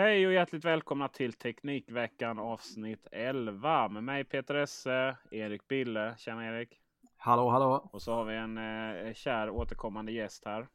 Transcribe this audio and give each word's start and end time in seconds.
Hej 0.00 0.26
och 0.26 0.32
hjärtligt 0.32 0.64
välkomna 0.64 1.08
till 1.08 1.32
Teknikveckan 1.32 2.38
avsnitt 2.38 3.06
11 3.12 3.88
med 3.88 4.04
mig 4.04 4.24
Peter 4.24 4.54
Esse, 4.54 5.16
Erik 5.30 5.68
Bille. 5.68 6.14
Tjena 6.18 6.46
Erik! 6.46 6.80
Hallå 7.16 7.50
hallå! 7.50 7.90
Och 7.92 8.02
så 8.02 8.12
har 8.12 8.24
vi 8.24 8.36
en 8.36 8.58
eh, 8.58 9.14
kär 9.14 9.50
återkommande 9.50 10.12
gäst 10.12 10.44
här. 10.44 10.68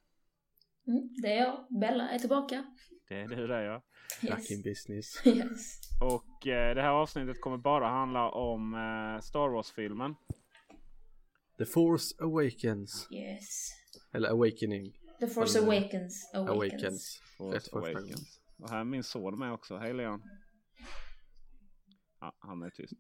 Mm, 0.88 1.10
det 1.22 1.34
är 1.34 1.38
jag. 1.38 1.80
Bella 1.80 2.10
är 2.10 2.20
tillbaka. 2.20 2.66
Det 3.10 3.22
är 3.22 3.28
du 3.28 3.48
det 3.48 3.64
ja. 3.64 3.82
Back 4.30 4.52
in 4.52 4.62
business. 4.62 5.26
Yes. 5.26 5.80
Och 6.02 6.48
eh, 6.48 6.76
det 6.76 6.82
här 6.82 6.90
avsnittet 6.92 7.42
kommer 7.42 7.58
bara 7.58 7.88
handla 7.88 8.30
om 8.30 8.74
eh, 8.74 9.22
Star 9.22 9.50
Wars-filmen. 9.50 10.16
The 11.58 11.66
Force 11.66 12.16
Awakens. 12.24 13.08
Yes. 13.12 13.70
Eller 14.14 14.30
Awakening. 14.30 14.94
The 15.20 15.28
Force 15.28 15.60
Eller- 15.60 15.68
Awakens. 15.68 16.32
Awakens. 16.34 16.74
Awakens. 16.74 17.22
Force. 17.38 17.70
Awakens. 17.76 18.43
Och 18.64 18.70
här 18.70 18.80
är 18.80 18.84
min 18.84 19.04
son 19.04 19.40
med 19.40 19.54
också. 19.54 19.78
Hej 19.78 19.94
Leon! 19.94 20.22
Ja, 22.20 22.36
han 22.40 22.62
är 22.64 22.70
tyst. 22.70 22.94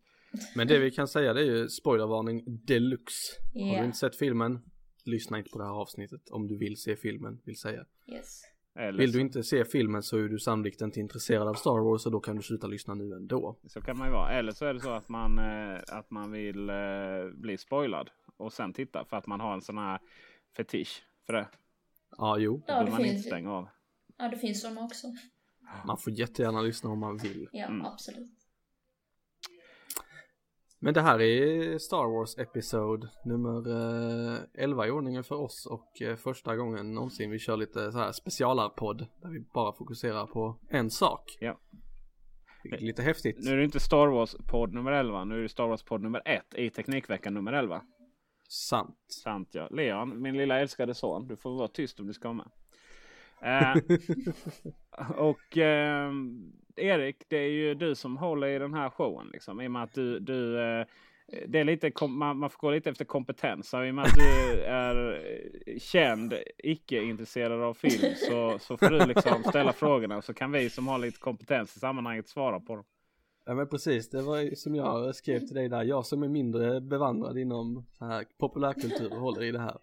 Men 0.55 0.67
det 0.67 0.79
vi 0.79 0.91
kan 0.91 1.07
säga 1.07 1.33
det 1.33 1.41
är 1.41 1.45
ju 1.45 1.67
spoilervarning 1.69 2.43
deluxe. 2.65 3.15
Har 3.53 3.61
Ja. 3.73 3.79
du 3.79 3.85
inte 3.85 3.97
sett 3.97 4.17
filmen? 4.17 4.59
Lyssna 5.05 5.37
inte 5.37 5.49
på 5.49 5.57
det 5.59 5.65
här 5.65 5.71
avsnittet 5.81 6.29
om 6.31 6.47
du 6.47 6.57
vill 6.57 6.77
se 6.77 6.95
filmen, 6.95 7.41
vill 7.45 7.57
säga. 7.59 7.85
Yes. 8.07 8.41
Eller 8.75 8.99
Vill 8.99 9.11
du 9.11 9.21
inte 9.21 9.43
se 9.43 9.65
filmen 9.65 10.03
så 10.03 10.17
är 10.17 10.23
du 10.29 10.39
sannolikt 10.39 10.81
inte 10.81 10.99
intresserad 10.99 11.47
av 11.47 11.53
Star 11.53 11.79
Wars 11.89 12.05
och 12.05 12.11
då 12.11 12.19
kan 12.19 12.35
du 12.35 12.41
sluta 12.41 12.67
lyssna 12.67 12.93
nu 12.93 13.13
ändå. 13.15 13.59
så 13.67 13.81
kan 13.81 13.97
man 13.97 14.07
ju 14.07 14.13
vara. 14.13 14.31
Eller 14.31 14.51
så 14.51 14.65
är 14.65 14.73
det 14.73 14.79
så 14.79 14.89
att 14.91 15.09
man, 15.09 15.39
eh, 15.39 15.81
att 15.91 16.11
man 16.11 16.31
vill 16.31 16.69
eh, 16.69 16.75
bli 17.33 17.57
spoilad 17.57 18.09
och 18.37 18.53
sen 18.53 18.73
titta 18.73 19.05
för 19.05 19.17
att 19.17 19.27
man 19.27 19.39
har 19.39 19.53
en 19.53 19.61
sån 19.61 19.77
här 19.77 19.99
fetisch 20.57 21.03
för 21.25 21.33
det. 21.33 21.47
Ja, 22.17 22.37
jo. 22.37 22.57
Då 22.57 22.63
Ja, 22.67 22.77
vill 22.79 22.85
det 22.85 22.91
man 22.91 23.01
inte 23.01 23.13
finns, 23.13 23.25
stänga 23.25 23.51
av. 23.51 23.67
ja, 24.17 24.27
det 24.29 24.37
finns 24.37 24.61
sådana 24.61 24.81
också. 24.81 25.07
Man 25.85 25.97
får 25.97 26.13
jättegärna 26.13 26.61
lyssna 26.61 26.89
om 26.89 26.99
man 26.99 27.17
vill. 27.17 27.49
Ja, 27.51 27.65
Mm. 27.65 27.85
absolut. 27.85 28.39
Men 30.79 30.93
det 30.93 31.01
här 31.01 31.21
är 31.21 31.77
Star 31.77 32.07
Wars 32.17 32.37
episod 32.37 33.07
nummer 33.25 33.69
eh, 34.35 34.39
11 34.53 34.87
i 34.87 34.91
ordningen 34.91 35.23
för 35.23 35.35
oss 35.35 35.65
och 35.65 36.01
eh, 36.01 36.15
första 36.15 36.55
gången 36.55 36.93
någonsin 36.93 37.31
vi 37.31 37.39
kör 37.39 37.57
lite 37.57 37.91
så 37.91 37.97
här 37.97 38.11
specialarpodd 38.11 38.97
där 39.21 39.29
vi 39.29 39.39
bara 39.53 39.73
fokuserar 39.73 40.25
på 40.27 40.59
en 40.69 40.89
sak. 40.89 41.37
Ja. 41.39 41.59
Vilket 42.63 42.81
är 42.81 42.85
lite 42.85 43.01
häftigt. 43.01 43.37
Nu 43.39 43.51
är 43.51 43.57
det 43.57 43.63
inte 43.63 43.79
Star 43.79 44.07
Wars-podd 44.07 44.73
nummer 44.73 44.91
11. 44.91 45.23
Nu 45.25 45.37
är 45.37 45.41
det 45.41 45.49
Star 45.49 45.67
Wars-podd 45.67 46.01
nummer 46.01 46.21
1 46.25 46.43
i 46.55 46.69
Teknikveckan 46.69 47.33
nummer 47.33 47.53
11. 47.53 47.81
Sant. 48.49 48.97
Sant 49.23 49.49
ja. 49.51 49.67
Leon, 49.71 50.21
min 50.21 50.37
lilla 50.37 50.59
älskade 50.59 50.93
son. 50.93 51.27
Du 51.27 51.37
får 51.37 51.57
vara 51.57 51.67
tyst 51.67 51.99
om 51.99 52.07
du 52.07 52.13
ska 52.13 52.27
vara 52.27 52.37
med. 52.37 52.51
Eh, 53.41 53.75
och 55.17 55.57
eh, 55.57 56.11
Erik, 56.75 57.25
det 57.27 57.37
är 57.37 57.49
ju 57.49 57.75
du 57.75 57.95
som 57.95 58.17
håller 58.17 58.47
i 58.47 58.59
den 58.59 58.73
här 58.73 58.89
showen. 58.89 59.27
Liksom, 59.33 59.61
I 59.61 59.67
och 59.67 59.71
med 59.71 59.83
att 59.83 59.93
du, 59.93 60.19
du 60.19 60.59
eh, 60.59 60.85
det 61.47 61.59
är 61.59 61.63
lite, 61.63 62.07
man, 62.07 62.37
man 62.37 62.49
får 62.49 62.59
gå 62.59 62.71
lite 62.71 62.89
efter 62.89 63.05
kompetens. 63.05 63.73
Och 63.73 63.87
I 63.87 63.91
och 63.91 63.95
med 63.95 64.05
att 64.05 64.15
du 64.15 64.61
är 64.63 65.25
eh, 65.65 65.79
känd, 65.79 66.33
icke-intresserad 66.57 67.61
av 67.61 67.73
film 67.73 68.13
så, 68.29 68.59
så 68.59 68.77
får 68.77 68.89
du 68.89 69.05
liksom 69.05 69.43
ställa 69.43 69.73
frågorna. 69.73 70.21
Så 70.21 70.33
kan 70.33 70.51
vi 70.51 70.69
som 70.69 70.87
har 70.87 70.97
lite 70.97 71.19
kompetens 71.19 71.75
i 71.75 71.79
sammanhanget 71.79 72.27
svara 72.27 72.59
på 72.59 72.75
dem. 72.75 72.85
Ja 73.45 73.53
men 73.53 73.67
precis, 73.67 74.09
det 74.09 74.21
var 74.21 74.37
ju 74.37 74.55
som 74.55 74.75
jag 74.75 75.15
skrev 75.15 75.39
till 75.39 75.55
dig 75.55 75.69
där. 75.69 75.83
Jag 75.83 76.05
som 76.05 76.23
är 76.23 76.27
mindre 76.27 76.81
bevandrad 76.81 77.37
inom 77.37 77.85
så 77.91 78.05
här 78.05 78.25
populärkultur 78.37 79.09
håller 79.09 79.43
i 79.43 79.51
det 79.51 79.59
här. 79.59 79.77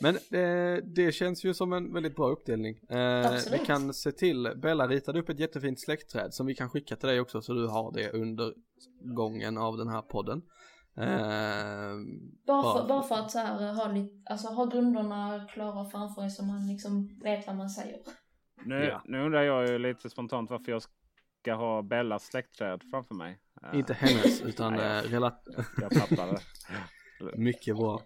Men 0.00 0.14
eh, 0.16 0.82
det 0.84 1.12
känns 1.14 1.44
ju 1.44 1.54
som 1.54 1.72
en 1.72 1.92
väldigt 1.92 2.16
bra 2.16 2.28
uppdelning. 2.28 2.76
Eh, 2.88 3.32
vi 3.52 3.58
kan 3.66 3.94
se 3.94 4.12
till, 4.12 4.52
Bella 4.56 4.86
ritade 4.88 5.20
upp 5.20 5.28
ett 5.28 5.38
jättefint 5.40 5.80
släktträd 5.80 6.34
som 6.34 6.46
vi 6.46 6.54
kan 6.54 6.70
skicka 6.70 6.96
till 6.96 7.08
dig 7.08 7.20
också 7.20 7.40
så 7.42 7.52
du 7.52 7.66
har 7.66 7.92
det 7.92 8.10
under 8.10 8.54
gången 9.16 9.58
av 9.58 9.76
den 9.76 9.88
här 9.88 10.02
podden. 10.02 10.42
Eh, 10.96 11.04
Bara 12.46 12.62
Ja. 12.64 12.76
för, 12.78 12.88
bara 12.88 13.02
för 13.02 13.14
att 13.14 13.30
så 13.30 13.38
här, 13.38 13.72
ha, 13.74 13.92
lite, 13.92 14.14
alltså, 14.32 14.48
ha 14.48 14.64
grunderna 14.66 15.46
klara 15.52 15.90
framför 15.90 16.20
sig 16.22 16.30
så 16.30 16.44
man 16.44 16.66
liksom 16.68 17.20
vet 17.22 17.46
vad 17.46 17.56
man 17.56 17.70
säger. 17.70 17.98
Nu, 18.64 18.74
Ja. 18.84 19.02
nu 19.04 19.20
undrar 19.24 19.42
jag 19.42 19.68
ju 19.68 19.78
lite 19.78 20.10
spontant 20.10 20.50
varför 20.50 20.72
jag 20.72 20.82
ska 21.42 21.54
ha 21.54 21.82
Bellas 21.82 22.24
släktträd 22.24 22.82
framför 22.90 23.14
mig. 23.14 23.38
Eh, 23.72 23.78
inte 23.78 23.94
hennes 23.94 24.40
utan 24.44 24.74
eh, 24.74 24.80
jag- 24.86 25.04
relat- 25.12 25.44
Jag 25.80 25.92
fattar 25.92 26.26
det. 26.26 26.40
Mycket 27.36 27.76
bra. 27.76 28.00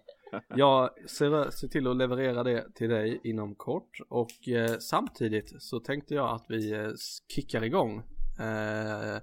Jag 0.55 0.89
ser, 1.09 1.49
ser 1.51 1.67
till 1.67 1.87
att 1.87 1.97
leverera 1.97 2.43
det 2.43 2.75
till 2.75 2.89
dig 2.89 3.19
inom 3.23 3.55
kort 3.55 3.97
och 4.09 4.47
eh, 4.47 4.77
samtidigt 4.79 5.61
så 5.63 5.79
tänkte 5.79 6.15
jag 6.15 6.29
att 6.35 6.45
vi 6.49 6.71
eh, 6.73 6.89
kickar 7.35 7.63
igång 7.63 7.97
eh, 8.39 9.17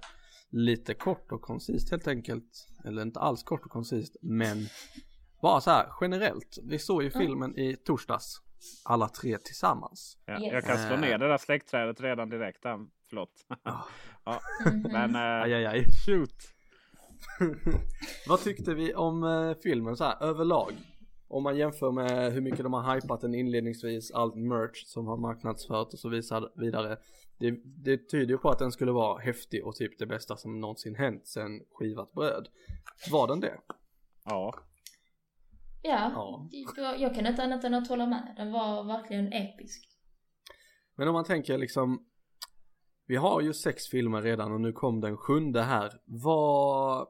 lite 0.49 0.93
kort 0.93 1.31
och 1.31 1.41
koncist 1.41 1.91
helt 1.91 2.07
enkelt. 2.07 2.67
Eller 2.85 3.01
inte 3.01 3.19
alls 3.19 3.43
kort 3.43 3.65
och 3.65 3.71
koncist 3.71 4.15
men 4.21 4.57
bara 5.41 5.61
så 5.61 5.71
här 5.71 5.87
generellt. 6.01 6.57
Vi 6.63 6.79
såg 6.79 7.03
ju 7.03 7.09
filmen 7.11 7.57
i 7.59 7.75
torsdags 7.75 8.41
alla 8.85 9.09
tre 9.09 9.37
tillsammans. 9.37 10.17
Ja, 10.25 10.33
Yes. 10.41 10.53
Jag 10.53 10.63
kan 10.65 10.77
slå 10.77 10.97
ner 10.97 11.17
det 11.17 11.27
där 11.27 11.37
släktträdet 11.37 12.01
redan 12.01 12.29
direkt. 12.29 12.63
Där. 12.63 12.77
Förlåt. 13.09 13.29
ja, 14.25 14.39
Mhm. 14.65 14.81
men 14.91 15.15
Aj, 15.15 15.51
eh, 15.53 15.57
aj, 15.57 15.65
aj. 15.65 15.85
shoot. 16.05 16.35
Vad 18.27 18.39
tyckte 18.39 18.73
vi 18.73 18.93
om 18.93 19.23
eh, 19.23 19.53
filmen 19.63 19.97
så 19.97 20.03
här 20.03 20.23
överlag? 20.23 20.71
Om 21.33 21.43
man 21.43 21.57
jämför 21.57 21.91
med 21.91 22.33
hur 22.33 22.41
mycket 22.41 22.63
de 22.63 22.73
har 22.73 22.95
hypat 22.95 23.21
den 23.21 23.35
inledningsvis, 23.35 24.11
allt 24.11 24.35
merch 24.35 24.83
som 24.85 25.07
har 25.07 25.17
marknadsfört 25.17 25.93
och 25.93 25.99
så 25.99 26.09
vidare. 26.55 26.97
Det, 27.37 27.51
det 27.63 28.09
tyder 28.09 28.33
ju 28.33 28.37
på 28.37 28.49
att 28.49 28.59
den 28.59 28.71
skulle 28.71 28.91
vara 28.91 29.21
häftig 29.21 29.65
och 29.65 29.75
typ 29.75 29.99
det 29.99 30.05
bästa 30.05 30.37
som 30.37 30.59
någonsin 30.59 30.95
hänt 30.95 31.27
sen 31.27 31.61
skivat 31.71 32.11
bröd. 32.11 32.47
Var 33.11 33.27
den 33.27 33.39
det? 33.39 33.59
Ja. 34.25 34.53
Ja, 35.81 36.49
ja. 36.77 36.95
jag 36.95 37.15
kan 37.15 37.27
inte 37.27 37.43
annat 37.43 37.63
än 37.63 37.73
att 37.73 37.87
hålla 37.87 38.05
med. 38.05 38.33
Den 38.37 38.51
var 38.51 38.83
verkligen 38.83 39.33
episk. 39.33 39.89
Men 40.95 41.07
om 41.07 41.13
man 41.13 41.25
tänker 41.25 41.57
liksom 41.57 42.05
Vi 43.07 43.15
har 43.15 43.41
ju 43.41 43.53
sex 43.53 43.87
filmer 43.87 44.21
redan 44.21 44.51
och 44.51 44.61
nu 44.61 44.71
kom 44.71 45.01
den 45.01 45.17
sjunde 45.17 45.61
här. 45.61 45.91
Vad 46.05 47.07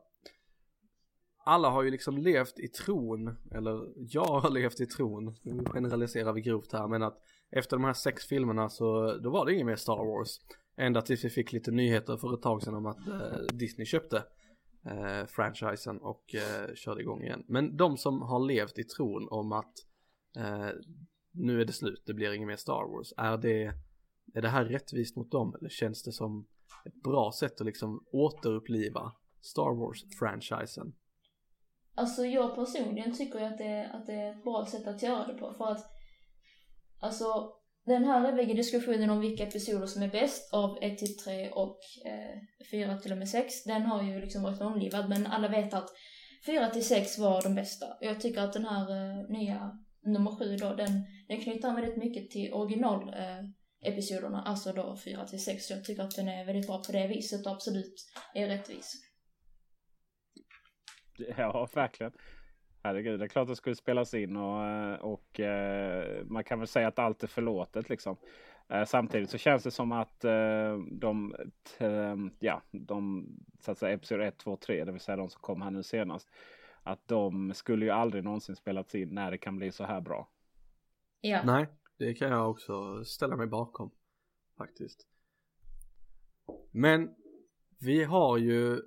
alla 1.44 1.70
har 1.70 1.84
ju 1.84 1.92
liksom 1.92 2.18
levt 2.18 2.60
i 2.60 2.68
tron, 2.68 3.36
eller 3.52 3.94
jag 3.96 4.26
har 4.26 4.50
levt 4.50 4.80
i 4.80 4.86
tron, 4.86 5.36
nu 5.42 5.64
generaliserar 5.66 6.34
vi 6.34 6.42
grovt 6.42 6.74
här, 6.74 6.88
men 6.88 7.04
att 7.04 7.18
efter 7.52 7.78
de 7.78 7.84
här 7.84 7.94
sex 7.94 8.26
filmerna 8.26 8.70
så 8.70 9.18
då 9.18 9.30
var 9.30 9.46
det 9.46 9.54
inget 9.54 9.66
mer 9.66 9.76
Star 9.76 10.06
Wars. 10.06 10.40
Ända 10.78 11.02
tills 11.02 11.26
vi 11.26 11.30
fick 11.30 11.52
lite 11.52 11.72
nyheter 11.72 12.18
för 12.18 12.34
ett 12.34 12.42
tag 12.42 12.64
sedan 12.64 12.74
om 12.74 12.86
att 12.86 13.08
eh, 13.08 13.38
Disney 13.54 13.86
köpte 13.86 14.24
eh, 14.86 15.26
franchisen 15.28 15.98
och 15.98 16.36
eh, 16.36 16.74
körde 16.76 17.02
igång 17.02 17.22
igen. 17.24 17.44
Men 17.48 17.78
de 17.78 17.98
som 17.98 18.22
har 18.22 18.40
levt 18.40 18.80
i 18.80 18.84
tron 18.84 19.28
om 19.32 19.52
att 19.52 19.74
eh, 20.38 20.70
nu 21.32 21.62
är 21.62 21.66
det 21.66 21.74
slut, 21.74 22.04
det 22.06 22.14
blir 22.14 22.34
inget 22.34 22.48
mer 22.48 22.56
Star 22.56 22.92
Wars. 22.92 23.14
Är 23.18 23.38
det, 23.38 23.74
är 24.34 24.42
det 24.42 24.50
här 24.50 24.66
rättvist 24.66 25.16
mot 25.16 25.32
dem 25.32 25.56
eller 25.60 25.70
känns 25.70 26.04
det 26.04 26.12
som 26.12 26.48
ett 26.86 27.04
bra 27.04 27.32
sätt 27.32 27.62
att 27.62 27.66
liksom 27.66 28.06
återuppliva 28.12 29.12
Star 29.42 29.76
Wars-franchisen? 29.76 30.94
Alltså 31.96 32.26
jag 32.26 32.56
personligen 32.56 33.18
tycker 33.18 33.40
att 33.40 33.58
det, 33.58 33.90
att 33.94 34.06
det 34.06 34.14
är 34.14 34.32
ett 34.32 34.44
bra 34.44 34.66
sätt 34.66 34.88
att 34.88 35.04
göra 35.04 35.28
det 35.28 35.34
på 35.34 35.54
för 35.54 35.72
att 35.72 35.86
alltså 37.00 37.54
den 37.86 38.04
här 38.04 38.30
eviga 38.30 38.54
diskussionen 38.54 39.10
om 39.10 39.20
vilka 39.20 39.44
episoder 39.44 39.86
som 39.86 40.04
är 40.04 40.08
bäst 40.08 40.54
av 40.54 40.78
1 40.82 40.98
till 40.98 41.18
3 41.18 41.50
och 41.50 41.80
eh, 42.06 42.40
4 42.72 42.98
till 42.98 43.12
och 43.12 43.18
med 43.18 43.30
6 43.30 43.64
den 43.64 43.82
har 43.82 44.04
ju 44.04 44.20
liksom 44.20 44.44
varit 44.44 44.62
omlivad 44.62 45.10
men 45.10 45.28
alla 45.28 45.48
vet 45.48 45.74
att 45.74 45.90
4 46.46 46.70
till 46.70 46.88
6 46.88 47.18
var 47.20 47.42
de 47.42 47.56
bästa. 47.56 47.86
Och 47.86 48.06
Jag 48.06 48.22
tycker 48.22 48.42
att 48.42 48.54
den 48.54 48.66
här 48.66 48.92
eh, 48.92 49.30
nya 49.30 49.72
nummer 50.06 50.32
7 50.32 50.56
då 50.58 50.74
den, 50.74 51.06
den 51.28 51.42
knyter 51.42 51.68
an 51.68 51.76
väldigt 51.76 51.98
mycket 51.98 52.30
till 52.30 52.54
original 52.54 53.10
eh, 53.10 53.44
episoderna, 53.92 54.42
alltså 54.42 54.74
då 54.74 54.98
4 55.06 55.28
till 55.28 55.44
6. 55.44 55.66
Så 55.66 55.74
jag 55.74 55.84
tycker 55.84 56.04
att 56.04 56.16
den 56.16 56.28
är 56.28 56.46
väldigt 56.46 56.68
bra 56.68 56.84
på 56.84 56.92
det 56.92 57.08
viset 57.08 57.46
och 57.46 57.52
absolut 57.52 57.96
är 58.34 58.48
rättvis. 58.48 58.94
Ja, 61.38 61.68
verkligen. 61.74 62.14
Herregud, 62.84 63.20
det 63.20 63.26
är 63.26 63.28
klart 63.28 63.48
det 63.48 63.56
skulle 63.56 63.76
spelas 63.76 64.14
in 64.14 64.38
och, 64.38 64.66
eh, 64.66 64.96
och 64.96 65.40
eh, 65.40 66.26
man 66.26 66.44
kan 66.44 66.60
väl 66.60 66.68
säga 66.68 66.88
att 66.88 67.00
allt 67.00 67.24
är 67.24 67.28
förlåtet 67.28 67.90
liksom. 67.90 68.18
Eh, 68.70 68.86
samtidigt 68.86 69.30
så 69.30 69.38
känns 69.38 69.64
det 69.64 69.72
som 69.72 69.92
att 69.92 70.20
de, 70.92 71.36
ja, 72.40 72.62
de 72.72 73.28
så 73.60 73.72
att 73.72 73.78
säga 73.78 73.94
episod 73.94 74.22
1, 74.22 74.38
2, 74.38 74.56
3, 74.56 74.86
det 74.86 74.92
vill 74.92 75.02
säga 75.02 75.16
de 75.16 75.30
som 75.30 75.42
kom 75.42 75.62
här 75.62 75.72
nu 75.72 75.84
senast. 75.84 76.30
Att 76.84 77.08
de 77.08 77.54
skulle 77.54 77.86
ju 77.86 77.92
aldrig 77.92 78.24
någonsin 78.24 78.56
spelats 78.56 78.96
in 78.96 79.10
när 79.10 79.32
det 79.32 79.38
kan 79.38 79.58
bli 79.58 79.72
så 79.72 79.84
här 79.84 80.02
bra. 80.02 80.30
Ja. 81.22 81.42
Nej, 81.46 81.68
det 81.98 82.14
kan 82.14 82.30
jag 82.30 82.50
också 82.50 83.06
ställa 83.06 83.36
mig 83.36 83.48
bakom 83.48 83.92
faktiskt. 84.58 85.08
Men 86.72 87.16
vi 87.80 88.04
har 88.04 88.38
ju 88.38 88.82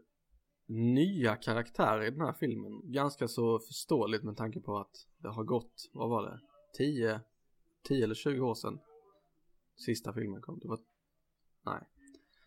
nya 0.66 1.36
karaktärer 1.36 2.06
i 2.06 2.10
den 2.10 2.20
här 2.20 2.32
filmen. 2.32 2.80
Ganska 2.84 3.28
så 3.28 3.58
förståeligt 3.58 4.22
med 4.22 4.36
tanke 4.36 4.60
på 4.60 4.78
att 4.78 5.06
det 5.18 5.28
har 5.28 5.44
gått, 5.44 5.90
vad 5.92 6.08
var 6.08 6.22
det, 6.22 6.40
10, 6.76 7.20
10 7.88 8.04
eller 8.04 8.14
20 8.14 8.40
år 8.40 8.54
sedan 8.54 8.78
sista 9.76 10.12
filmen 10.12 10.42
kom. 10.42 10.58
Det 10.62 10.68
var, 10.68 10.78
nej. 11.66 11.80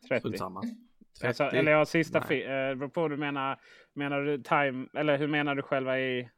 30. 0.10 0.38
Samma. 0.38 0.62
30. 0.62 1.27
Alltså, 1.27 1.44
eller 1.44 1.71
ja, 1.71 1.86
sista 1.86 2.21
filmen. 2.21 2.81
Eh, 2.81 2.88
på 2.88 3.07
du 3.07 3.18
menar. 3.18 3.60
Menar 3.94 4.22
du 4.22 4.38
time, 4.38 4.88
eller 4.94 5.18
hur 5.18 5.27
menar 5.27 5.56
du 5.56 5.62
själva 5.62 6.00
i? 6.00 6.30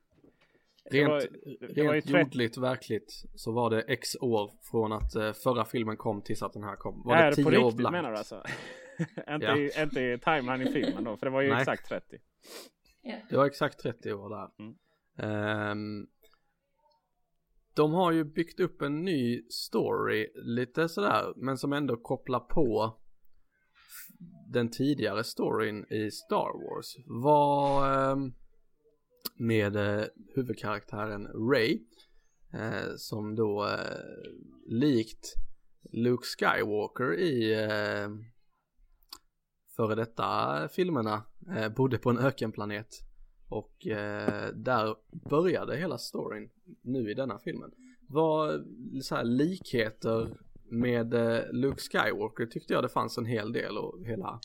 Rent, 0.91 1.09
var, 1.09 1.27
rent 1.75 2.09
jordligt 2.09 2.57
verkligt 2.57 3.25
så 3.35 3.51
var 3.51 3.69
det 3.69 3.81
x 3.81 4.17
år 4.21 4.51
från 4.71 4.93
att 4.93 5.15
uh, 5.15 5.33
förra 5.33 5.65
filmen 5.65 5.97
kom 5.97 6.21
tills 6.21 6.43
att 6.43 6.53
den 6.53 6.63
här 6.63 6.75
kom. 6.75 7.01
Var 7.05 7.17
ja, 7.17 7.29
det 7.29 7.35
10 7.35 7.45
år 7.45 7.71
blankt? 7.71 7.91
menar 7.91 8.11
du 8.11 8.17
alltså? 8.17 8.43
inte, 9.29 9.45
ja. 9.45 9.57
i, 9.57 9.71
inte 9.81 10.01
i 10.01 10.19
timeline 10.19 10.67
i 10.67 10.71
filmen 10.71 11.03
då, 11.03 11.17
för 11.17 11.25
det 11.25 11.31
var 11.31 11.41
ju 11.41 11.49
Nej. 11.49 11.61
exakt 11.61 11.87
30. 11.87 12.17
Det 13.29 13.37
var 13.37 13.45
exakt 13.45 13.79
30 13.79 14.13
år 14.13 14.29
där. 14.29 14.49
Mm. 14.59 14.75
Um, 15.71 16.07
de 17.73 17.93
har 17.93 18.11
ju 18.11 18.23
byggt 18.23 18.59
upp 18.59 18.81
en 18.81 19.01
ny 19.01 19.41
story 19.49 20.27
lite 20.35 20.89
sådär, 20.89 21.33
men 21.35 21.57
som 21.57 21.73
ändå 21.73 21.97
kopplar 21.97 22.39
på 22.39 22.97
den 24.47 24.71
tidigare 24.71 25.23
storyn 25.23 25.85
i 25.89 26.11
Star 26.11 26.53
Wars. 26.53 26.95
Var 27.05 28.11
um, 28.11 28.33
med 29.35 29.75
uh, 29.75 30.05
huvudkaraktären 30.35 31.27
Ray 31.27 31.79
uh, 32.53 32.95
som 32.97 33.35
då 33.35 33.65
uh, 33.65 33.79
likt 34.67 35.33
Luke 35.91 36.23
Skywalker 36.25 37.19
i 37.19 37.55
före 39.81 39.95
detta 39.95 40.67
filmerna 40.67 41.23
eh, 41.55 41.69
bodde 41.69 41.97
på 41.97 42.09
en 42.09 42.17
ökenplanet 42.19 42.87
och 43.49 43.87
eh, 43.87 44.49
där 44.53 44.95
började 45.29 45.77
hela 45.77 45.97
storyn 45.97 46.49
nu 46.81 47.11
i 47.11 47.13
denna 47.13 47.39
filmen. 47.39 47.71
Vad 48.09 48.65
så 49.01 49.15
här, 49.15 49.23
likheter 49.23 50.37
med 50.71 51.13
eh, 51.13 51.51
Luke 51.51 51.81
Skywalker 51.81 52.45
tyckte 52.45 52.73
jag 52.73 52.83
det 52.83 52.89
fanns 52.89 53.17
en 53.17 53.25
hel 53.25 53.53
del 53.53 53.77
och 53.77 54.05
hela 54.05 54.39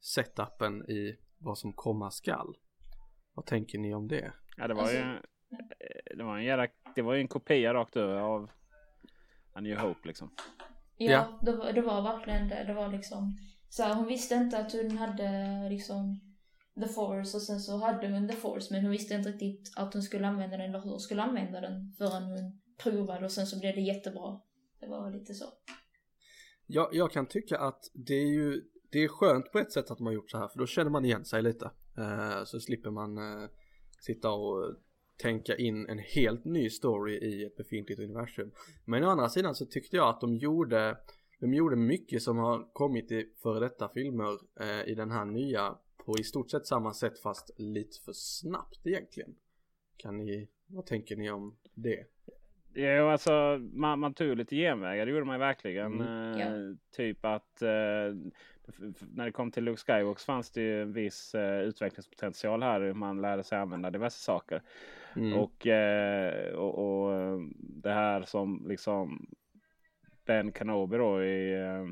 setupen 0.00 0.90
i 0.90 1.16
vad 1.38 1.58
som 1.58 1.72
komma 1.72 2.10
skall. 2.10 2.56
Vad 3.34 3.46
tänker 3.46 3.78
ni 3.78 3.94
om 3.94 4.08
det? 4.08 4.32
Ja 4.56 4.68
det 4.68 4.74
var 4.74 4.90
ju 4.90 4.98
alltså- 4.98 5.28
det 6.16 6.24
var 6.24 6.38
en 6.38 6.44
jävla, 6.44 6.66
det 6.94 7.02
var 7.02 7.14
ju 7.14 7.20
en 7.20 7.28
kopia 7.28 7.74
rakt 7.74 7.96
över 7.96 8.20
av 8.20 8.50
A 9.52 9.60
New 9.60 9.78
Hope 9.78 10.08
liksom. 10.08 10.30
Ja, 10.96 11.10
ja. 11.12 11.38
Det, 11.42 11.56
var, 11.56 11.72
det 11.72 11.82
var 11.82 12.02
verkligen 12.02 12.48
det. 12.48 12.64
Det 12.64 12.74
var 12.74 12.88
liksom 12.88 13.36
så 13.68 13.82
här, 13.82 13.94
hon 13.94 14.06
visste 14.06 14.34
inte 14.34 14.58
att 14.58 14.72
hon 14.72 14.90
hade 14.90 15.68
liksom 15.68 16.20
the 16.80 16.88
force 16.88 17.36
och 17.36 17.42
sen 17.42 17.60
så 17.60 17.76
hade 17.76 18.08
hon 18.08 18.28
the 18.28 18.36
force 18.36 18.74
men 18.74 18.82
hon 18.82 18.90
visste 18.90 19.14
inte 19.14 19.28
riktigt 19.28 19.72
att 19.76 19.94
hon 19.94 20.02
skulle 20.02 20.26
använda 20.26 20.56
den 20.56 20.68
eller 20.68 20.80
hur 20.80 20.90
hon 20.90 21.00
skulle 21.00 21.22
använda 21.22 21.60
den 21.60 21.92
förrän 21.98 22.22
hon 22.22 22.60
provade 22.82 23.24
och 23.24 23.32
sen 23.32 23.46
så 23.46 23.58
blev 23.58 23.74
det 23.74 23.80
jättebra. 23.80 24.40
Det 24.80 24.86
var 24.86 25.10
lite 25.10 25.34
så. 25.34 25.44
Jag, 26.66 26.88
jag 26.92 27.12
kan 27.12 27.26
tycka 27.26 27.58
att 27.58 27.90
det 27.94 28.14
är 28.14 28.28
ju 28.28 28.62
det 28.90 28.98
är 29.04 29.08
skönt 29.08 29.52
på 29.52 29.58
ett 29.58 29.72
sätt 29.72 29.90
att 29.90 29.98
man 29.98 30.06
har 30.06 30.14
gjort 30.14 30.30
så 30.30 30.38
här 30.38 30.48
för 30.48 30.58
då 30.58 30.66
känner 30.66 30.90
man 30.90 31.04
igen 31.04 31.24
sig 31.24 31.42
lite. 31.42 31.70
Eh, 31.98 32.44
så 32.44 32.60
slipper 32.60 32.90
man 32.90 33.18
eh, 33.18 33.48
sitta 34.00 34.30
och 34.30 34.74
tänka 35.22 35.56
in 35.56 35.86
en 35.88 35.98
helt 35.98 36.44
ny 36.44 36.70
story 36.70 37.14
i 37.14 37.44
ett 37.44 37.56
befintligt 37.56 38.00
universum. 38.00 38.50
Men 38.84 39.04
å 39.04 39.08
andra 39.08 39.28
sidan 39.28 39.54
så 39.54 39.66
tyckte 39.66 39.96
jag 39.96 40.08
att 40.08 40.20
de 40.20 40.36
gjorde 40.36 40.98
de 41.38 41.54
gjorde 41.54 41.76
mycket 41.76 42.22
som 42.22 42.38
har 42.38 42.72
kommit 42.72 43.12
i 43.12 43.32
före 43.42 43.60
detta 43.60 43.88
filmer 43.88 44.38
eh, 44.60 44.88
i 44.88 44.94
den 44.94 45.10
här 45.10 45.24
nya 45.24 45.78
på 45.96 46.18
i 46.18 46.24
stort 46.24 46.50
sett 46.50 46.66
samma 46.66 46.94
sätt 46.94 47.18
fast 47.18 47.50
lite 47.56 48.04
för 48.04 48.12
snabbt 48.12 48.86
egentligen. 48.86 49.34
Kan 49.96 50.16
ni, 50.16 50.48
vad 50.66 50.86
tänker 50.86 51.16
ni 51.16 51.30
om 51.30 51.56
det? 51.74 52.04
Ja, 52.72 53.12
alltså 53.12 53.60
man, 53.72 53.98
man 53.98 54.14
tog 54.14 54.36
lite 54.36 54.56
genvägar, 54.56 55.06
det 55.06 55.12
gjorde 55.12 55.24
man 55.24 55.40
verkligen. 55.40 56.00
Mm. 56.00 56.32
Eh, 56.32 56.40
ja. 56.40 56.76
Typ 56.96 57.24
att 57.24 57.62
eh, 57.62 57.68
när 59.14 59.24
det 59.24 59.32
kom 59.32 59.50
till 59.50 59.64
Luke 59.64 59.82
Skywalker 59.82 60.24
fanns 60.24 60.50
det 60.50 60.60
ju 60.60 60.82
en 60.82 60.92
viss 60.92 61.34
eh, 61.34 61.60
utvecklingspotential 61.60 62.62
här. 62.62 62.92
Man 62.92 63.20
lärde 63.20 63.44
sig 63.44 63.58
använda 63.58 63.90
diverse 63.90 64.18
saker. 64.18 64.62
Mm. 65.16 65.38
Och, 65.38 65.66
eh, 65.66 66.54
och, 66.54 66.78
och, 66.78 67.14
eh, 67.14 67.38
det 67.60 67.92
här 67.92 68.22
som 68.22 68.64
liksom 68.68 69.26
Ben 70.28 70.52
Kenobi 70.52 70.96
då 70.96 71.22
i, 71.22 71.54
eh, 71.54 71.86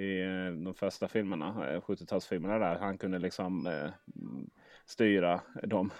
i 0.00 0.22
eh, 0.22 0.64
de 0.64 0.74
första 0.74 1.08
filmerna, 1.08 1.80
70-talsfilmerna 1.80 2.54
eh, 2.54 2.60
där. 2.60 2.78
Han 2.78 2.98
kunde 2.98 3.18
liksom 3.18 3.66
eh, 3.66 3.90
styra 4.86 5.40
de 5.62 5.90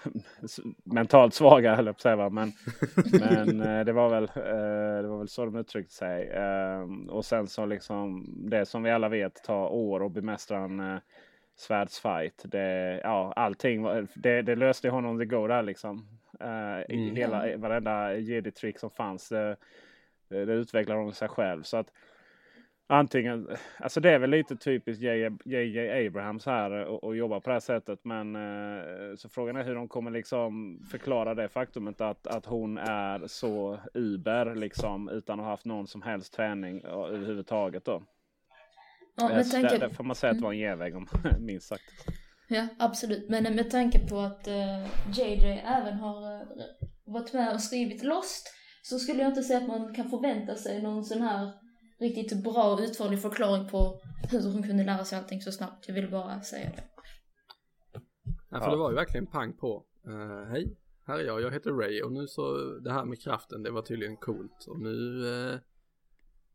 mentalt 0.84 1.34
svaga 1.34 1.75
höll 1.75 1.86
jag 1.86 2.00
säga. 2.00 2.30
Men, 2.30 2.52
men 3.20 3.58
det, 3.86 3.92
var 3.92 4.08
väl, 4.08 4.26
det 5.02 5.08
var 5.08 5.18
väl 5.18 5.28
så 5.28 5.44
de 5.44 5.56
uttryckte 5.56 5.94
sig. 5.94 6.28
Eh, 6.28 6.82
och 7.08 7.25
sen 7.25 7.46
så 7.46 7.66
liksom 7.66 8.25
det 8.50 8.66
som 8.66 8.82
vi 8.82 8.90
alla 8.90 9.08
vet 9.08 9.34
tar 9.44 9.68
år 9.68 10.06
att 10.06 10.12
bemästra 10.12 10.58
en 10.58 11.00
svärdsfight. 11.56 12.42
Det, 12.44 13.00
ja, 13.02 13.32
allting 13.36 14.06
det, 14.14 14.42
det 14.42 14.56
löste 14.56 14.88
honom 14.88 15.18
det 15.18 15.26
går 15.26 15.48
där 15.48 15.62
liksom. 15.62 16.08
Uh, 16.42 16.94
mm. 16.94 17.16
Hela, 17.16 17.56
varenda 17.56 18.14
jedi-trick 18.16 18.78
som 18.78 18.90
fanns. 18.90 19.32
Uh, 20.33 20.38
det, 20.38 20.45
det 20.45 20.52
utvecklar 20.52 20.97
de 20.97 21.12
sig 21.12 21.28
själv. 21.28 21.62
Så 21.62 21.76
att 21.76 21.90
Antingen, 22.88 23.49
alltså 23.78 24.00
det 24.00 24.11
är 24.11 24.18
väl 24.18 24.30
lite 24.30 24.56
typiskt 24.56 25.02
JJ 25.45 26.06
Abrahams 26.06 26.47
här 26.47 26.71
att 27.11 27.16
jobba 27.16 27.40
på 27.40 27.50
det 27.50 27.54
här 27.54 27.61
sättet. 27.61 28.00
Men 28.02 28.37
eh, 28.37 29.16
så 29.16 29.28
frågan 29.28 29.56
är 29.56 29.64
hur 29.64 29.75
de 29.75 29.88
kommer 29.88 30.11
liksom 30.11 30.80
förklara 30.90 31.35
det 31.35 31.49
faktumet 31.49 32.00
att, 32.00 32.26
att 32.26 32.47
hon 32.47 32.78
är 32.78 33.26
så 33.26 33.78
uber 33.95 34.54
liksom 34.54 35.09
utan 35.09 35.40
att 35.40 35.45
ha 35.45 35.50
haft 35.50 35.64
någon 35.64 35.87
som 35.87 36.02
helst 36.02 36.35
träning 36.35 36.85
överhuvudtaget 36.85 37.85
då. 37.85 38.02
Ja, 39.16 39.28
med 39.28 39.50
tanke... 39.50 39.78
Där 39.78 39.88
får 39.88 40.04
man 40.04 40.16
säga 40.16 40.30
att 40.30 40.38
det 40.38 40.45
var 40.45 40.52
en 40.52 40.59
genväg 40.59 40.97
om 40.97 41.09
minst 41.38 41.68
sagt. 41.68 41.85
Ja 42.49 42.68
absolut, 42.78 43.28
men 43.28 43.42
med 43.42 43.71
tanke 43.71 44.09
på 44.09 44.18
att 44.21 44.47
JJ 45.16 45.62
även 45.66 45.95
har 45.95 46.47
varit 47.04 47.33
med 47.33 47.54
och 47.54 47.61
skrivit 47.61 48.02
Lost 48.02 48.52
så 48.88 48.99
skulle 48.99 49.23
jag 49.23 49.31
inte 49.31 49.43
säga 49.43 49.59
att 49.59 49.69
man 49.69 49.95
kan 49.95 50.11
förvänta 50.11 50.55
sig 50.55 50.83
någon 50.83 51.05
sån 51.05 51.23
här 51.23 51.52
riktigt 51.99 52.45
bra 52.45 52.73
och 52.73 52.81
utförlig 52.81 53.23
förklaring 53.23 53.69
på 53.69 54.00
hur 54.31 54.52
hon 54.52 54.62
kunde 54.62 54.85
lära 54.85 55.05
sig 55.05 55.19
allting 55.19 55.40
så 55.40 55.52
snabbt. 55.52 55.88
Jag 55.88 55.95
ville 55.95 56.09
bara 56.09 56.40
säga 56.40 56.73
det. 56.76 56.85
Ja, 58.50 58.61
för 58.61 58.71
det 58.71 58.76
var 58.76 58.90
ju 58.90 58.97
verkligen 58.97 59.26
pang 59.26 59.52
på. 59.52 59.85
Uh, 60.09 60.45
hej, 60.45 60.76
här 61.07 61.19
är 61.19 61.25
jag, 61.25 61.40
jag 61.40 61.50
heter 61.50 61.71
Ray 61.71 62.02
och 62.02 62.12
nu 62.12 62.26
så 62.26 62.57
det 62.85 62.93
här 62.93 63.05
med 63.05 63.23
kraften, 63.23 63.62
det 63.62 63.71
var 63.71 63.83
tydligen 63.83 64.16
coolt 64.16 64.66
och 64.69 64.81
nu 64.81 65.25
uh, 65.25 65.59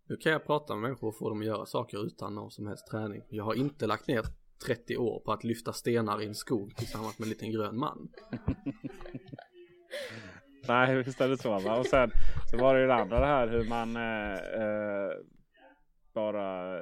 nu 0.09 0.17
kan 0.17 0.31
jag 0.31 0.45
prata 0.45 0.75
med 0.75 0.81
människor 0.81 1.07
och 1.07 1.17
få 1.17 1.29
dem 1.29 1.39
att 1.39 1.45
göra 1.45 1.65
saker 1.65 2.05
utan 2.05 2.35
någon 2.35 2.51
som 2.51 2.67
helst 2.67 2.87
träning. 2.87 3.21
Jag 3.29 3.43
har 3.43 3.53
inte 3.53 3.87
lagt 3.87 4.07
ner 4.07 4.25
30 4.65 4.97
år 4.97 5.21
på 5.25 5.33
att 5.33 5.43
lyfta 5.43 5.73
stenar 5.73 6.21
i 6.21 6.25
en 6.25 6.35
skog 6.35 6.75
tillsammans 6.75 7.19
med 7.19 7.25
en 7.25 7.29
liten 7.29 7.51
grön 7.51 7.77
man. 7.77 8.09
Nej, 10.67 11.03
visst 11.03 11.21
är 11.21 11.29
det 11.29 11.37
så. 11.37 11.59
Va? 11.59 11.75
Och 11.79 11.85
sen 11.85 12.11
så 12.51 12.57
var 12.57 12.75
det 12.75 12.81
ju 12.81 12.87
det 12.87 12.95
andra 12.95 13.19
det 13.19 13.25
här 13.25 13.47
hur 13.47 13.69
man 13.69 13.95
eh, 13.95 14.33
eh, 14.61 15.17
bara 16.13 16.77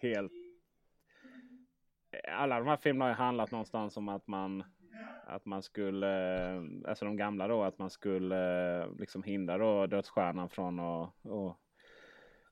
helt... 0.00 0.32
Eh, 2.10 2.40
alla 2.40 2.58
de 2.58 2.68
här 2.68 2.76
filmerna 2.76 3.04
har 3.04 3.10
ju 3.10 3.16
handlat 3.16 3.50
någonstans 3.50 3.96
om 3.96 4.08
att 4.08 4.26
man 4.26 4.64
att 5.26 5.44
man 5.44 5.62
skulle, 5.62 6.08
eh, 6.54 6.62
alltså 6.88 7.04
de 7.04 7.16
gamla 7.16 7.48
då, 7.48 7.62
att 7.62 7.78
man 7.78 7.90
skulle 7.90 8.80
eh, 8.82 8.88
liksom 8.98 9.22
hindra 9.22 9.58
då 9.58 9.86
dödsstjärnan 9.86 10.48
från 10.48 10.80
att 10.80 11.12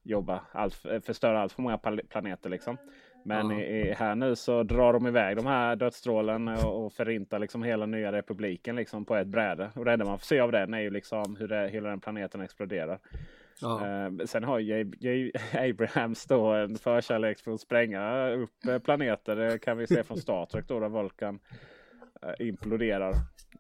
jobba, 0.03 0.47
allt, 0.53 0.75
förstöra 1.05 1.41
allt 1.41 1.53
för 1.53 1.63
många 1.63 1.79
planeter 2.09 2.51
liksom. 2.51 2.77
Men 3.25 3.51
ja. 3.51 3.61
i, 3.61 3.93
här 3.93 4.15
nu 4.15 4.37
så 4.37 4.63
drar 4.63 4.93
de 4.93 5.07
iväg 5.07 5.37
de 5.37 5.47
här 5.47 5.77
dödsstrålen 5.77 6.49
och, 6.49 6.85
och 6.85 6.93
förintar 6.93 7.39
liksom 7.39 7.63
hela 7.63 7.87
nya 7.87 8.13
republiken 8.13 8.77
liksom 8.77 9.05
på 9.05 9.17
ett 9.17 9.27
bräde. 9.27 9.71
Och 9.75 9.85
det 9.85 9.93
enda 9.93 10.05
man 10.05 10.19
får 10.19 10.27
se 10.27 10.41
av 10.41 10.53
den 10.53 10.75
är 10.75 10.81
ju 10.81 10.91
liksom 10.91 11.37
hur 11.37 11.49
det, 11.49 11.69
hela 11.69 11.89
den 11.89 12.01
planeten 12.01 12.41
exploderar. 12.41 12.99
Ja. 13.61 14.09
Uh, 14.09 14.25
sen 14.25 14.45
har 14.45 14.59
J. 14.59 14.85
J. 15.01 15.33
Abrahams 15.53 16.27
då 16.27 16.53
en 16.53 16.77
förkärlek 16.77 17.39
för 17.39 17.55
att 17.55 17.61
spränga 17.61 18.31
upp 18.31 18.67
eh, 18.69 18.79
planeter. 18.79 19.37
Det 19.37 19.59
kan 19.59 19.79
vi 19.79 19.87
se 19.87 20.03
från 20.05 20.19
Star 20.19 20.47
Trek 20.47 20.69
då 20.69 20.81
där 20.81 20.89
Vulkan 20.89 21.39
uh, 22.25 22.49
imploderar. 22.49 23.15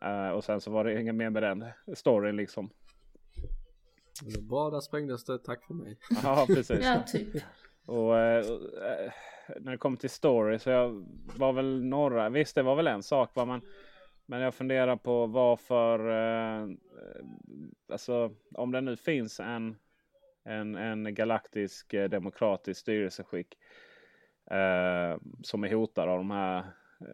Uh, 0.04 0.31
och 0.31 0.45
sen 0.45 0.61
så 0.61 0.71
var 0.71 0.85
det 0.85 1.00
inget 1.00 1.14
mer 1.14 1.31
med 1.31 1.42
den 1.42 1.64
storyn 1.95 2.37
liksom. 2.37 2.71
Bra, 4.49 4.71
där 4.71 4.81
sprängdes 4.81 5.25
det. 5.25 5.38
Tack 5.38 5.64
för 5.64 5.75
mig. 5.75 5.99
Ja, 6.23 6.45
precis. 6.49 6.81
ja, 6.83 7.02
typ. 7.07 7.28
Och, 7.87 8.15
när 9.61 9.71
det 9.71 9.79
kommer 9.79 9.97
till 9.97 10.11
story 10.11 10.59
så 10.59 10.71
jag 10.71 11.07
var 11.37 11.53
väl 11.53 11.85
några, 11.85 12.29
visst 12.29 12.55
det 12.55 12.62
var 12.62 12.77
väl 12.77 12.87
en 12.87 13.03
sak. 13.03 13.31
Var 13.35 13.47
man, 13.47 13.61
men 14.27 14.41
jag 14.41 14.55
funderar 14.55 14.97
på 14.97 15.27
varför, 15.27 16.11
eh, 16.11 16.69
alltså 17.89 18.31
om 18.55 18.73
det 18.73 18.81
nu 18.81 18.97
finns 18.97 19.41
en, 19.41 19.77
en, 20.45 20.75
en 20.75 21.15
galaktisk 21.15 21.95
eh, 21.95 22.09
demokratisk 22.09 22.81
styrelseskick 22.81 23.59
eh, 24.51 25.17
som 25.43 25.65
är 25.65 25.75
hotad 25.75 26.09
av 26.09 26.19
de 26.19 26.31
här 26.31 26.65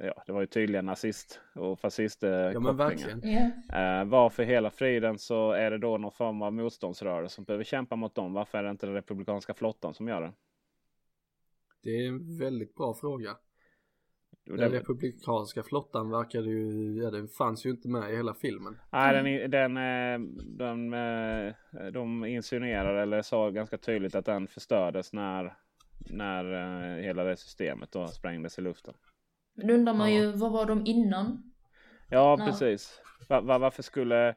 Ja, 0.00 0.22
det 0.26 0.32
var 0.32 0.40
ju 0.40 0.46
tydligen 0.46 0.86
nazist 0.86 1.40
och 1.54 1.80
fascist 1.80 2.22
ja, 2.22 2.60
men 2.60 2.76
verkligen. 2.76 3.24
Yeah. 3.24 4.00
Eh, 4.00 4.04
varför 4.04 4.42
hela 4.42 4.70
friden 4.70 5.18
så 5.18 5.52
är 5.52 5.70
det 5.70 5.78
då 5.78 5.98
någon 5.98 6.12
form 6.12 6.42
av 6.42 6.52
motståndsrörelse 6.52 7.34
som 7.34 7.44
behöver 7.44 7.64
kämpa 7.64 7.96
mot 7.96 8.14
dem. 8.14 8.32
Varför 8.32 8.58
är 8.58 8.62
det 8.62 8.70
inte 8.70 8.86
den 8.86 8.94
republikanska 8.94 9.54
flottan 9.54 9.94
som 9.94 10.08
gör 10.08 10.20
det? 10.20 10.32
Det 11.82 11.90
är 11.90 12.08
en 12.08 12.38
väldigt 12.38 12.74
bra 12.74 12.94
fråga. 12.94 13.36
Den 14.56 14.70
republikanska 14.72 15.62
flottan 15.62 16.10
verkade 16.10 16.50
ju, 16.50 16.92
ja 17.02 17.10
den 17.10 17.28
fanns 17.28 17.66
ju 17.66 17.70
inte 17.70 17.88
med 17.88 18.12
i 18.12 18.16
hela 18.16 18.34
filmen. 18.34 18.78
Nej, 18.92 19.22
den, 19.22 19.50
den, 19.50 19.76
eh, 19.76 20.28
den, 20.44 20.92
eh, 20.94 21.54
de 21.92 22.24
insinuerade 22.24 23.02
eller 23.02 23.22
sa 23.22 23.50
ganska 23.50 23.78
tydligt 23.78 24.14
att 24.14 24.24
den 24.24 24.46
förstördes 24.46 25.12
när, 25.12 25.56
när 26.10 26.52
eh, 26.52 27.02
hela 27.02 27.24
det 27.24 27.36
systemet 27.36 27.92
då 27.92 28.06
sprängdes 28.06 28.58
i 28.58 28.62
luften. 28.62 28.94
Men 29.54 29.70
undrar 29.70 29.94
man 29.94 30.14
ja. 30.14 30.20
ju, 30.20 30.32
vad 30.32 30.52
var 30.52 30.66
de 30.66 30.86
innan? 30.86 31.52
Ja, 32.08 32.36
När? 32.36 32.46
precis. 32.46 33.00
Var, 33.28 33.42
var, 33.42 33.58
varför 33.58 33.82
skulle 33.82 34.34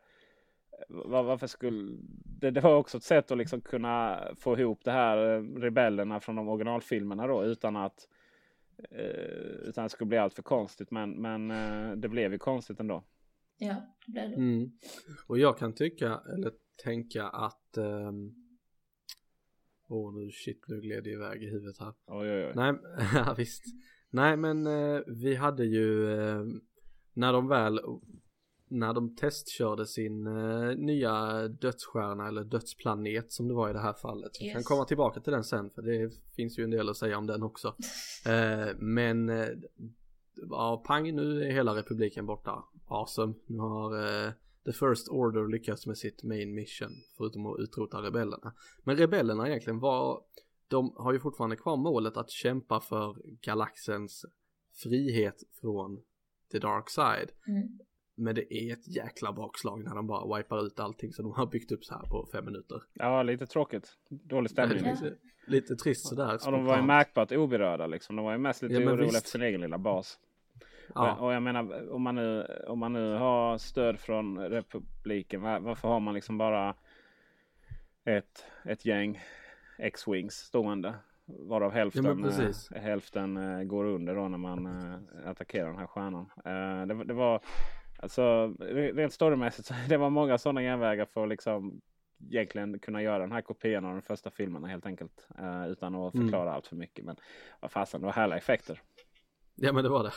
var, 0.89 1.23
varför 1.23 1.47
skulle 1.47 1.97
det, 2.23 2.51
det 2.51 2.61
var 2.61 2.75
också 2.75 2.97
ett 2.97 3.03
sätt 3.03 3.31
att 3.31 3.37
liksom 3.37 3.61
kunna 3.61 4.27
få 4.37 4.59
ihop 4.59 4.83
det 4.83 4.91
här 4.91 5.17
rebellerna 5.59 6.19
från 6.19 6.35
de 6.35 6.49
originalfilmerna 6.49 7.27
då 7.27 7.45
utan 7.45 7.75
att 7.75 8.07
eh, 8.91 9.67
utan 9.69 9.85
att 9.85 9.91
det 9.91 9.93
skulle 9.93 10.07
bli 10.07 10.17
allt 10.17 10.33
för 10.33 10.43
konstigt. 10.43 10.91
Men, 10.91 11.11
men 11.11 11.51
eh, 11.51 11.91
det 11.97 12.09
blev 12.09 12.31
ju 12.31 12.37
konstigt 12.37 12.79
ändå. 12.79 13.03
Ja, 13.57 13.75
det 14.05 14.11
blev 14.11 14.29
det. 14.29 14.35
Mm. 14.35 14.71
Och 15.27 15.39
jag 15.39 15.57
kan 15.57 15.73
tycka 15.73 16.21
eller 16.33 16.51
tänka 16.83 17.27
att 17.27 17.77
um... 17.77 18.35
Åh 19.87 20.09
oh, 20.09 20.13
nu 20.13 20.31
shit 20.31 20.67
nu 20.67 20.81
gled 20.81 21.03
det 21.03 21.09
iväg 21.09 21.43
i 21.43 21.49
huvudet 21.49 21.79
här. 21.79 21.93
Oj, 22.05 22.31
oj, 22.31 22.45
oj. 22.45 22.51
Nej, 22.55 22.73
ja, 23.13 23.35
visst. 23.37 23.63
Nej 24.09 24.37
men 24.37 24.67
eh, 24.67 25.01
vi 25.07 25.35
hade 25.35 25.65
ju 25.65 26.13
eh, 26.19 26.45
när 27.13 27.33
de 27.33 27.47
väl 27.47 27.79
när 28.71 28.93
de 28.93 29.15
testkörde 29.15 29.85
sin 29.85 30.27
eh, 30.27 30.75
nya 30.77 31.47
dödsstjärna 31.47 32.27
eller 32.27 32.43
dödsplanet 32.43 33.31
som 33.31 33.47
det 33.47 33.53
var 33.53 33.69
i 33.69 33.73
det 33.73 33.79
här 33.79 33.93
fallet. 33.93 34.31
Vi 34.39 34.45
yes. 34.45 34.53
kan 34.53 34.63
komma 34.63 34.85
tillbaka 34.85 35.19
till 35.19 35.33
den 35.33 35.43
sen 35.43 35.69
för 35.69 35.81
det 35.81 36.11
finns 36.35 36.59
ju 36.59 36.63
en 36.63 36.71
del 36.71 36.89
att 36.89 36.97
säga 36.97 37.17
om 37.17 37.27
den 37.27 37.43
också. 37.43 37.67
eh, 38.25 38.75
men 38.77 39.29
eh, 39.29 39.47
ja, 40.49 40.83
pang 40.87 41.15
nu 41.15 41.43
är 41.43 41.51
hela 41.51 41.75
republiken 41.75 42.25
borta. 42.25 42.63
Awesome. 42.87 43.33
Nu 43.45 43.57
har 43.57 44.05
eh, 44.05 44.31
The 44.65 44.71
First 44.71 45.09
Order 45.09 45.47
lyckats 45.47 45.87
med 45.87 45.97
sitt 45.97 46.23
main 46.23 46.53
mission 46.53 46.91
förutom 47.17 47.45
att 47.45 47.59
utrota 47.59 48.01
rebellerna. 48.01 48.53
Men 48.83 48.97
rebellerna 48.97 49.47
egentligen 49.47 49.79
var 49.79 50.23
de 50.67 50.93
har 50.97 51.13
ju 51.13 51.19
fortfarande 51.19 51.55
kvar 51.55 51.77
målet 51.77 52.17
att 52.17 52.29
kämpa 52.29 52.79
för 52.79 53.17
galaxens 53.41 54.25
frihet 54.73 55.43
från 55.61 56.01
the 56.51 56.59
dark 56.59 56.89
side. 56.89 57.31
Mm. 57.47 57.79
Men 58.15 58.35
det 58.35 58.53
är 58.53 58.73
ett 58.73 58.87
jäkla 58.87 59.33
bakslag 59.33 59.83
när 59.83 59.95
de 59.95 60.07
bara 60.07 60.37
wipar 60.37 60.65
ut 60.65 60.79
allting 60.79 61.13
som 61.13 61.25
de 61.25 61.33
har 61.33 61.45
byggt 61.45 61.71
upp 61.71 61.85
så 61.85 61.93
här 61.93 62.01
på 62.01 62.27
fem 62.31 62.45
minuter. 62.45 62.81
Ja, 62.93 63.23
lite 63.23 63.45
tråkigt. 63.45 63.97
Dålig 64.09 64.51
stämning. 64.51 64.77
Lite, 64.77 65.15
lite 65.47 65.75
trist 65.75 66.07
sådär. 66.07 66.39
Ja, 66.45 66.51
de 66.51 66.65
var 66.65 66.77
ju 66.77 66.83
märkbart 66.83 67.31
oberörda 67.31 67.87
liksom. 67.87 68.15
De 68.15 68.25
var 68.25 68.31
ju 68.31 68.37
mest 68.37 68.61
lite 68.61 68.73
ja, 68.73 68.91
oroliga 68.91 69.05
visst. 69.05 69.21
för 69.21 69.29
sin 69.29 69.41
egen 69.41 69.61
lilla 69.61 69.77
bas. 69.77 70.19
Ja. 70.95 71.15
Och, 71.15 71.33
jag 71.33 71.43
menar, 71.43 71.91
om 71.91 72.01
man, 72.01 72.15
nu, 72.15 72.45
om 72.67 72.79
man 72.79 72.93
nu 72.93 73.13
har 73.15 73.57
stöd 73.57 73.99
från 73.99 74.39
republiken, 74.39 75.41
varför 75.41 75.87
har 75.87 75.99
man 75.99 76.13
liksom 76.13 76.37
bara 76.37 76.75
ett, 78.05 78.45
ett 78.65 78.85
gäng 78.85 79.21
X-Wings 79.77 80.33
stående? 80.33 80.95
Varav 81.25 81.71
hälften, 81.71 82.31
ja, 82.71 82.79
hälften 82.79 83.37
eh, 83.37 83.63
går 83.63 83.85
under 83.85 84.15
då 84.15 84.27
när 84.27 84.37
man 84.37 84.65
eh, 84.65 85.29
attackerar 85.29 85.67
den 85.67 85.77
här 85.77 85.87
stjärnan. 85.87 86.29
Eh, 86.45 86.87
det, 86.87 87.03
det 87.03 87.13
var 87.13 87.41
Alltså 88.01 88.53
rent 88.93 89.13
storymässigt 89.13 89.67
så 89.67 89.73
det 89.89 89.97
var 89.97 90.09
många 90.09 90.37
sådana 90.37 90.61
genvägar 90.61 91.05
för 91.05 91.23
att 91.23 91.29
liksom 91.29 91.81
egentligen 92.29 92.79
kunna 92.79 93.01
göra 93.01 93.19
den 93.19 93.31
här 93.31 93.41
kopian 93.41 93.85
av 93.85 93.91
de 93.93 94.01
första 94.01 94.31
filmerna 94.31 94.67
helt 94.67 94.85
enkelt. 94.85 95.27
Uh, 95.39 95.67
utan 95.67 95.95
att 95.95 96.13
mm. 96.13 96.25
förklara 96.25 96.43
mm. 96.43 96.55
allt 96.55 96.67
för 96.67 96.75
mycket. 96.75 97.05
Men 97.05 97.15
vad 97.59 97.71
fasen, 97.71 98.01
det 98.01 98.05
var 98.05 98.13
härliga 98.13 98.37
effekter. 98.37 98.81
Ja 99.55 99.73
men 99.73 99.83
det 99.83 99.89
var 99.89 100.03
det. 100.03 100.09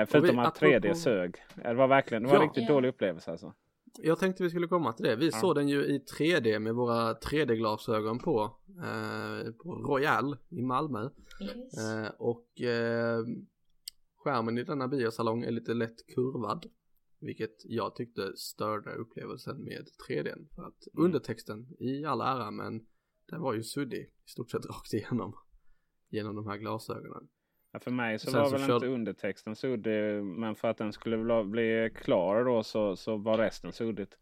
Uh, 0.00 0.06
förutom 0.06 0.36
vi, 0.36 0.42
att 0.42 0.60
3D 0.60 0.94
sög. 0.94 1.36
Det 1.54 1.74
var 1.74 1.88
verkligen, 1.88 2.22
det 2.22 2.28
var 2.28 2.36
ja. 2.36 2.42
en 2.42 2.48
riktigt 2.48 2.68
dålig 2.68 2.88
upplevelse 2.88 3.30
alltså. 3.30 3.54
Jag 4.02 4.18
tänkte 4.18 4.42
vi 4.42 4.50
skulle 4.50 4.66
komma 4.66 4.92
till 4.92 5.04
det. 5.04 5.16
Vi 5.16 5.26
ja. 5.26 5.38
såg 5.38 5.54
den 5.54 5.68
ju 5.68 5.84
i 5.84 5.98
3D 5.98 6.58
med 6.58 6.74
våra 6.74 7.12
3D-glasögon 7.12 8.18
på. 8.18 8.50
Eh, 8.68 9.52
på 9.52 9.74
Royal 9.74 10.36
i 10.48 10.62
Malmö. 10.62 11.08
Yes. 11.42 11.78
Eh, 11.78 12.10
och 12.18 12.60
eh, 12.60 13.18
skärmen 14.16 14.58
i 14.58 14.62
denna 14.62 14.88
biosalong 14.88 15.42
är 15.42 15.50
lite 15.50 15.74
lätt 15.74 16.06
kurvad. 16.06 16.66
Vilket 17.20 17.64
jag 17.64 17.94
tyckte 17.94 18.36
störde 18.36 18.94
upplevelsen 18.94 19.64
med 19.64 19.88
3D. 20.08 20.46
För 20.54 20.62
att 20.62 20.86
mm. 20.94 21.04
undertexten 21.04 21.66
i 21.78 22.04
all 22.04 22.20
ära 22.20 22.50
men 22.50 22.86
den 23.30 23.40
var 23.40 23.54
ju 23.54 23.62
suddig 23.62 24.00
i 24.00 24.28
stort 24.30 24.50
sett 24.50 24.66
rakt 24.70 24.92
igenom. 24.92 25.34
Genom 26.10 26.36
de 26.36 26.46
här 26.46 26.56
glasögonen. 26.56 27.28
Ja, 27.72 27.78
för 27.78 27.90
mig 27.90 28.18
så 28.18 28.30
Sen 28.30 28.40
var 28.40 28.46
så 28.46 28.56
väl 28.56 28.60
körde... 28.66 28.74
inte 28.74 28.86
undertexten 28.86 29.56
suddig. 29.56 30.24
Men 30.24 30.54
för 30.54 30.68
att 30.68 30.76
den 30.76 30.92
skulle 30.92 31.44
bli 31.44 31.90
klar 31.94 32.44
då 32.44 32.62
så, 32.62 32.96
så 32.96 33.16
var 33.16 33.38
resten 33.38 33.72
suddigt. 33.72 34.18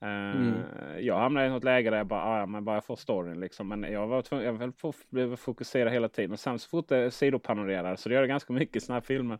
Eh, 0.00 0.08
Mm. 0.08 1.04
Jag 1.04 1.18
hamnade 1.18 1.46
i 1.46 1.50
något 1.50 1.64
läge 1.64 1.90
där 1.90 1.96
jag 1.96 2.06
bara, 2.06 2.24
ah, 2.24 2.38
ja, 2.38 2.46
men 2.46 2.64
bara 2.64 2.76
jag 2.76 2.84
får 2.84 2.96
storyn 2.96 3.40
liksom. 3.40 3.68
Men 3.68 3.82
jag 3.82 4.06
var 4.06 4.22
tvungen, 4.22 4.60
jag 4.60 4.74
få- 4.76 4.92
blev 5.10 5.36
fokusera 5.36 5.90
hela 5.90 6.08
tiden. 6.08 6.32
Och 6.32 6.40
sen 6.40 6.58
så 6.58 6.68
fort 6.68 6.88
det 6.88 7.10
sidopanorerar, 7.10 7.96
så 7.96 8.08
det 8.08 8.14
gör 8.14 8.22
det 8.22 8.28
ganska 8.28 8.52
mycket 8.52 8.76
i 8.76 8.80
såna 8.80 8.94
här 8.96 9.00
filmer. 9.00 9.38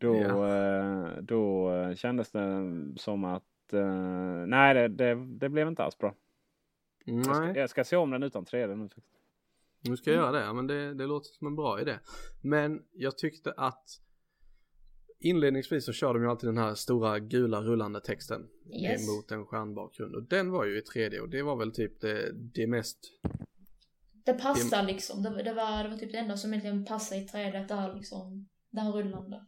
Då, 0.00 0.16
Ja. 0.16 0.56
eh, 0.56 1.22
då 1.22 1.70
kändes 1.96 2.30
det 2.30 2.62
som 2.96 3.24
att 3.24 3.72
eh, 3.72 4.46
nej, 4.46 4.74
det, 4.74 4.88
det, 4.88 5.14
det 5.38 5.48
blev 5.48 5.68
inte 5.68 5.82
alls 5.82 5.98
bra. 5.98 6.14
Jag 7.04 7.24
ska, 7.24 7.40
Nej, 7.40 7.56
jag 7.56 7.70
ska 7.70 7.84
se 7.84 7.96
om 7.96 8.10
den 8.10 8.22
utan 8.22 8.44
3D 8.44 8.76
nu. 8.76 8.88
faktiskt. 8.88 9.06
nu 9.88 9.96
ska 9.96 10.10
jag 10.10 10.16
göra 10.20 10.32
det. 10.32 10.40
Ja, 10.44 10.52
men 10.52 10.66
det, 10.66 10.94
det 10.94 11.06
låter 11.06 11.28
som 11.32 11.46
en 11.46 11.56
bra 11.56 11.80
idé. 11.80 11.94
Men 12.42 12.82
jag 12.92 13.18
tyckte 13.18 13.52
att 13.56 13.84
inledningsvis 15.20 15.84
så 15.84 15.92
kör 15.92 16.14
de 16.14 16.22
ju 16.22 16.28
alltid 16.30 16.48
den 16.48 16.58
här 16.58 16.74
stora 16.74 17.18
gula 17.18 17.60
rullande 17.60 18.00
texten 18.00 18.48
Yes. 18.82 19.08
mot 19.08 19.30
en 19.30 19.46
stjärnbakgrund 19.46 20.14
och 20.14 20.22
den 20.22 20.50
var 20.50 20.64
ju 20.64 20.78
i 20.78 20.80
3D 20.80 21.18
och 21.20 21.28
det 21.28 21.42
var 21.42 21.56
väl 21.56 21.72
typ 21.72 22.00
det, 22.00 22.32
det 22.34 22.66
mest 22.66 22.98
Det 24.24 24.32
passar 24.34 24.82
liksom. 24.82 25.22
Det, 25.22 25.30
var- 25.30 25.42
det, 25.42 25.52
var, 25.54 25.82
det 25.84 25.88
var 25.90 25.96
typ 25.96 26.12
det 26.12 26.18
enda 26.18 26.36
som 26.36 26.50
egentligen 26.52 26.84
passade 26.84 27.20
i 27.20 27.24
3D. 27.26 27.62
Att 27.62 27.68
det 27.68 27.74
här 27.74 27.94
liksom, 27.94 28.48
här 28.76 28.92
rullande. 28.92 29.44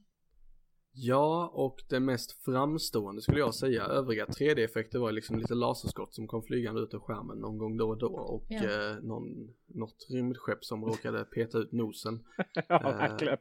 Ja, 1.02 1.50
och 1.54 1.82
det 1.88 2.00
mest 2.00 2.32
framstående 2.44 3.22
skulle 3.22 3.38
jag 3.38 3.54
säga. 3.54 3.84
Övriga 3.84 4.24
3D-effekter 4.26 4.98
var 4.98 5.12
liksom 5.12 5.38
lite 5.38 5.54
laserskott 5.54 6.14
som 6.14 6.26
kom 6.26 6.42
flygande 6.42 6.80
ut 6.80 6.94
ur 6.94 6.98
skärmen 6.98 7.38
någon 7.38 7.58
gång 7.58 7.76
då 7.76 7.88
och 7.88 7.98
då 7.98 8.06
och 8.14 8.44
Ja. 8.48 8.64
eh, 8.64 8.96
någon, 9.02 9.54
något 9.66 10.06
rymdskepp 10.10 10.64
som 10.64 10.84
råkade 10.84 11.24
peta 11.24 11.58
ut 11.58 11.72
nosen. 11.72 12.24
Ja, 12.68 12.90
Eh. 12.90 12.96
verkligen. 12.98 13.38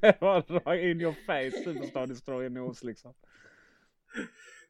det 0.00 0.18
var 0.20 0.74
in 0.74 1.00
your 1.00 1.12
face, 1.26 1.64
Superstar 1.64 2.06
Destroyer 2.06 2.50
nos 2.50 2.84
liksom. 2.84 3.14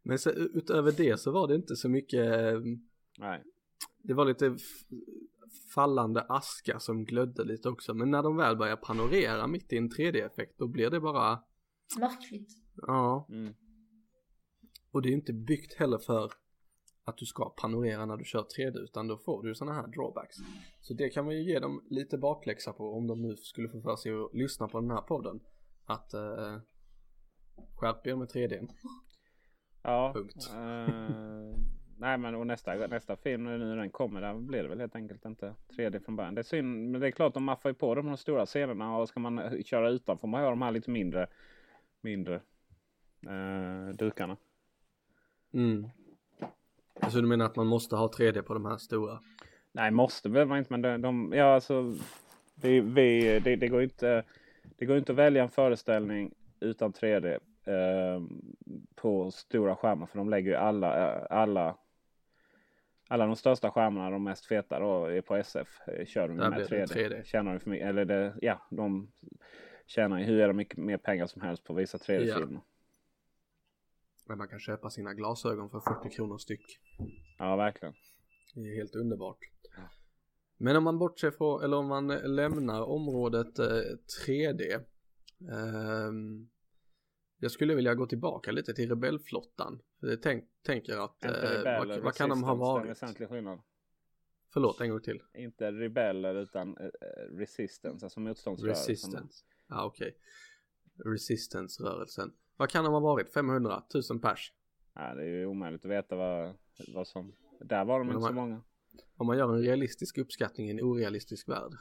Men 0.02 0.18
så, 0.18 0.30
utöver 0.30 0.92
det 0.92 1.20
så 1.20 1.30
var 1.30 1.48
det 1.48 1.54
inte 1.54 1.76
så 1.76 1.88
mycket, 1.88 2.26
eh, 2.26 2.60
Nej. 3.18 3.42
det 4.02 4.14
var 4.14 4.24
lite 4.24 4.56
fallande 5.74 6.20
aska 6.28 6.78
som 6.80 7.04
glödde 7.04 7.44
lite 7.44 7.68
också. 7.68 7.94
Men 7.94 8.10
när 8.10 8.22
de 8.22 8.36
väl 8.36 8.56
börjar 8.56 8.76
panorera 8.76 9.46
mitt 9.46 9.72
i 9.72 9.76
en 9.76 9.90
3D-effekt 9.90 10.58
då 10.58 10.68
blir 10.68 10.90
det 10.90 11.00
bara, 11.00 11.42
Märkligt. 11.98 12.48
ja. 12.74 13.26
Mm. 13.30 13.54
Och 14.92 15.02
det 15.02 15.08
är 15.08 15.10
ju 15.10 15.16
inte 15.16 15.32
byggt 15.32 15.74
heller 15.74 15.98
för 15.98 16.32
att 17.04 17.16
du 17.18 17.26
ska 17.26 17.50
panorera 17.50 18.06
när 18.06 18.16
du 18.16 18.24
kör 18.24 18.42
3D 18.58 18.78
utan 18.78 19.08
då 19.08 19.18
får 19.18 19.42
du 19.42 19.54
sådana 19.54 19.74
här 19.80 19.86
drawbacks. 19.86 20.36
Så 20.80 20.94
det 20.94 21.08
kan 21.10 21.24
man 21.24 21.34
ju 21.34 21.42
ge 21.52 21.58
dem 21.58 21.82
lite 21.90 22.18
bakläxa 22.18 22.72
på 22.72 22.92
om 22.96 23.06
de 23.06 23.22
nu 23.22 23.36
skulle 23.36 23.68
få 23.68 23.80
för 23.80 23.96
sig 23.96 24.12
att 24.12 24.34
lyssna 24.34 24.68
på 24.68 24.80
den 24.80 24.90
här 24.90 25.00
podden. 25.02 25.40
Att 25.84 26.14
eh, 26.14 26.58
skärp 27.76 28.06
er 28.06 28.16
med 28.16 28.28
3D. 28.28 28.68
Ja. 29.82 30.12
Punkt. 30.14 30.34
eh, 30.54 31.60
nej 31.98 32.18
men 32.18 32.34
och 32.34 32.46
nästa, 32.46 32.86
nästa 32.86 33.16
film 33.16 33.44
nu 33.44 33.58
när 33.58 33.76
den 33.76 33.90
kommer 33.90 34.20
där 34.20 34.34
blir 34.34 34.62
det 34.62 34.68
väl 34.68 34.80
helt 34.80 34.96
enkelt 34.96 35.24
inte 35.24 35.54
3D 35.76 36.04
från 36.04 36.16
början. 36.16 36.34
Det 36.34 36.40
är 36.40 36.42
synd 36.42 36.90
men 36.90 37.00
det 37.00 37.06
är 37.06 37.10
klart 37.10 37.34
de 37.34 37.44
maffar 37.44 37.70
ju 37.70 37.74
på 37.74 37.94
de 37.94 38.16
stora 38.16 38.46
scenerna 38.46 38.96
och 38.96 39.08
ska 39.08 39.20
man 39.20 39.38
eh, 39.38 39.62
köra 39.62 39.90
utan 39.90 40.18
får 40.18 40.28
man 40.28 40.42
ha 40.42 40.50
de 40.50 40.62
här 40.62 40.70
lite 40.70 40.90
mindre 40.90 41.26
mindre 42.00 42.34
eh, 43.26 43.94
dukarna. 43.94 44.36
Mm. 45.52 45.88
Så 47.10 47.20
du 47.20 47.26
menar 47.26 47.46
att 47.46 47.56
man 47.56 47.66
måste 47.66 47.96
ha 47.96 48.06
3D 48.06 48.42
på 48.42 48.54
de 48.54 48.66
här 48.66 48.76
stora? 48.76 49.18
Nej 49.72 49.90
måste 49.90 50.28
behöver 50.28 50.48
man 50.48 50.58
inte 50.58 50.72
men 50.72 50.82
de, 50.82 51.02
de 51.02 51.32
ja 51.36 51.54
alltså 51.54 51.94
vi, 52.54 52.80
vi, 52.80 53.40
det, 53.40 53.56
det 53.56 53.68
går 53.68 53.82
inte 53.82 54.24
det 54.78 54.86
går 54.86 54.98
inte 54.98 55.12
att 55.12 55.18
välja 55.18 55.42
en 55.42 55.50
föreställning 55.50 56.34
utan 56.60 56.92
3D 56.92 57.38
eh, 57.64 58.22
på 58.94 59.30
stora 59.30 59.76
skärmar 59.76 60.06
för 60.06 60.18
de 60.18 60.30
lägger 60.30 60.50
ju 60.50 60.56
alla 60.56 61.14
eh, 61.14 61.26
alla 61.30 61.76
alla 63.08 63.26
de 63.26 63.36
största 63.36 63.70
skärmarna, 63.70 64.10
de 64.10 64.24
mest 64.24 64.46
feta 64.46 64.78
då, 64.80 65.04
är 65.04 65.20
på 65.20 65.34
SF. 65.36 65.80
eh, 65.88 66.06
Kör 66.06 66.28
de 66.28 66.36
med 66.36 66.52
blir 66.52 66.64
3D. 66.66 66.86
det 66.94 67.08
3D. 67.08 67.24
Tjänar 67.24 67.52
de 67.52 67.60
för 67.60 67.70
mycket, 67.70 67.88
eller 67.88 68.04
det, 68.04 68.34
ja, 68.40 68.66
de 68.70 69.12
tjänar 69.86 70.18
ju 70.18 70.24
hur 70.24 70.52
mycket 70.52 70.76
mer 70.78 70.96
pengar 70.98 71.26
som 71.26 71.42
helst 71.42 71.64
på 71.64 71.72
att 71.72 71.78
visa 71.78 71.98
3D-filmer. 71.98 72.60
Men 74.26 74.38
man 74.38 74.48
kan 74.48 74.60
köpa 74.60 74.90
sina 74.90 75.14
glasögon 75.14 75.70
för 75.70 75.80
40 75.80 76.10
kronor 76.16 76.38
styck. 76.38 76.78
Ja, 77.38 77.56
verkligen. 77.56 77.94
Det 78.54 78.60
är 78.60 78.76
helt 78.76 78.94
underbart. 78.94 79.38
Men 80.60 80.76
om 80.76 80.84
man 80.84 80.98
bortser 80.98 81.30
från, 81.30 81.62
eller 81.64 81.76
om 81.76 81.86
man 81.86 82.08
lämnar 82.08 82.82
området 82.82 83.58
eh, 83.58 83.66
3D. 84.26 84.84
ehm, 85.52 86.48
jag 87.38 87.50
skulle 87.50 87.74
vilja 87.74 87.94
gå 87.94 88.06
tillbaka 88.06 88.52
lite 88.52 88.74
till 88.74 88.88
rebellflottan. 88.88 89.80
Jag 90.00 90.22
tänk, 90.22 90.44
tänker 90.62 91.04
att, 91.04 91.24
Inte 91.24 91.70
eh, 91.70 91.86
vad, 91.86 91.98
vad 91.98 92.14
kan 92.14 92.28
de 92.28 92.42
ha 92.42 92.52
en 92.52 92.58
varit? 92.58 92.90
väsentlig 92.90 93.28
skillnad. 93.28 93.60
Förlåt, 94.52 94.80
en 94.80 94.90
gång 94.90 95.00
till. 95.00 95.22
Inte 95.34 95.72
rebeller 95.72 96.34
utan 96.34 96.76
eh, 96.76 96.84
eh, 96.84 97.36
resistance, 97.36 98.06
alltså 98.06 98.20
motståndsrörelsen. 98.20 98.86
Resistance. 98.92 99.44
Ja, 99.68 99.84
okej. 99.84 100.16
Resistance-rörelsen. 101.04 102.32
Vad 102.56 102.70
kan 102.70 102.84
de 102.84 102.92
ha 102.92 103.00
varit? 103.00 103.32
500? 103.32 103.82
1000 103.88 104.20
pers? 104.20 104.52
Ja, 104.94 105.14
det 105.14 105.22
är 105.22 105.26
ju 105.26 105.46
omöjligt 105.46 105.84
att 105.84 105.90
veta 105.90 106.16
vad, 106.16 106.54
vad 106.94 107.08
som... 107.08 107.32
Där 107.60 107.84
var 107.84 107.98
de 107.98 108.06
Men 108.06 108.16
inte 108.16 108.26
de 108.26 108.28
så 108.28 108.34
många. 108.34 108.62
Om 109.16 109.26
man 109.26 109.38
gör 109.38 109.54
en 109.54 109.62
realistisk 109.62 110.18
uppskattning 110.18 110.68
i 110.68 110.70
en 110.70 110.80
orealistisk 110.80 111.48
värld. 111.48 111.72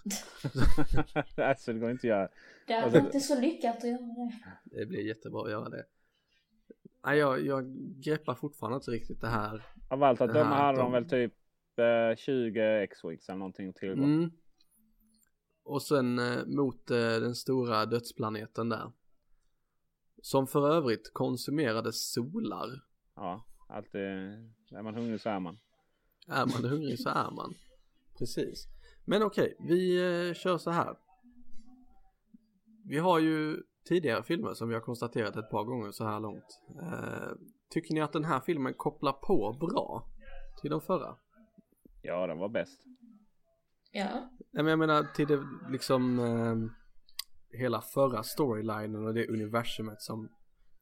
alltså 1.37 1.73
det 1.73 1.79
går 1.79 1.91
inte 1.91 1.99
att 1.99 2.03
göra. 2.03 2.29
Det 2.67 2.73
är 2.73 2.81
Alltså- 2.81 2.99
inte 2.99 3.19
så 3.19 3.39
lyckat 3.39 3.77
att 3.77 3.83
göra 3.83 3.97
det. 4.01 4.31
Det 4.79 4.85
blir 4.85 5.07
jättebra 5.07 5.43
att 5.43 5.51
göra 5.51 5.69
det. 5.69 5.85
Nej, 7.07 7.19
jag, 7.19 7.45
jag 7.45 7.65
greppar 8.03 8.35
fortfarande 8.35 8.75
inte 8.75 8.91
riktigt 8.91 9.21
det 9.21 9.27
här. 9.27 9.65
Av 9.89 10.03
allt 10.03 10.21
att 10.21 10.33
döma 10.33 10.55
hade 10.55 10.77
de 10.77 10.83
de- 10.83 10.91
väl 10.91 11.09
typ 11.09 11.33
eh, 11.79 12.15
20 12.17 12.61
X-Wings 12.83 13.29
eller 13.29 13.39
någonting 13.39 13.73
till. 13.73 13.91
Mm. 13.91 14.31
Och 15.63 15.81
sen 15.81 16.19
eh, 16.19 16.45
mot 16.45 16.91
eh, 16.91 16.97
den 16.97 17.35
stora 17.35 17.85
dödsplaneten 17.85 18.69
där. 18.69 18.91
Som 20.21 20.47
för 20.47 20.69
övrigt 20.69 21.13
konsumerade 21.13 21.93
solar. 21.93 22.81
Ja, 23.15 23.45
alltid. 23.69 24.01
Är 24.71 24.83
man 24.83 24.95
hungrig 24.95 25.21
så 25.21 25.29
är 25.29 25.39
man. 25.39 25.57
Är 26.27 26.45
man 26.45 26.71
hungrig 26.71 26.99
så 26.99 27.09
är 27.09 27.31
man. 27.31 27.53
Precis. 28.17 28.67
Men 29.05 29.23
okej, 29.23 29.55
vi 29.59 29.97
eh, 30.27 30.33
kör 30.33 30.57
så 30.57 30.71
här. 30.71 30.95
Vi 32.85 32.97
har 32.97 33.19
ju 33.19 33.63
tidigare 33.87 34.23
filmer 34.23 34.53
som 34.53 34.67
vi 34.67 34.73
har 34.73 34.81
konstaterat 34.81 35.35
ett 35.37 35.49
par 35.49 35.63
gånger 35.63 35.91
så 35.91 36.05
här 36.05 36.19
långt. 36.19 36.61
Eh, 36.81 37.29
tycker 37.69 37.93
ni 37.93 38.01
att 38.01 38.13
den 38.13 38.23
här 38.25 38.39
filmen 38.39 38.73
kopplar 38.73 39.13
på 39.13 39.57
bra 39.59 40.07
till 40.61 40.69
de 40.71 40.81
förra? 40.81 41.15
Ja, 42.01 42.27
den 42.27 42.37
var 42.37 42.49
bäst. 42.49 42.81
Ja. 43.91 44.29
Nej 44.51 44.63
men 44.63 44.67
jag 44.67 44.79
menar 44.79 45.03
till 45.15 45.27
det 45.27 45.43
liksom 45.69 46.19
eh, 46.19 46.55
hela 47.59 47.81
förra 47.81 48.23
storylinen 48.23 49.05
och 49.05 49.13
det 49.13 49.27
universumet 49.27 50.01
som 50.01 50.29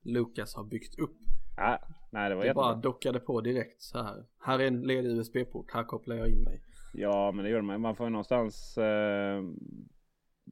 Lucas 0.02 0.56
har 0.56 0.64
byggt 0.64 1.00
upp. 1.00 1.18
Ja, 1.58 1.80
nej, 2.12 2.30
det 2.30 2.36
var 2.36 2.42
Det 2.42 2.48
jättebra. 2.48 2.64
bara 2.64 2.76
dockade 2.76 3.20
på 3.20 3.42
direkt 3.42 3.82
så 3.82 4.04
här. 4.04 4.26
Här 4.40 4.60
är 4.60 4.68
en 4.68 4.82
ledig 4.82 5.10
USB-port, 5.18 5.72
här 5.74 5.84
kopplar 5.84 6.16
jag 6.16 6.30
in 6.30 6.44
mig. 6.44 6.62
Ja, 6.94 7.32
men 7.32 7.46
det 7.46 7.52
gör 7.52 7.62
man. 7.62 7.82
Man 7.82 7.96
får 7.96 8.06
ju 8.06 8.10
någonstans. 8.10 8.78
Eh, 8.78 9.44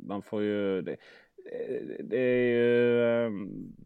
man 0.08 0.22
får 0.22 0.42
ju. 0.44 0.82
Det, 0.82 0.98
det 2.00 2.18
är 2.18 2.46
ju 2.46 3.26
eh, 3.26 3.32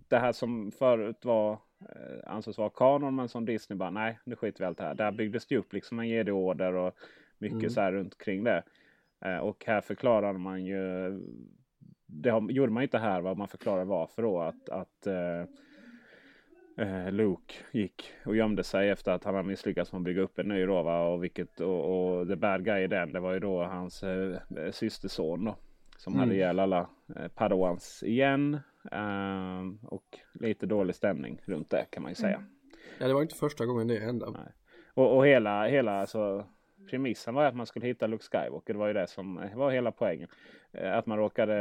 det 0.08 0.18
här 0.18 0.32
som 0.32 0.72
förut 0.72 1.26
var 1.26 1.52
eh, 1.82 2.32
ansågs 2.32 2.58
vara 2.58 2.70
kanon, 2.70 3.16
men 3.16 3.30
som 3.30 3.46
Disney 3.46 3.78
bara 3.78 3.92
nej, 3.92 4.20
nu 4.24 4.36
skiter 4.36 4.60
vi 4.60 4.66
allt 4.66 4.78
det 4.78 4.84
här. 4.84 4.96
Där 4.96 5.12
byggdes 5.12 5.46
det 5.46 5.58
upp 5.58 5.74
liksom 5.74 6.00
en 6.00 6.08
jedi-order 6.08 6.74
och 6.74 6.96
mycket 7.38 7.58
Mm. 7.58 7.70
så 7.70 7.82
här 7.82 7.92
runt 7.92 8.18
kring 8.18 8.44
det. 8.44 8.64
Eh, 9.26 9.38
och 9.38 9.64
här 9.68 9.82
förklarar 9.82 10.34
man 10.34 10.66
ju. 10.66 10.80
Det 12.06 12.30
har, 12.30 12.52
gjorde 12.52 12.72
man 12.72 12.84
inte 12.84 12.98
här 12.98 13.22
vad 13.22 13.38
man 13.38 13.48
förklarar 13.48 13.86
varför 13.86 14.22
då 14.22 14.42
att, 14.42 14.70
att 14.70 15.08
eh, 15.08 15.42
eh, 16.88 17.12
Luke 17.12 17.54
gick 17.72 18.12
och 18.26 18.36
gömde 18.36 18.64
sig 18.64 18.90
efter 18.90 19.12
att 19.12 19.24
han 19.24 19.36
hade 19.36 19.48
misslyckats 19.48 19.92
med 19.92 20.00
att 20.00 20.06
bygga 20.06 20.22
upp 20.22 20.40
en 20.40 20.48
ny 20.48 20.66
då 20.66 20.84
va? 20.84 21.08
Och, 21.08 21.24
vilket, 21.24 21.60
och, 21.60 22.20
och 22.20 22.28
the 22.28 22.36
bad 22.36 22.66
guy 22.66 22.84
i 22.84 22.88
den 22.88 23.14
det 23.14 23.20
var 23.20 23.34
ju 23.34 23.40
då 23.40 23.64
hans 23.64 24.04
eh, 24.04 24.40
systerson 24.72 25.46
då. 25.46 25.56
Som 25.98 26.14
Mm. 26.14 26.20
hade 26.20 26.36
ihjäl 26.36 26.60
alla 26.60 26.90
eh, 27.16 27.28
padawans 27.28 28.04
igen. 28.04 28.60
Ehm, 28.92 29.80
och 29.84 30.20
lite 30.34 30.66
dålig 30.66 30.96
stämning 30.96 31.42
runt 31.46 31.70
det 31.70 31.86
kan 31.90 32.04
man 32.04 32.12
ju 32.12 32.16
säga. 32.16 32.44
Ja 33.00 33.08
det 33.08 33.14
var 33.14 33.22
inte 33.22 33.36
första 33.36 33.66
gången 33.66 33.88
det 33.88 34.00
hände. 34.00 34.26
Nej. 34.32 34.54
Och, 34.94 35.18
och 35.18 35.28
hela, 35.28 35.68
hela 35.68 35.92
alltså, 36.02 36.46
premissen 36.90 37.34
var 37.36 37.46
att 37.46 37.56
man 37.56 37.66
skulle 37.66 37.86
hitta 37.88 38.08
Luke 38.08 38.24
Skywalker. 38.24 38.74
Det 38.74 38.80
var 38.80 38.88
ju 38.88 38.94
det 38.94 39.08
som 39.08 39.38
eh, 39.40 39.58
var 39.58 39.72
hela 39.72 39.92
poängen. 39.92 40.30
Eh, 40.72 40.98
Att 40.98 41.06
man 41.06 41.18
råkade 41.18 41.56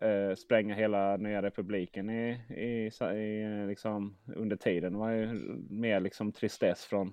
eh, 0.00 0.34
spränga 0.36 0.74
hela 0.74 1.16
nya 1.16 1.42
republiken 1.42 2.10
i, 2.10 2.30
i, 2.48 2.90
i, 3.16 3.66
liksom, 3.66 4.16
under 4.36 4.56
tiden. 4.56 4.92
Det 4.92 4.98
var 4.98 5.10
ju 5.10 5.26
mer 5.70 6.00
liksom 6.00 6.32
tristess 6.32 6.84
från 6.84 7.12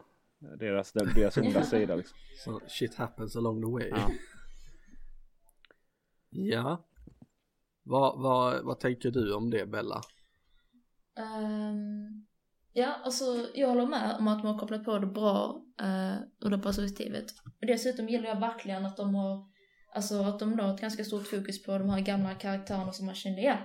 deras, 0.57 0.91
deras 0.93 1.37
onda 1.37 1.61
sida. 1.63 1.95
Liksom. 1.95 2.17
Så 2.37 2.59
shit 2.67 2.95
happens 2.95 3.35
along 3.35 3.61
the 3.61 3.71
way. 3.71 3.89
Ja. 3.89 4.09
Ja. 6.37 6.87
Vad, 7.83 8.21
vad, 8.21 8.65
vad 8.65 8.79
tänker 8.79 9.11
du 9.11 9.33
om 9.33 9.49
det 9.49 9.65
Bella? 9.65 10.01
Ehm, 11.17 12.27
Ja, 12.77 12.93
alltså 13.03 13.49
jag 13.53 13.67
håller 13.67 13.87
med 13.87 14.15
om 14.19 14.27
att 14.27 14.41
de 14.41 14.47
har 14.47 14.59
kopplat 14.59 14.83
på 14.83 14.99
det 14.99 15.07
bra 15.07 15.61
eh, 15.81 16.15
ur 16.41 16.49
det 16.49 16.57
perspektivet. 16.57 17.25
Och 17.61 17.67
dessutom 17.67 18.09
gillar 18.09 18.29
jag 18.29 18.39
verkligen 18.39 18.85
att 18.85 18.97
de 18.97 19.15
har, 19.15 19.45
alltså 19.95 20.21
att 20.21 20.39
de 20.39 20.59
har 20.59 20.73
ett 20.73 20.81
ganska 20.81 21.03
stort 21.03 21.27
fokus 21.27 21.63
på 21.63 21.77
de 21.77 21.89
här 21.89 22.01
gamla 22.01 22.33
karaktärerna 22.33 22.91
som 22.91 23.05
man 23.05 23.15
kände 23.15 23.41
igen. 23.41 23.57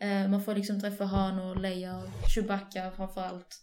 Eh, 0.00 0.30
man 0.30 0.42
får 0.42 0.54
liksom 0.54 0.80
träffa 0.80 1.04
Han 1.04 1.38
och 1.38 1.60
Leia 1.60 1.98
och 1.98 2.08
Chewbacca 2.34 2.90
framförallt. 2.90 3.62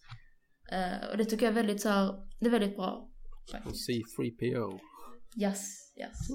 Eh, 0.71 1.09
och 1.11 1.17
det 1.17 1.25
tycker 1.25 1.45
jag 1.45 1.51
är 1.51 1.61
väldigt 1.61 1.81
så 1.81 1.89
här, 1.89 2.27
det 2.39 2.45
är 2.45 2.51
väldigt 2.51 2.75
bra. 2.75 3.09
Och 3.43 3.51
Faktiskt. 3.51 3.89
C3PO. 3.89 4.79
Yes, 5.41 5.93
yes. 5.99 6.29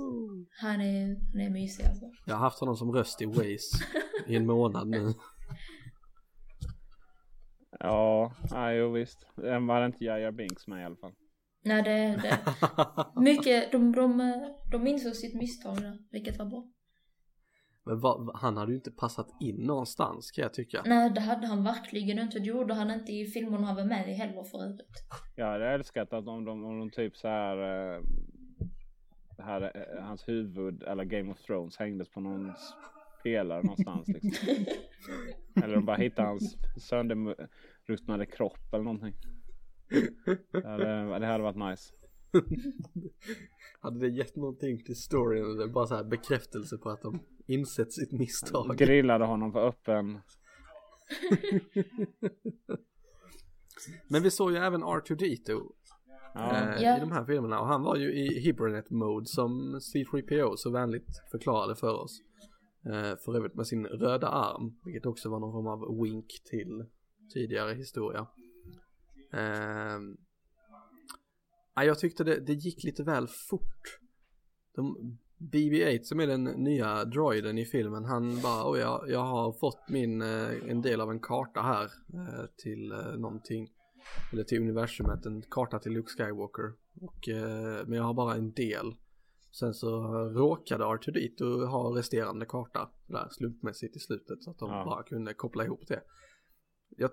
Han 0.60 0.80
är, 0.80 1.16
han 1.32 1.40
är 1.40 1.50
mysig 1.50 1.84
alltså. 1.84 2.04
Jag 2.26 2.34
har 2.34 2.40
haft 2.40 2.60
honom 2.60 2.76
som 2.76 2.92
röst 2.92 3.22
i 3.22 3.26
Waze 3.26 3.84
i 4.26 4.36
en 4.36 4.46
månad 4.46 4.88
nu. 4.88 5.14
Ja, 7.82 8.32
ja 8.50 8.72
jo 8.72 8.92
visst. 8.92 9.26
Den 9.36 9.66
var 9.66 9.86
inte 9.86 10.04
Jaja 10.04 10.32
Binks 10.32 10.66
med 10.66 10.82
i 10.82 10.84
alla 10.84 10.96
fall. 10.96 11.12
Nej, 11.64 11.82
det, 11.82 12.22
det, 12.22 12.38
mycket, 13.20 13.72
de, 13.72 13.92
de, 13.92 14.32
de 14.70 14.86
insåg 14.86 15.16
sitt 15.16 15.34
misstag 15.34 15.76
där, 15.76 15.98
vilket 16.10 16.38
var 16.38 16.46
bra. 16.46 16.64
Men 17.84 18.00
vad, 18.00 18.30
han 18.34 18.56
hade 18.56 18.72
ju 18.72 18.76
inte 18.76 18.90
passat 18.90 19.28
in 19.40 19.56
någonstans 19.56 20.30
kan 20.30 20.42
jag 20.42 20.54
tycka. 20.54 20.82
Nej, 20.86 21.10
det 21.10 21.20
hade 21.20 21.46
han 21.46 21.64
verkligen 21.64 22.18
inte. 22.18 22.38
Det 22.38 22.44
gjorde 22.44 22.74
han 22.74 22.90
inte 22.90 23.12
i 23.12 23.26
filmerna 23.26 23.66
han 23.66 23.76
var 23.76 23.84
med 23.84 24.08
i 24.08 24.12
heller 24.12 24.44
för 24.44 24.64
övrigt. 24.64 25.04
Jag 25.36 25.46
hade 25.46 25.68
älskat 25.68 26.12
att 26.12 26.28
om 26.28 26.44
de, 26.44 26.64
om 26.64 26.78
de 26.78 26.90
typ 26.90 27.16
så 27.16 27.28
här, 27.28 27.56
eh, 27.56 28.00
här 29.40 29.72
eh, 29.74 30.04
hans 30.04 30.28
huvud 30.28 30.82
eller 30.82 31.04
Game 31.04 31.32
of 31.32 31.42
Thrones 31.42 31.76
hängdes 31.76 32.08
på 32.08 32.20
någon 32.20 32.52
pelare 33.22 33.62
någonstans 33.62 34.08
liksom. 34.08 34.48
Eller 35.64 35.74
de 35.74 35.84
bara 35.84 35.96
hittade 35.96 36.28
hans 36.28 36.56
sönderruttnade 36.76 38.26
kropp 38.26 38.72
eller 38.72 38.84
någonting. 38.84 39.14
Det 40.52 40.66
hade, 40.66 41.18
det 41.18 41.26
hade 41.26 41.42
varit 41.42 41.70
nice. 41.70 41.92
Hade 43.80 43.98
det 43.98 44.08
gett 44.08 44.36
någonting 44.36 44.84
till 44.84 44.96
storyn 44.96 45.44
eller 45.44 45.68
bara 45.68 45.86
så 45.86 45.94
här 45.94 46.04
bekräftelse 46.04 46.78
på 46.78 46.90
att 46.90 47.02
de 47.02 47.20
insett 47.46 47.92
sitt 47.92 48.12
misstag? 48.12 48.76
Grillade 48.76 49.24
honom 49.24 49.52
på 49.52 49.60
öppen. 49.60 50.18
Men 54.08 54.22
vi 54.22 54.30
såg 54.30 54.52
ju 54.52 54.56
även 54.56 54.82
R2D2 54.82 55.72
Ja, 56.34 56.74
eh, 56.74 56.96
i 56.96 57.00
de 57.00 57.12
här 57.12 57.24
filmerna 57.24 57.60
och 57.60 57.66
han 57.66 57.82
var 57.82 57.96
ju 57.96 58.12
i 58.12 58.40
Hibbernet 58.40 58.90
mode 58.90 59.26
som 59.26 59.78
C3PO 59.78 60.52
så 60.56 60.70
vänligt 60.70 61.22
förklarade 61.30 61.76
för 61.76 62.00
oss. 62.00 62.20
Eh, 62.86 63.16
för 63.24 63.36
övrigt 63.36 63.54
med 63.54 63.66
sin 63.66 63.86
röda 63.86 64.28
arm, 64.28 64.78
vilket 64.84 65.06
också 65.06 65.30
var 65.30 65.40
någon 65.40 65.52
form 65.52 65.66
av 65.66 66.02
wink 66.02 66.26
till 66.50 66.84
tidigare 67.34 67.74
historia. 67.74 68.26
Eh, 69.32 70.00
ja, 71.74 71.84
jag 71.84 71.98
tyckte 71.98 72.24
det, 72.24 72.40
det 72.40 72.52
gick 72.52 72.84
lite 72.84 73.02
väl 73.02 73.28
fort. 73.28 73.98
De, 74.74 75.18
BB-8 75.38 76.02
som 76.02 76.20
är 76.20 76.26
den 76.26 76.44
nya 76.44 77.04
droiden 77.04 77.58
i 77.58 77.64
filmen, 77.64 78.04
han 78.04 78.40
bara, 78.42 78.70
oj 78.70 78.80
jag, 78.80 79.04
jag 79.08 79.24
har 79.24 79.52
fått 79.52 79.88
min, 79.88 80.22
eh, 80.22 80.70
en 80.70 80.82
del 80.82 81.00
av 81.00 81.10
en 81.10 81.20
karta 81.20 81.60
här 81.60 81.90
till 82.56 82.92
eh, 82.92 83.18
någonting. 83.18 83.68
Eller 84.32 84.44
till 84.44 84.60
universumet, 84.62 85.26
en 85.26 85.42
karta 85.50 85.78
till 85.78 85.92
Luke 85.92 86.08
Skywalker. 86.10 86.72
Och, 87.00 87.28
eh, 87.28 87.86
men 87.86 87.92
jag 87.92 88.02
har 88.04 88.14
bara 88.14 88.34
en 88.34 88.52
del. 88.52 88.94
Sen 89.52 89.74
så 89.74 90.00
råkade 90.28 90.84
R2D2 90.84 91.64
ha 91.66 91.98
resterande 91.98 92.46
karta 92.46 92.90
där 93.06 93.28
slumpmässigt 93.30 93.96
i 93.96 93.98
slutet 93.98 94.42
så 94.42 94.50
att 94.50 94.58
de 94.58 94.70
Ja. 94.70 94.84
bara 94.84 95.02
kunde 95.02 95.34
koppla 95.34 95.64
ihop 95.64 95.86
det. 95.88 96.00
Jag, 96.96 97.10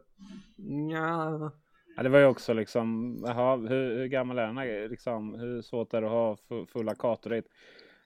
nja, 0.56 1.52
Ja, 1.98 2.04
det 2.04 2.10
var 2.10 2.20
ju 2.20 2.26
också 2.26 2.54
liksom, 2.54 3.18
jaha, 3.26 3.56
hur, 3.56 3.98
hur 3.98 4.06
gammal 4.06 4.38
är 4.38 4.48
den 4.48 4.58
här, 4.58 4.90
liksom, 4.90 5.34
hur 5.34 5.62
svårt 5.62 5.94
är 5.94 6.02
det 6.02 6.08
att 6.08 6.14
ha 6.14 6.36
fu- 6.50 6.66
fulla 6.66 6.96
kartor 6.96 7.30
dit? 7.30 7.46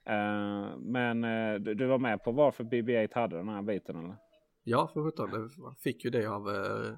Eh, 0.04 0.78
men 0.78 1.24
eh, 1.24 1.54
du, 1.60 1.74
du 1.74 1.86
var 1.86 1.98
med 1.98 2.24
på 2.24 2.32
varför 2.32 2.64
BB-8 2.64 3.08
hade 3.14 3.36
den 3.36 3.48
här 3.48 3.62
biten 3.62 3.96
eller? 3.96 4.16
ja 4.64 4.90
för 4.94 5.02
sjutton, 5.04 5.50
man 5.58 5.74
fick 5.74 6.04
ju 6.04 6.10
det 6.10 6.26
av 6.26 6.48
eh, 6.48 6.92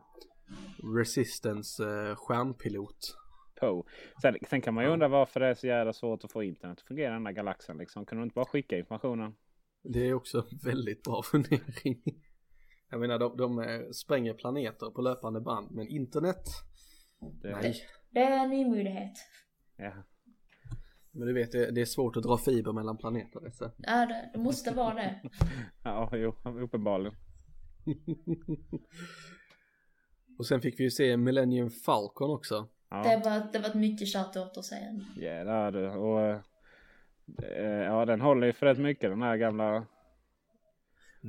Resistance 0.98 1.84
eh, 1.84 2.16
stjärnpilot. 2.16 3.16
Poe. 3.60 3.82
Sen, 4.22 4.36
sen 4.48 4.60
kan 4.60 4.74
man 4.74 4.84
ju 4.84 4.90
undra 4.90 5.08
varför 5.08 5.40
det 5.40 5.46
är 5.46 5.54
så 5.54 5.66
jävla 5.66 5.92
svårt 5.92 6.24
att 6.24 6.32
få 6.32 6.42
internet 6.42 6.78
att 6.78 6.86
fungera 6.86 7.10
i 7.10 7.12
den 7.12 7.26
här 7.26 7.32
galaxen. 7.32 7.76
Liksom. 7.76 8.06
Kunde 8.06 8.22
de 8.22 8.24
inte 8.24 8.34
bara 8.34 8.44
skicka 8.44 8.78
informationen? 8.78 9.34
Det 9.82 10.08
är 10.08 10.14
också 10.14 10.46
väldigt 10.64 11.02
bra 11.02 11.22
fundering. 11.22 12.02
Jag 12.90 13.00
menar 13.00 13.18
de, 13.18 13.36
de 13.36 13.58
eh, 13.58 13.90
spränger 13.90 14.34
planeter 14.34 14.90
på 14.90 15.02
löpande 15.02 15.40
band 15.40 15.70
men 15.70 15.88
internet? 15.88 16.44
Det, 17.42 17.50
Nej. 17.50 17.74
Det 18.10 18.20
är 18.20 18.44
en 18.44 18.50
ny 18.50 18.70
möjlighet. 18.70 19.12
Ja. 19.76 19.92
Men 21.10 21.26
du 21.26 21.34
vet 21.34 21.52
det, 21.52 21.70
det 21.70 21.80
är 21.80 21.84
svårt 21.84 22.16
att 22.16 22.22
dra 22.22 22.38
fiber 22.38 22.72
mellan 22.72 22.96
planeter. 22.96 23.50
Så. 23.50 23.70
Ja, 23.78 24.06
det, 24.06 24.30
det 24.32 24.38
måste 24.38 24.74
vara 24.74 24.94
det. 24.94 25.20
ja, 25.82 26.10
jo, 26.12 26.34
uppenbarligen. 26.44 27.16
Och 30.38 30.46
sen 30.46 30.60
fick 30.60 30.80
vi 30.80 30.84
ju 30.84 30.90
se 30.90 31.16
Millennium 31.16 31.70
Falcon 31.70 32.30
också. 32.30 32.68
Ja, 32.90 32.96
Det 33.02 33.22
var, 33.30 33.52
det 33.52 33.58
var 33.58 33.68
ett 33.68 33.74
mycket 33.74 34.08
kärt 34.08 34.36
återseende. 34.36 35.04
ja 35.16 35.44
det 35.44 35.50
är 35.50 35.72
det. 35.72 35.90
Och, 35.90 36.20
eh, 37.44 37.82
ja, 37.84 38.04
den 38.04 38.20
håller 38.20 38.46
ju 38.46 38.52
för 38.52 38.66
rätt 38.66 38.78
mycket 38.78 39.10
den 39.10 39.22
här 39.22 39.36
gamla. 39.36 39.86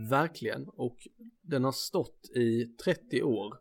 Verkligen. 0.10 0.70
Och 0.70 0.98
den 1.42 1.64
har 1.64 1.72
stått 1.72 2.30
i 2.36 2.66
30 2.66 3.24
år. 3.24 3.58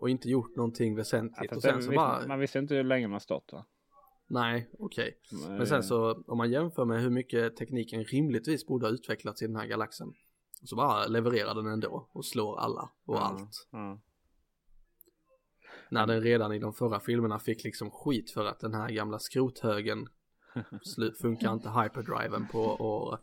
Och 0.00 0.10
inte 0.10 0.28
gjort 0.28 0.56
någonting 0.56 0.92
Ja, 0.92 0.96
väsentligt. 0.96 1.50
fast 1.50 1.56
och 1.56 1.62
sen 1.62 1.76
det, 1.76 1.82
så 1.82 1.90
visst- 1.90 1.96
bara, 1.98 2.26
Man 2.26 2.38
visste 2.38 2.58
inte 2.58 2.74
hur 2.74 2.84
länge 2.84 3.08
man 3.08 3.20
stått 3.20 3.52
va? 3.52 3.66
nej 4.26 4.70
okej. 4.78 5.18
Men 5.48 5.60
Eh, 5.60 5.64
sen 5.66 5.82
så 5.82 6.22
om 6.26 6.38
man 6.38 6.50
jämför 6.50 6.84
med 6.84 7.00
hur 7.02 7.10
mycket 7.10 7.56
tekniken 7.56 8.04
rimligtvis 8.04 8.66
borde 8.66 8.86
ha 8.86 8.92
utvecklats 8.92 9.42
i 9.42 9.46
den 9.46 9.56
här 9.56 9.66
galaxen. 9.66 10.12
Så 10.64 10.76
bara 10.76 11.06
levererar 11.06 11.54
den 11.54 11.66
ändå 11.66 12.08
och 12.12 12.24
slår 12.24 12.58
alla 12.60 12.90
och 13.06 13.16
ja, 13.16 13.20
allt. 13.20 13.68
Ja. 13.72 14.00
När 15.92 16.06
den 16.06 16.20
redan 16.20 16.52
i 16.52 16.58
de 16.58 16.72
förra 16.72 17.00
filmerna 17.00 17.38
fick 17.38 17.64
liksom 17.64 17.90
skit 17.90 18.30
för 18.30 18.46
att 18.46 18.60
den 18.60 18.74
här 18.74 18.88
gamla 18.88 19.18
skrothögen 19.18 20.06
funkar 21.22 21.52
inte 21.52 21.70
hyperdriven 21.70 22.46
på 22.46 22.60
och 22.60 23.18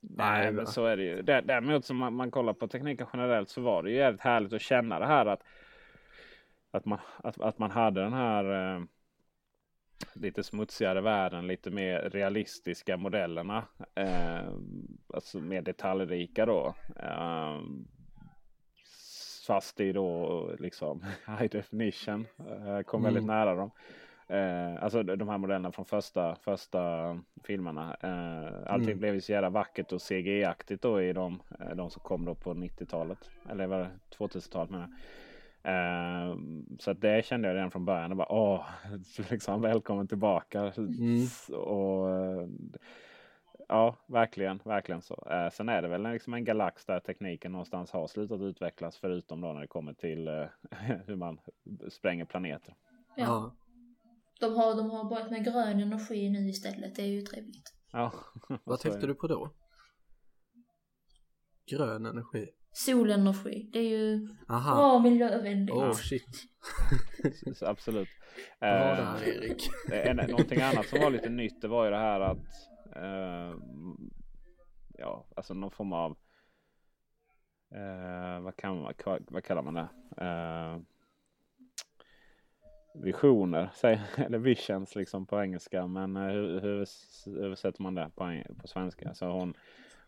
Nej, 0.00 0.52
men 0.52 0.66
så 0.66 0.84
är 0.86 0.96
det 0.96 1.02
ju. 1.04 1.22
Dä- 1.22 1.46
Däremot 1.46 1.84
som 1.84 1.96
man, 1.96 2.14
man 2.14 2.30
kollar 2.30 2.52
på 2.52 2.68
tekniken 2.68 3.06
generellt 3.12 3.48
så 3.48 3.60
var 3.60 3.82
det 3.82 3.90
ju 3.90 3.96
jävligt 3.96 4.20
härligt 4.20 4.52
att 4.52 4.60
känna 4.62 4.98
det 4.98 5.06
här 5.06 5.26
att, 5.26 5.42
att, 6.70 6.84
man, 6.84 6.98
att, 7.16 7.40
att 7.40 7.58
man 7.58 7.70
hade 7.70 8.00
den 8.00 8.12
här 8.12 8.74
eh, 8.76 8.82
lite 10.14 10.42
smutsigare 10.42 11.00
världen, 11.00 11.46
lite 11.46 11.70
mer 11.70 12.10
realistiska 12.10 12.96
modellerna. 12.96 13.64
Eh, 13.94 14.48
alltså 15.14 15.38
mer 15.40 15.62
detaljrika 15.62 16.46
då. 16.46 16.74
Eh, 16.96 17.60
fast 19.46 19.80
i 19.80 19.92
då 19.92 20.50
liksom 20.58 21.02
high 21.38 21.50
definition. 21.50 22.26
Eh, 22.38 22.80
kom 22.82 23.02
väldigt 23.02 23.22
Mm. 23.24 23.36
nära 23.36 23.54
dem. 23.54 23.70
Eh, 24.28 24.82
alltså 24.84 25.02
de 25.02 25.28
här 25.28 25.38
modellerna 25.38 25.72
från 25.72 25.84
första, 25.84 26.34
första 26.34 26.80
filmerna. 27.44 27.96
Eh, 28.00 28.72
allting 28.72 28.88
Mm. 28.88 28.98
blev 28.98 29.14
ju 29.14 29.20
så 29.20 29.32
jävla 29.32 29.50
vackert 29.50 29.92
och 29.92 30.00
CGI-aktigt 30.02 30.82
då 30.82 31.02
i 31.02 31.12
de, 31.12 31.40
eh, 31.60 31.74
de 31.76 31.90
som 31.90 32.02
kom 32.02 32.24
då 32.24 32.34
på 32.34 32.54
90-talet. 32.54 33.30
Eller 33.50 33.66
var 33.66 33.78
det 33.78 33.90
2000-talet 34.18 34.70
menar 34.70 34.88
jag. 34.88 34.90
Eh, 35.68 36.36
så 36.78 36.90
att 36.90 37.00
det 37.00 37.24
kände 37.24 37.48
jag 37.48 37.54
redan 37.54 37.70
från 37.70 37.84
början. 37.84 38.16
Bara, 38.16 38.32
Åh, 38.32 38.64
liksom, 39.30 39.60
välkommen 39.62 40.08
tillbaka. 40.08 40.60
Mm. 40.76 41.26
Och, 41.58 42.10
eh, 42.10 42.46
ja, 43.68 43.96
verkligen, 44.06 44.60
verkligen 44.64 45.02
så. 45.02 45.28
Eh, 45.30 45.50
sen 45.50 45.68
är 45.68 45.82
det 45.82 45.88
väl 45.88 46.02
liksom 46.02 46.34
en 46.34 46.44
galax 46.44 46.84
där 46.86 47.00
tekniken 47.00 47.52
någonstans 47.52 47.90
har 47.90 48.06
slutat 48.06 48.40
utvecklas. 48.40 48.96
Förutom 48.96 49.40
då 49.40 49.52
när 49.52 49.60
det 49.60 49.66
kommer 49.66 49.94
till 49.94 50.28
eh, 50.28 50.44
hur 51.06 51.16
man 51.16 51.38
spränger 51.90 52.24
planeter. 52.24 52.74
Ja. 53.16 53.56
De 54.40 54.54
har, 54.54 54.74
de 54.74 54.90
har 54.90 55.04
börjat 55.04 55.30
med 55.30 55.44
grön 55.44 55.80
energi 55.80 56.30
nu 56.30 56.48
istället. 56.48 56.94
Det 56.94 57.02
är 57.02 57.06
ju 57.06 57.22
trevligt. 57.22 57.72
Ja, 57.92 58.12
Vad 58.64 58.80
tänkte 58.80 59.06
du 59.06 59.14
på 59.14 59.26
då? 59.26 59.50
Grön 61.70 62.06
energi. 62.06 62.48
Solenergi. 62.72 63.70
Det 63.72 63.78
är 63.78 63.88
ju 63.88 64.28
Aha. 64.48 64.74
bra 64.74 64.98
miljövänligt. 64.98 65.76
Oh 65.76 65.92
shit. 65.92 66.42
Absolut. 67.62 68.08
Bra 68.60 68.68
Eh, 68.68 68.96
där 68.96 69.28
Erik. 69.28 69.70
En, 69.92 70.16
någonting 70.16 70.60
annat 70.60 70.86
som 70.86 71.00
var 71.00 71.10
lite 71.10 71.28
nytt 71.28 71.62
det 71.62 71.68
var 71.68 71.84
ju 71.84 71.90
det 71.90 71.98
här 71.98 72.20
att 72.20 72.38
eh, 73.02 73.54
ja, 74.98 75.24
alltså 75.36 75.54
någon 75.54 75.70
form 75.70 75.92
av 75.92 76.16
eh, 77.70 78.40
vad, 78.40 78.56
kan 78.56 78.82
vad, 78.82 78.94
vad 79.28 79.44
kallar 79.44 79.62
man 79.62 79.74
det? 79.74 79.88
Eh, 80.24 80.80
visioner, 83.02 83.70
säg, 83.74 84.00
eller 84.16 84.38
visions 84.38 84.94
liksom 84.94 85.26
på 85.26 85.42
engelska. 85.42 85.86
Men 85.86 86.16
eh, 86.16 86.22
hur, 86.22 86.60
hur 86.60 86.86
översätter 87.44 87.82
man 87.82 87.94
det 87.94 88.10
på, 88.14 88.42
på 88.60 88.68
svenska? 88.68 89.14
Så 89.14 89.26
hon, 89.26 89.54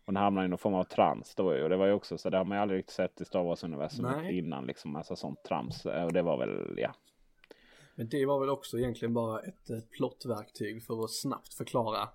hon 0.05 0.15
hamnar 0.15 0.45
i 0.45 0.47
någon 0.47 0.59
form 0.59 0.73
av 0.73 0.83
trans 0.83 1.35
då. 1.35 1.63
Och 1.63 1.69
det 1.69 1.77
var 1.77 1.85
ju 1.85 1.93
också 1.93 2.17
så 2.17 2.29
det 2.29 2.37
har 2.37 2.45
man 2.45 2.57
ju 2.57 2.61
aldrig 2.61 2.89
sett 2.89 3.21
i 3.21 3.25
Star 3.25 3.43
Wars-universumet 3.43 4.17
Nej. 4.17 4.37
innan 4.37 4.65
liksom. 4.65 4.95
Alltså 4.95 5.15
sånt 5.15 5.43
trams. 5.43 5.85
Eh, 5.85 6.05
Och 6.05 6.13
det 6.13 6.21
var 6.21 6.37
väl, 6.37 6.73
ja. 6.77 6.93
Men 7.95 8.09
det 8.09 8.25
var 8.25 8.39
väl 8.39 8.49
också 8.49 8.77
egentligen 8.77 9.13
bara 9.13 9.39
ett 9.39 9.69
eh, 9.69 9.79
plottverktyg 9.97 10.83
för 10.83 11.03
att 11.03 11.11
snabbt 11.11 11.53
förklara 11.53 12.09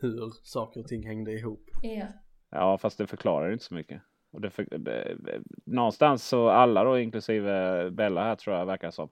hur 0.00 0.32
saker 0.42 0.80
och 0.80 0.86
ting 0.88 1.06
hängde 1.06 1.32
ihop. 1.32 1.70
Ja. 1.82 2.06
Ja, 2.50 2.78
fast 2.78 2.98
det 2.98 3.06
förklarar 3.06 3.52
inte 3.52 3.64
så 3.64 3.74
mycket. 3.74 4.02
Och 4.32 4.40
det, 4.40 4.50
för, 4.50 4.78
det, 4.78 5.16
någonstans 5.66 6.28
så 6.28 6.48
alla 6.48 6.84
då, 6.84 6.98
inklusive 6.98 7.90
Bella 7.90 8.24
här 8.24 8.36
tror 8.36 8.56
jag 8.56 8.66
verkar 8.66 8.90
som. 8.90 9.08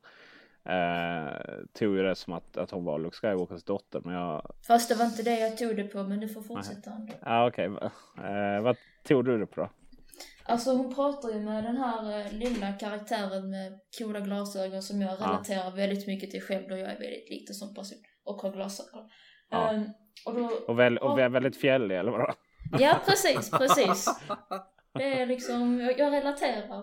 Eh, 0.68 1.32
tog 1.72 1.96
ju 1.96 2.02
det 2.02 2.14
som 2.14 2.32
att, 2.32 2.56
att 2.56 2.70
hon 2.70 2.84
var 2.84 2.98
Luke 2.98 3.16
Skywalkers 3.16 3.64
dotter. 3.64 4.00
Men 4.04 4.14
jag... 4.14 4.54
Fast 4.66 4.88
det 4.88 4.94
var 4.94 5.04
inte 5.04 5.22
det 5.22 5.40
jag 5.40 5.58
tog 5.58 5.76
det 5.76 5.84
på, 5.84 6.02
men 6.02 6.20
du 6.20 6.28
får 6.28 6.42
fortsätta 6.42 6.90
ändå. 6.90 7.12
Ja, 7.22 7.48
okej. 7.48 7.64
Eh, 7.64 8.62
vad 8.62 8.76
tog 9.02 9.24
du 9.24 9.38
det 9.38 9.46
på 9.46 9.60
då? 9.60 9.70
Alltså 10.46 10.70
hon 10.76 10.94
pratar 10.94 11.28
ju 11.28 11.40
med 11.40 11.64
den 11.64 11.76
här 11.76 12.20
eh, 12.20 12.32
lilla 12.32 12.72
karaktären 12.72 13.50
med 13.50 13.80
coola 13.98 14.20
glasögon 14.20 14.82
som 14.82 15.00
jag 15.00 15.10
Ja. 15.20 15.26
relaterar 15.26 15.70
väldigt 15.76 16.06
mycket 16.06 16.30
till 16.30 16.42
själv 16.42 16.68
då 16.68 16.76
jag 16.76 16.90
är 16.90 16.98
väldigt 16.98 17.30
liten 17.30 17.54
som 17.54 17.74
person 17.74 17.98
och 18.24 18.36
har 18.36 18.52
glasögon. 18.52 19.08
Ja. 19.50 19.70
Ehm, 19.72 19.84
och 20.26 20.34
då, 20.34 20.50
Och, 20.68 20.78
väl, 20.78 20.98
och 20.98 21.20
är 21.20 21.28
väldigt 21.28 21.56
fjällig 21.56 21.98
eller 21.98 22.12
vadå? 22.12 22.34
Ja, 22.78 23.00
precis, 23.06 23.50
precis. 23.58 24.08
Det 24.94 25.20
är 25.20 25.26
liksom, 25.26 25.80
jag, 25.80 25.98
jag 25.98 26.12
relaterar. 26.12 26.78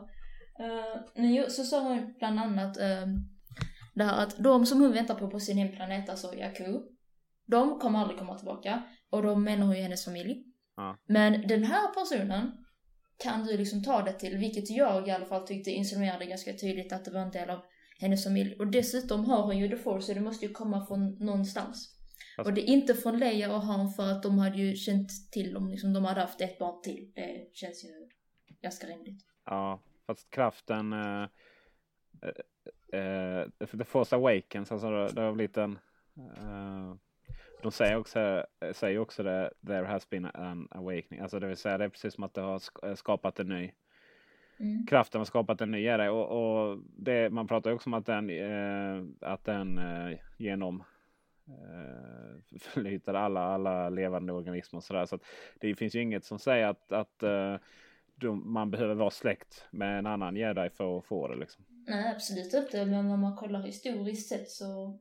Uh, 0.59 1.47
så 1.47 1.63
sa 1.63 1.79
hon 1.79 2.13
bland 2.19 2.39
annat 2.39 2.77
uh, 2.77 3.07
det 3.93 4.03
här 4.03 4.23
att 4.23 4.43
de 4.43 4.65
som 4.65 4.81
hon 4.81 4.93
väntar 4.93 5.15
på 5.15 5.27
på 5.27 5.39
sin 5.39 5.57
hemplanet, 5.57 6.09
alltså 6.09 6.35
Jakku, 6.35 6.79
de 7.45 7.79
kommer 7.79 7.99
aldrig 7.99 8.19
komma 8.19 8.37
tillbaka. 8.37 8.83
Och 9.09 9.23
då 9.23 9.35
menar 9.35 9.65
hon 9.65 9.75
ju 9.75 9.81
hennes 9.81 10.05
familj. 10.05 10.43
Ja. 10.75 10.97
Men 11.07 11.47
den 11.47 11.63
här 11.63 11.87
personen 11.87 12.51
kan 13.23 13.45
du 13.45 13.57
liksom 13.57 13.83
ta 13.83 14.01
det 14.01 14.13
till, 14.13 14.37
vilket 14.37 14.69
jag 14.69 15.07
i 15.07 15.11
alla 15.11 15.25
fall 15.25 15.47
tyckte 15.47 15.71
insinuerade 15.71 16.25
ganska 16.25 16.53
tydligt 16.53 16.93
att 16.93 17.05
det 17.05 17.11
var 17.11 17.21
en 17.21 17.31
del 17.31 17.49
av 17.49 17.59
hennes 17.99 18.23
familj. 18.23 18.55
Och 18.59 18.67
dessutom 18.67 19.25
har 19.25 19.43
hon 19.43 19.57
ju 19.57 19.69
The 19.69 19.77
Force, 19.77 20.07
så 20.07 20.13
det 20.13 20.21
måste 20.21 20.45
ju 20.45 20.51
komma 20.51 20.85
från 20.85 21.25
någonstans. 21.25 22.00
Fast- 22.35 22.47
Och 22.47 22.53
det 22.53 22.61
är 22.61 22.73
inte 22.73 22.93
från 22.93 23.19
Leia 23.19 23.55
och 23.55 23.61
Han 23.61 23.89
för 23.89 24.11
att 24.11 24.23
de 24.23 24.39
hade 24.39 24.57
ju 24.57 24.75
känt 24.75 25.31
till 25.31 25.57
om 25.57 25.69
liksom, 25.69 25.93
de 25.93 26.05
hade 26.05 26.21
haft 26.21 26.41
ett 26.41 26.59
barn 26.59 26.81
till. 26.81 27.11
Det 27.15 27.49
känns 27.53 27.85
ju 27.85 28.09
ganska 28.61 28.87
rimligt. 28.87 29.25
Ja, 29.45 29.79
fast 30.07 30.29
kraften... 30.29 30.93
Eh, 30.93 31.27
eh, 32.21 32.99
eh, 33.01 33.47
The 33.77 33.83
Force 33.83 34.15
Awakens, 34.15 34.71
alltså 34.71 35.07
det, 35.07 35.21
har 35.21 35.33
blivit 35.33 35.57
en... 35.57 35.79
Eh, 36.17 36.95
de 37.61 37.71
säger 37.71 37.95
också, 37.97 38.45
säger 38.73 38.99
också 38.99 39.23
det, 39.23 39.51
there 39.67 39.85
has 39.85 40.09
been 40.09 40.25
an 40.25 40.67
awakening. 40.71 41.19
Alltså 41.19 41.39
det 41.39 41.47
vill 41.47 41.57
säga 41.57 41.77
det 41.77 41.85
är 41.85 41.89
precis 41.89 42.13
som 42.13 42.23
att 42.23 42.33
det 42.33 42.41
har 42.41 42.59
sk- 42.59 42.95
skapat 42.95 43.39
en 43.39 43.47
ny... 43.47 43.71
Mm. 44.59 44.85
Kraften 44.87 45.19
har 45.19 45.25
skapat 45.25 45.61
en 45.61 45.71
ny 45.71 45.83
era. 45.83 46.11
Och, 46.11 46.27
och 46.71 46.79
det, 46.97 47.29
man 47.29 47.47
pratar 47.47 47.71
också 47.71 47.89
om 47.89 47.93
att 47.93 48.05
den, 48.05 48.29
eh, 48.29 49.03
att 49.21 49.43
den 49.45 49.77
eh, 49.77 50.17
genom 50.37 50.83
eh, 51.51 52.59
förlyter 52.59 53.13
alla, 53.13 53.41
alla 53.41 53.89
levande 53.89 54.33
organismer 54.33 54.77
och 54.77 54.83
sådär. 54.83 55.05
Så 55.05 55.15
att 55.15 55.25
det 55.59 55.75
finns 55.75 55.95
ju 55.95 56.01
inget 56.01 56.25
som 56.25 56.39
säger 56.39 56.67
att, 56.67 56.91
att 56.91 57.23
eh, 57.23 57.55
de, 58.15 58.53
man 58.53 58.71
behöver 58.71 58.95
vara 58.95 59.09
släkt 59.09 59.65
med 59.71 59.99
en 59.99 60.05
annan 60.05 60.35
jedi 60.35 60.69
för 60.69 60.97
att 60.97 61.05
få 61.05 61.27
det 61.27 61.35
liksom. 61.35 61.65
Nej, 61.87 62.13
absolut 62.15 62.53
inte. 62.53 62.85
Men 62.85 63.11
om 63.11 63.19
man 63.19 63.35
kollar 63.35 63.61
historiskt 63.61 64.29
sett 64.29 64.49
så... 64.49 64.99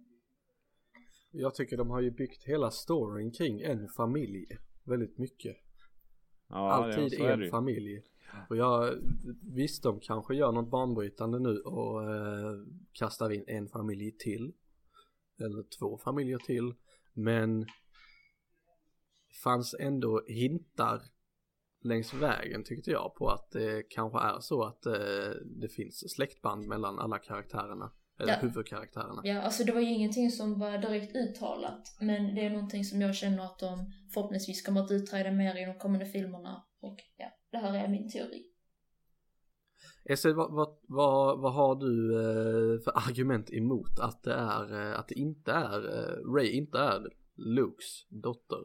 Jag 1.31 1.55
tycker 1.55 1.77
de 1.77 1.91
har 1.91 2.01
ju 2.01 2.11
byggt 2.11 2.45
hela 2.45 2.71
storyn 2.71 3.33
kring 3.33 3.61
en 3.61 3.89
familj 3.89 4.47
väldigt 4.85 5.19
mycket. 5.19 5.57
Ja, 6.49 6.73
Alltid 6.73 7.11
det 7.11 7.33
en 7.33 7.51
familj. 7.51 8.03
Och 8.49 8.57
jag, 8.57 8.95
visst 9.43 9.83
de 9.83 10.01
kanske 10.01 10.35
gör 10.35 10.53
något 10.53 10.71
banbrytande 10.71 11.39
nu 11.39 11.59
och 11.59 12.15
eh, 12.15 12.55
kastar 12.93 13.33
in 13.33 13.45
en 13.47 13.69
familj 13.69 14.13
till. 14.13 14.53
Eller 15.41 15.79
två 15.79 15.99
familjer 15.99 16.39
till. 16.39 16.75
Men 17.13 17.67
fanns 19.45 19.75
ändå 19.81 20.23
hintar 20.29 21.03
längs 21.83 22.15
vägen 22.15 22.65
tyckte 22.65 22.91
jag 22.91 23.15
på 23.15 23.29
att 23.29 23.51
det 23.51 23.83
kanske 23.91 24.19
är 24.19 24.41
så 24.41 24.63
att 24.63 24.87
eh, 24.87 24.93
det 25.61 25.69
finns 25.69 26.13
släktband 26.15 26.67
mellan 26.69 26.99
alla 26.99 27.19
karaktärerna. 27.19 27.93
Eller 28.21 28.33
Ja. 28.33 28.39
huvudkaraktärerna. 28.41 29.21
Ja, 29.25 29.41
alltså 29.43 29.65
det 29.65 29.73
var 29.73 29.81
ju 29.81 29.89
ingenting 29.95 30.31
som 30.31 30.59
var 30.59 30.79
direkt 30.79 31.17
uttalat. 31.17 31.97
Men 32.01 32.35
det 32.35 32.41
är 32.45 32.51
någonting 32.51 32.85
som 32.85 33.01
jag 33.01 33.15
känner 33.15 33.45
att 33.45 33.59
de 33.59 33.93
förhoppningsvis 34.15 34.67
kommer 34.67 34.81
att 34.81 34.91
utreda 34.91 35.31
mer 35.31 35.63
i 35.63 35.65
de 35.65 35.79
kommande 35.79 36.07
filmerna. 36.07 36.65
Och 36.81 36.97
ja, 37.17 37.27
det 37.51 37.59
här 37.59 37.85
är 37.85 37.89
min 37.89 38.11
teori. 38.11 38.50
Esse, 40.11 40.33
vad, 40.33 40.53
vad, 40.53 40.77
vad, 40.83 41.41
vad 41.41 41.53
har 41.53 41.75
du 41.75 42.15
eh, 42.15 42.81
för 42.81 43.09
argument 43.09 43.53
emot 43.53 43.99
att 44.01 44.23
det 44.23 44.35
är, 44.35 44.81
eh, 44.81 44.99
att 44.99 45.09
det 45.09 45.15
inte 45.15 45.53
är, 45.53 45.79
eh, 45.79 46.33
Ray 46.35 46.51
inte 46.51 46.79
är 46.79 47.09
Lukes 47.35 48.07
dotter? 48.09 48.59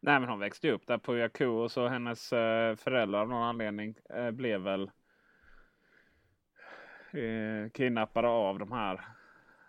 Nej 0.00 0.20
men 0.20 0.28
hon 0.28 0.38
växte 0.38 0.70
upp 0.70 0.86
där 0.86 0.98
på 0.98 1.46
och 1.46 1.70
så 1.70 1.88
hennes 1.88 2.28
föräldrar 2.78 3.20
av 3.20 3.28
någon 3.28 3.42
anledning 3.42 3.94
blev 4.32 4.60
väl 4.60 4.90
kidnappade 7.72 8.28
av 8.28 8.58
de 8.58 8.72
här 8.72 9.00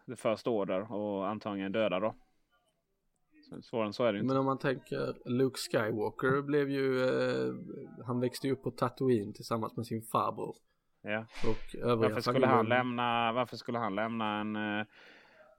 The 0.05 0.15
First 0.15 0.47
Order 0.47 0.91
och 0.91 1.27
antagligen 1.27 1.71
döda 1.71 1.99
då. 1.99 2.15
Svårare 3.61 3.87
än 3.87 3.93
så 3.93 4.03
är 4.03 4.13
det 4.13 4.19
inte. 4.19 4.27
Men 4.27 4.37
om 4.37 4.45
man 4.45 4.57
tänker 4.57 5.29
Luke 5.29 5.57
Skywalker 5.57 6.41
blev 6.41 6.69
ju, 6.69 7.03
eh, 7.03 7.53
han 8.05 8.19
växte 8.19 8.47
ju 8.47 8.53
upp 8.53 8.63
på 8.63 8.71
Tatooine 8.71 9.33
tillsammans 9.33 9.77
med 9.77 9.85
sin 9.85 10.01
farbror. 10.01 10.55
Ja. 11.01 11.25
Och 11.47 11.75
övriga 11.75 11.95
Varför 11.95 12.21
skulle 12.21 12.47
han 12.47 12.69
lämna, 12.69 13.31
varför 13.31 13.57
skulle 13.57 13.77
han 13.77 13.95
lämna 13.95 14.39
en 14.39 14.55
eh, 14.55 14.79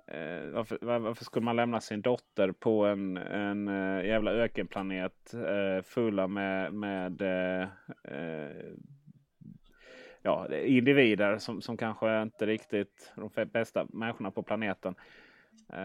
eh, 0.06 0.50
varför, 0.50 0.78
var- 0.82 0.98
varför 0.98 1.24
skulle 1.24 1.44
man 1.44 1.56
lämna 1.56 1.80
sin 1.80 2.00
dotter 2.02 2.52
på 2.52 2.86
en, 2.86 3.16
en 3.16 3.68
eh, 3.68 4.06
jävla 4.06 4.30
ökenplanet 4.30 5.34
eh, 5.34 5.82
fulla 5.82 6.26
med, 6.28 6.74
med 6.74 7.22
eh, 7.22 7.68
eh, 8.04 8.72
ja, 10.22 10.54
individer 10.54 11.38
som, 11.38 11.60
som 11.62 11.76
kanske 11.76 12.22
inte 12.22 12.46
riktigt 12.46 13.12
de 13.16 13.44
bästa 13.46 13.86
människorna 13.92 14.30
på 14.30 14.42
planeten 14.42 14.94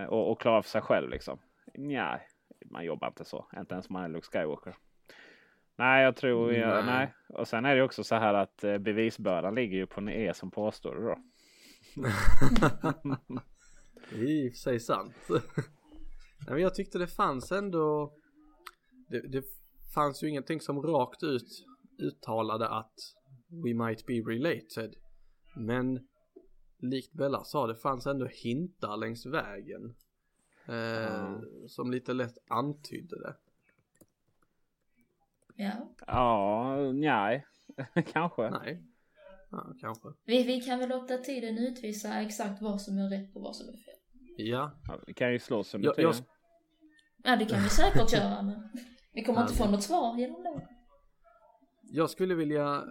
och, 0.07 0.31
och 0.31 0.41
klara 0.41 0.61
för 0.61 0.69
sig 0.69 0.81
själv 0.81 1.09
liksom. 1.09 1.39
Nej, 1.73 2.21
man 2.65 2.85
jobbar 2.85 3.07
inte 3.07 3.25
så. 3.25 3.45
Inte 3.57 3.73
ens 3.73 3.89
om 3.89 3.93
man 3.93 4.03
är 4.03 4.07
Luke 4.09 4.27
Skywalker. 4.27 4.75
Nej, 5.77 6.03
jag 6.03 6.15
tror 6.15 6.51
Nej. 6.51 6.61
nej. 6.61 6.83
nej. 6.85 7.13
Och 7.29 7.47
sen 7.47 7.65
är 7.65 7.75
det 7.75 7.83
också 7.83 8.03
så 8.03 8.15
här 8.15 8.33
att 8.33 8.63
eh, 8.63 8.77
bevisbördan 8.77 9.55
ligger 9.55 9.77
ju 9.77 9.88
på 9.88 10.09
er 10.09 10.33
som 10.33 10.51
påstår 10.51 10.95
det 10.95 11.01
då. 11.01 11.17
Det 14.09 14.15
är 14.15 14.45
i 14.45 14.49
och 14.49 14.53
för 14.53 14.57
sig 14.57 14.79
sant. 14.79 15.13
Nej, 15.29 16.49
men 16.49 16.61
jag 16.61 16.75
tyckte 16.75 16.97
det 16.97 17.07
fanns 17.07 17.51
ändå, 17.51 18.13
det, 19.07 19.27
det 19.27 19.43
fanns 19.93 20.23
ju 20.23 20.29
ingenting 20.29 20.61
som 20.61 20.81
rakt 20.81 21.23
ut 21.23 21.65
uttalade 21.97 22.69
att 22.69 22.93
we 23.49 23.73
might 23.73 24.05
be 24.05 24.13
related. 24.13 24.95
Men 25.55 26.07
likt 26.77 27.13
Bella 27.13 27.43
sa, 27.43 27.67
det 27.67 27.75
fanns 27.75 28.05
ändå 28.05 28.25
hintar 28.25 28.97
längs 28.97 29.25
vägen. 29.25 29.95
Eh, 30.67 31.39
Som 31.67 31.91
lite 31.91 32.13
lätt 32.13 32.38
antydde 32.47 33.19
det. 33.19 33.35
Ja. 35.55 35.71
Ja, 36.07 36.75
nej. 36.93 37.45
Kanske. 38.13 38.49
Nej. 38.49 38.83
Ja, 39.51 39.73
kanske. 39.81 40.07
Vi, 40.25 40.43
vi 40.43 40.61
kan 40.61 40.79
väl 40.79 40.89
låta 40.89 41.17
tiden 41.17 41.57
utvisa 41.57 42.21
exakt 42.21 42.61
vad 42.61 42.81
som 42.81 42.97
är 42.97 43.09
rätt 43.09 43.35
och 43.35 43.41
vad 43.41 43.55
som 43.55 43.67
är 43.67 43.71
fel. 43.77 43.93
Ja, 44.37 44.71
Ja, 44.87 44.99
vi 45.07 45.13
kan 45.13 45.31
ju 45.31 45.39
slåss 45.39 45.75
under 45.75 45.87
Jag- 45.87 45.99
jag- 45.99 46.13
tiden. 46.13 46.27
Ja, 47.23 47.35
det 47.35 47.45
kan 47.45 47.63
vi 47.63 47.69
säkert 47.69 48.13
göra, 48.17 48.41
men 48.41 48.69
vi 49.13 49.23
kommer 49.23 49.41
inte 49.41 49.53
få 49.53 49.71
något 49.71 49.83
svar 49.83 50.17
genom 50.17 50.43
det. 50.43 50.67
jag 51.81 52.09
skulle 52.09 52.35
vilja 52.35 52.83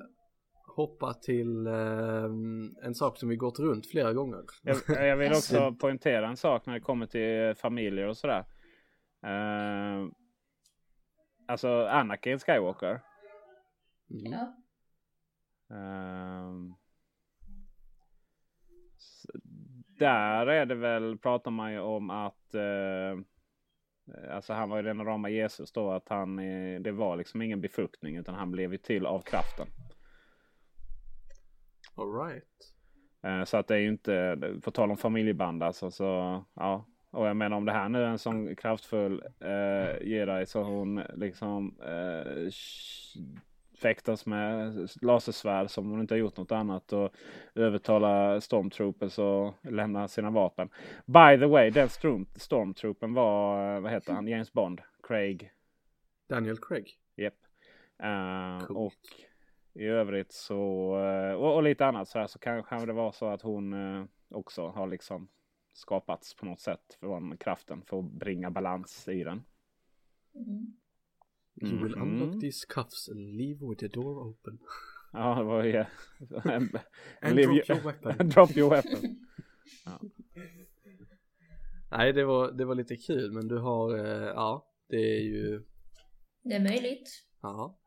hoppa 0.77 1.15
till 1.15 1.67
ehm, 1.67 2.77
en 2.83 2.95
sak 2.95 3.19
som 3.19 3.29
vi 3.29 3.37
gått 3.37 3.59
runt 3.59 3.87
flera 3.87 4.13
gånger. 4.13 4.41
Jag, 4.63 4.77
jag 4.89 5.17
vill 5.17 5.33
också 5.37 5.73
poängtera 5.81 6.29
en 6.29 6.37
sak 6.37 6.67
när 6.67 6.75
det 6.75 6.81
kommer 6.81 7.07
till 7.07 7.55
familjer 7.61 8.07
och 8.09 8.17
sådär. 8.17 8.45
Uh, 9.27 10.09
alltså 11.47 11.87
Anakin 11.87 12.39
Skywalker. 12.39 13.01
Mm. 14.11 14.33
Ja. 14.33 14.55
S- 18.97 19.27
där 19.99 20.47
är 20.47 20.67
det 20.67 20.75
väl, 20.75 21.19
pratar 21.19 21.51
man 21.51 21.73
ju 21.73 21.81
om 21.81 22.11
att 22.11 22.55
eh, 22.55 23.19
Alltså 24.31 24.53
han 24.53 24.69
var 24.71 24.77
ju 24.77 24.83
den 24.83 25.05
rama 25.05 25.29
Jesus 25.29 25.73
då 25.73 25.91
att 25.91 26.09
han 26.09 26.39
eh, 26.39 26.81
Det 26.81 26.93
var 26.93 27.17
liksom 27.17 27.43
ingen 27.43 27.61
befruktning 27.61 28.17
utan 28.17 28.35
han 28.35 28.51
blev 28.51 28.73
ju 28.73 28.79
till 28.79 29.07
av 29.07 29.21
kraften. 29.21 29.67
All 31.95 32.13
right. 32.27 32.75
Eh, 33.23 33.45
Så 33.45 33.57
att 33.57 33.69
det 33.69 33.75
är 33.75 33.79
ju 33.79 33.89
inte, 33.89 34.39
på 34.65 34.71
tal 34.71 34.91
om 34.91 34.97
familjeband 34.97 35.63
alltså 35.63 35.91
så 35.91 36.45
ja. 36.55 36.87
Och 37.15 37.27
jag 37.27 37.37
menar 37.37 37.57
om 37.57 37.65
det 37.65 37.73
här 37.73 37.89
nu 37.89 38.03
är 38.03 38.09
en 38.09 38.19
sån 38.19 38.57
kraftfull 38.57 39.23
eh, 39.41 40.09
jedi 40.09 40.47
så 40.47 40.63
hon 40.63 41.03
liksom 41.15 41.75
eh, 41.81 42.51
fäktas 43.79 44.27
med 44.27 44.89
lasersvärd 45.03 45.71
som 45.71 45.91
hon 45.91 46.01
inte 46.01 46.15
har 46.15 46.19
gjort 46.19 46.37
något 46.37 46.53
annat 46.53 46.93
och 46.93 47.11
övertala 47.55 48.41
stormtroopers 48.41 49.19
och 49.19 49.55
lämna 49.63 50.09
sina 50.09 50.31
vapen. 50.31 50.69
By 51.07 51.39
the 51.39 51.47
way, 51.47 51.71
den 51.71 51.89
storm, 51.89 52.27
stormtroopen 52.37 53.15
var, 53.15 53.81
vad 53.81 53.93
heter 53.93 54.13
han, 54.13 54.29
James 54.29 54.53
Bond, 54.53 54.81
Craig. 55.03 55.51
Daniel 56.29 56.59
Craig. 56.59 56.99
Japp. 57.17 57.35
Yep. 57.35 57.35
Uh, 58.05 58.77
och 58.77 58.93
i 59.75 59.85
övrigt 59.85 60.33
så, 60.33 60.95
uh, 60.99 61.35
och, 61.35 61.55
och, 61.55 61.63
lite 61.63 61.87
annat 61.87 62.09
så 62.09 62.19
här 62.19 62.27
så 62.27 62.39
kanske 62.39 62.87
det 62.87 62.93
var 62.93 63.13
så 63.13 63.27
att 63.27 63.43
hon 63.43 63.75
också 64.31 64.67
har 64.67 64.87
liksom 64.87 65.29
skapats 65.75 66.35
på 66.35 66.47
något 66.47 66.61
sätt 66.61 66.97
från 67.01 67.37
kraften 67.37 67.83
för 67.83 67.99
att 67.99 68.13
bringa 68.13 68.51
balans 68.51 69.09
i 69.09 69.25
den. 69.25 69.45
Mm. 70.35 70.77
You 71.63 71.83
will 71.83 71.95
unlock 71.95 72.41
these 72.41 72.67
cuffs 72.69 73.09
and 73.09 73.37
leave 73.37 73.69
with 73.69 73.81
the 73.81 73.89
door 73.89 74.29
open. 74.29 74.59
Ja, 75.17 75.35
det 75.35 75.45
var 75.45 75.65
ju... 75.65 75.85
and 77.21 77.37
drop 77.37 77.71
your 77.71 77.81
weapon. 77.85 78.29
drop 78.29 78.57
your 78.57 78.71
weapon. 78.71 79.27
Ja. 79.85 80.01
Nej, 81.91 82.13
det 82.13 82.25
var, 82.25 82.53
det 82.53 82.65
var 82.65 82.75
lite 82.75 82.97
kul, 82.97 83.33
men 83.33 83.49
du 83.49 83.59
har, 83.59 83.99
eh, 83.99 84.27
ja, 84.27 84.73
det 84.89 85.17
är 85.17 85.23
ju... 85.23 85.65
Det 86.43 86.55
är 86.55 86.61
möjligt. 86.61 87.11
Ja. 87.41 87.79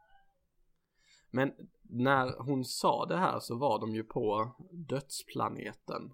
Men 1.32 1.54
när 1.82 2.44
hon 2.44 2.66
sa 2.66 3.06
det 3.06 3.18
här 3.18 3.40
så 3.40 3.58
var 3.58 3.80
de 3.80 3.96
ju 3.96 4.04
på 4.04 4.56
dödsplaneten 4.72 6.14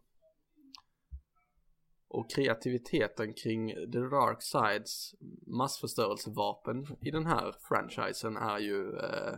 och 2.13 2.29
kreativiteten 2.29 3.33
kring 3.33 3.69
The 3.69 3.99
Dark 3.99 4.41
Sides 4.41 5.15
massförstörelsevapen 5.47 6.85
i 7.01 7.11
den 7.11 7.25
här 7.25 7.53
franchisen 7.67 8.37
är 8.37 8.59
ju 8.59 8.97
eh, 8.97 9.33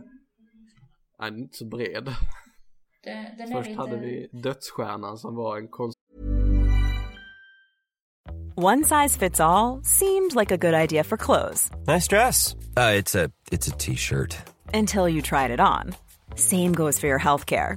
är 1.18 1.28
inte 1.28 1.56
så 1.56 1.64
bred. 1.64 2.14
Det, 3.02 3.34
den 3.38 3.48
Först 3.48 3.68
lite... 3.68 3.80
hade 3.80 3.96
vi 3.96 4.28
Dödsstjärnan 4.32 5.18
som 5.18 5.36
var 5.36 5.56
en 5.58 5.68
konst 5.68 5.96
One 8.58 8.84
size 8.84 9.18
fits 9.18 9.40
all 9.40 9.82
seemed 9.84 10.34
like 10.34 10.50
a 10.50 10.56
good 10.56 10.74
idea 10.74 11.04
for 11.04 11.16
clothes. 11.16 11.70
Nice 11.86 12.08
dress. 12.08 12.54
Uh, 12.54 12.94
it's 12.98 13.14
a 13.14 13.30
it's 13.52 13.68
a 13.68 13.76
t-shirt. 13.78 14.36
Until 14.74 15.08
you 15.08 15.20
tried 15.22 15.50
it 15.50 15.60
on. 15.60 15.94
Same 16.36 16.72
goes 16.72 16.98
for 16.98 17.06
your 17.06 17.20
healthcare. 17.20 17.76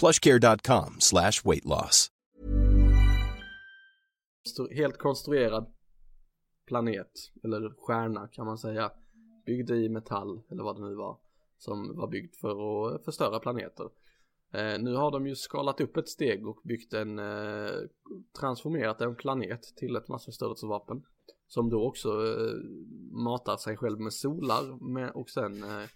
plushcare.com 0.00 0.96
slash 0.98 1.44
weight 1.44 1.64
loss. 1.64 2.10
Helt 4.70 4.98
konstruerad 4.98 5.66
planet, 6.66 7.10
eller 7.44 7.74
stjärna 7.78 8.28
kan 8.28 8.46
man 8.46 8.58
säga. 8.58 8.90
Byggd 9.46 9.70
i 9.70 9.88
metall, 9.88 10.42
eller 10.50 10.62
vad 10.62 10.76
det 10.76 10.88
nu 10.88 10.94
var. 10.94 11.18
Som 11.58 11.96
var 11.96 12.08
byggd 12.08 12.34
för 12.34 12.50
att 12.94 13.04
förstöra 13.04 13.38
planeter. 13.38 13.84
Eh, 14.52 14.78
nu 14.80 14.94
har 14.94 15.10
de 15.10 15.26
ju 15.26 15.36
skalat 15.36 15.80
upp 15.80 15.96
ett 15.96 16.08
steg 16.08 16.46
och 16.46 16.60
byggt 16.64 16.92
en, 16.92 17.18
eh, 17.18 17.70
transformerat 18.40 19.00
en 19.00 19.16
planet 19.16 19.62
till 19.76 19.96
ett 19.96 20.08
massförstörelsevapen. 20.08 21.02
Som 21.46 21.70
då 21.70 21.86
också 21.86 22.08
eh, 22.08 22.54
matar 23.12 23.56
sig 23.56 23.76
själv 23.76 24.00
med 24.00 24.12
solar 24.12 24.92
med, 24.92 25.10
och 25.10 25.30
sen 25.30 25.62
eh, 25.62 25.88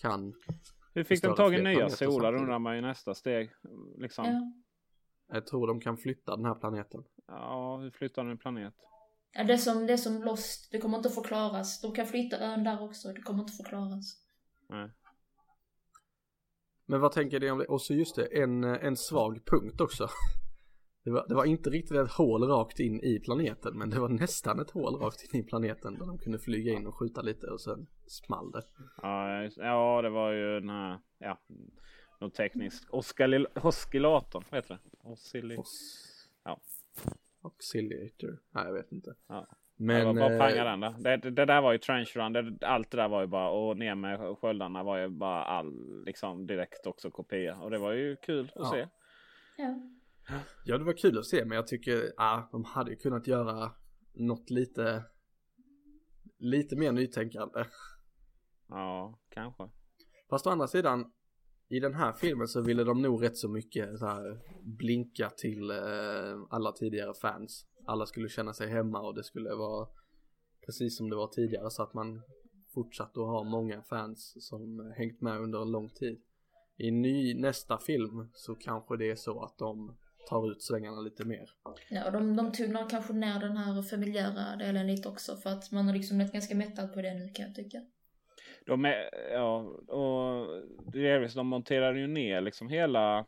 kan 0.00 0.34
hur 0.94 1.04
fick 1.04 1.22
de 1.22 1.36
tag 1.36 1.54
i 1.54 1.62
nya 1.62 1.90
solar 1.90 2.34
undrar 2.34 2.58
man 2.58 2.76
ju 2.76 2.80
nästa 2.82 3.14
steg. 3.14 3.50
Liksom. 3.98 4.24
Ja. 4.24 4.52
Jag 5.32 5.46
tror 5.46 5.66
de 5.66 5.80
kan 5.80 5.96
flytta 5.96 6.36
den 6.36 6.44
här 6.44 6.54
planeten. 6.54 7.04
Ja, 7.26 7.76
hur 7.76 7.90
flyttar 7.90 8.24
de 8.24 8.30
en 8.30 8.38
planet? 8.38 8.74
Ja, 9.32 9.44
det 9.44 9.52
är 9.52 9.56
som, 9.56 9.86
det 9.86 9.92
är 9.92 9.96
som 9.96 10.22
Lost, 10.22 10.68
det 10.70 10.78
kommer 10.78 10.96
inte 10.96 11.08
att 11.08 11.14
förklaras. 11.14 11.80
De 11.80 11.92
kan 11.92 12.06
flytta 12.06 12.38
ön 12.38 12.64
där 12.64 12.82
också, 12.82 13.12
det 13.12 13.20
kommer 13.20 13.40
inte 13.40 13.50
att 13.50 13.56
förklaras. 13.56 14.16
Nej. 14.68 14.90
Men 16.86 17.00
vad 17.00 17.12
tänker 17.12 17.40
ni 17.40 17.50
om 17.50 17.58
det? 17.58 17.64
Och 17.64 17.82
så 17.82 17.94
just 17.94 18.16
det, 18.16 18.42
en, 18.42 18.64
en 18.64 18.96
svag 18.96 19.44
punkt 19.46 19.80
också. 19.80 20.08
Det 21.04 21.10
var, 21.10 21.28
det 21.28 21.34
var 21.34 21.44
inte 21.44 21.70
riktigt 21.70 21.96
ett 21.96 22.12
hål 22.12 22.42
rakt 22.42 22.80
in 22.80 23.00
i 23.00 23.20
planeten, 23.20 23.78
men 23.78 23.90
det 23.90 24.00
var 24.00 24.08
nästan 24.08 24.60
ett 24.60 24.70
hål 24.70 24.94
rakt 25.00 25.34
in 25.34 25.40
i 25.40 25.42
planeten 25.44 25.98
där 25.98 26.06
de 26.06 26.18
kunde 26.18 26.38
flyga 26.38 26.72
in 26.72 26.86
och 26.86 26.94
skjuta 26.98 27.22
lite 27.22 27.46
och 27.46 27.60
sen 27.60 27.86
small 28.06 28.50
det. 28.52 28.62
Ja, 29.56 30.02
det 30.02 30.10
var 30.10 30.32
ju 30.32 30.60
den 30.60 30.68
här, 30.70 30.98
ja, 31.18 31.38
något 32.20 32.34
tekniskt. 32.34 32.88
Oscil- 32.90 33.46
oscillatorn, 33.62 34.44
vad 34.50 34.58
heter 34.58 34.74
det? 34.74 35.08
Oscilli... 35.10 35.56
Ja. 36.44 36.60
Auxiliator? 37.42 38.38
Nej, 38.50 38.64
jag 38.66 38.72
vet 38.72 38.92
inte. 38.92 39.14
Ja. 39.28 39.46
Men... 39.76 39.98
det 39.98 40.04
var 40.06 40.14
bara 40.14 40.32
eh, 40.32 40.38
panga 40.38 40.64
den 40.64 40.80
där. 40.80 40.94
Det, 40.98 41.16
det, 41.16 41.30
det 41.30 41.44
där 41.44 41.62
var 41.62 41.72
ju 41.72 41.78
trench 41.78 42.16
run. 42.16 42.32
Det, 42.32 42.66
allt 42.66 42.90
det 42.90 42.96
där 42.96 43.08
var 43.08 43.20
ju 43.20 43.26
bara 43.26 43.50
och 43.50 43.76
ner 43.76 43.94
med 43.94 44.38
sköldarna 44.38 44.82
var 44.82 44.98
ju 44.98 45.08
bara 45.08 45.44
all 45.44 46.02
liksom 46.04 46.46
direkt 46.46 46.86
också 46.86 47.10
kopia. 47.10 47.56
Och 47.56 47.70
det 47.70 47.78
var 47.78 47.92
ju 47.92 48.16
kul 48.16 48.44
att 48.44 48.52
Ja. 48.54 48.70
se. 48.70 48.88
Ja. 49.56 49.80
Ja, 50.64 50.78
det 50.78 50.84
var 50.84 50.92
kul 50.92 51.18
att 51.18 51.26
se, 51.26 51.44
men 51.44 51.56
jag 51.56 51.66
tycker, 51.66 52.12
ja, 52.16 52.48
de 52.52 52.64
hade 52.64 52.96
kunnat 52.96 53.26
göra 53.26 53.72
något 54.14 54.50
lite, 54.50 55.04
lite 56.38 56.76
mer 56.76 56.92
nytänkande. 56.92 57.64
Ja, 58.68 59.18
kanske. 59.28 59.70
Fast 60.30 60.46
å 60.46 60.50
andra 60.50 60.66
sidan, 60.66 61.12
i 61.68 61.80
den 61.80 61.94
här 61.94 62.12
filmen 62.12 62.48
så 62.48 62.60
ville 62.60 62.84
de 62.84 63.02
nog 63.02 63.22
rätt 63.22 63.36
så 63.36 63.48
mycket 63.48 63.98
så 63.98 64.06
här 64.06 64.40
blinka 64.62 65.30
till 65.30 65.70
eh, 65.70 66.40
alla 66.50 66.72
tidigare 66.72 67.14
fans. 67.14 67.66
Alla 67.86 68.06
skulle 68.06 68.28
känna 68.28 68.52
sig 68.52 68.68
hemma 68.68 69.00
och 69.00 69.14
det 69.14 69.24
skulle 69.24 69.54
vara 69.54 69.88
precis 70.66 70.96
som 70.96 71.10
det 71.10 71.16
var 71.16 71.28
tidigare 71.28 71.70
så 71.70 71.82
att 71.82 71.94
man 71.94 72.22
fortsatte 72.74 73.20
att 73.20 73.26
ha 73.26 73.44
många 73.44 73.82
fans 73.82 74.34
som 74.48 74.92
hängt 74.96 75.20
med 75.20 75.40
under 75.40 75.62
en 75.62 75.70
lång 75.70 75.88
tid. 75.88 76.20
I 76.76 76.90
ny, 76.90 77.34
nästa 77.34 77.78
film 77.78 78.28
så 78.34 78.54
kanske 78.54 78.96
det 78.96 79.10
är 79.10 79.16
så 79.16 79.42
att 79.42 79.58
de 79.58 79.96
tar 80.28 80.50
ut 80.50 80.62
svängarna 80.62 81.00
lite 81.00 81.24
mer. 81.24 81.50
Ja, 81.88 82.06
och 82.06 82.12
de, 82.12 82.36
de 82.36 82.52
tonar 82.52 82.88
kanske 82.88 83.12
ner 83.12 83.40
den 83.40 83.56
här 83.56 83.82
familjära 83.82 84.56
delen 84.56 84.86
lite 84.86 85.08
också 85.08 85.36
för 85.36 85.50
att 85.50 85.72
man 85.72 85.86
har 85.86 85.94
liksom 85.94 86.16
blivit 86.16 86.32
ganska 86.32 86.54
mättad 86.54 86.94
på 86.94 87.02
det 87.02 87.14
nu 87.14 87.28
kan 87.28 87.46
jag 87.46 87.54
tycka. 87.54 87.82
De 88.66 88.84
är, 88.84 89.30
ja, 89.32 89.56
och 89.86 90.46
delvis 90.92 91.34
de 91.34 91.46
monterade 91.46 92.00
ju 92.00 92.06
ner 92.06 92.40
liksom 92.40 92.68
hela 92.68 93.26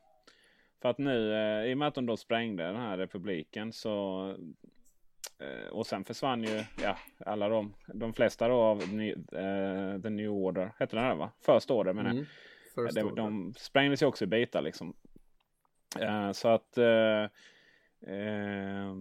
för 0.82 0.88
att 0.88 0.98
nu 0.98 1.34
eh, 1.34 1.70
i 1.70 1.74
och 1.74 1.78
med 1.78 1.88
att 1.88 1.94
de 1.94 2.06
då 2.06 2.16
sprängde 2.16 2.64
den 2.64 2.76
här 2.76 2.98
republiken 2.98 3.72
så 3.72 4.28
eh, 5.38 5.72
och 5.72 5.86
sen 5.86 6.04
försvann 6.04 6.42
ju 6.42 6.64
ja, 6.82 6.98
alla 7.26 7.48
de, 7.48 7.74
de 7.86 8.12
flesta 8.12 8.48
då 8.48 8.54
av 8.54 8.92
ny, 8.92 9.12
uh, 9.14 10.02
The 10.02 10.10
New 10.10 10.30
Order, 10.30 10.72
hette 10.78 10.96
den 10.96 11.04
här 11.04 11.14
va? 11.14 11.30
First 11.46 11.70
Order 11.70 11.92
menar 11.92 12.10
Mm. 12.10 12.26
First 12.74 12.94
de, 12.94 13.14
de 13.14 13.54
sprängdes 13.56 14.02
ju 14.02 14.06
också 14.06 14.24
i 14.24 14.26
bitar 14.26 14.62
liksom. 14.62 14.94
Eh, 16.00 16.32
så 16.32 16.48
att 16.48 16.78
uh, 16.78 17.28
uh, 18.12 18.94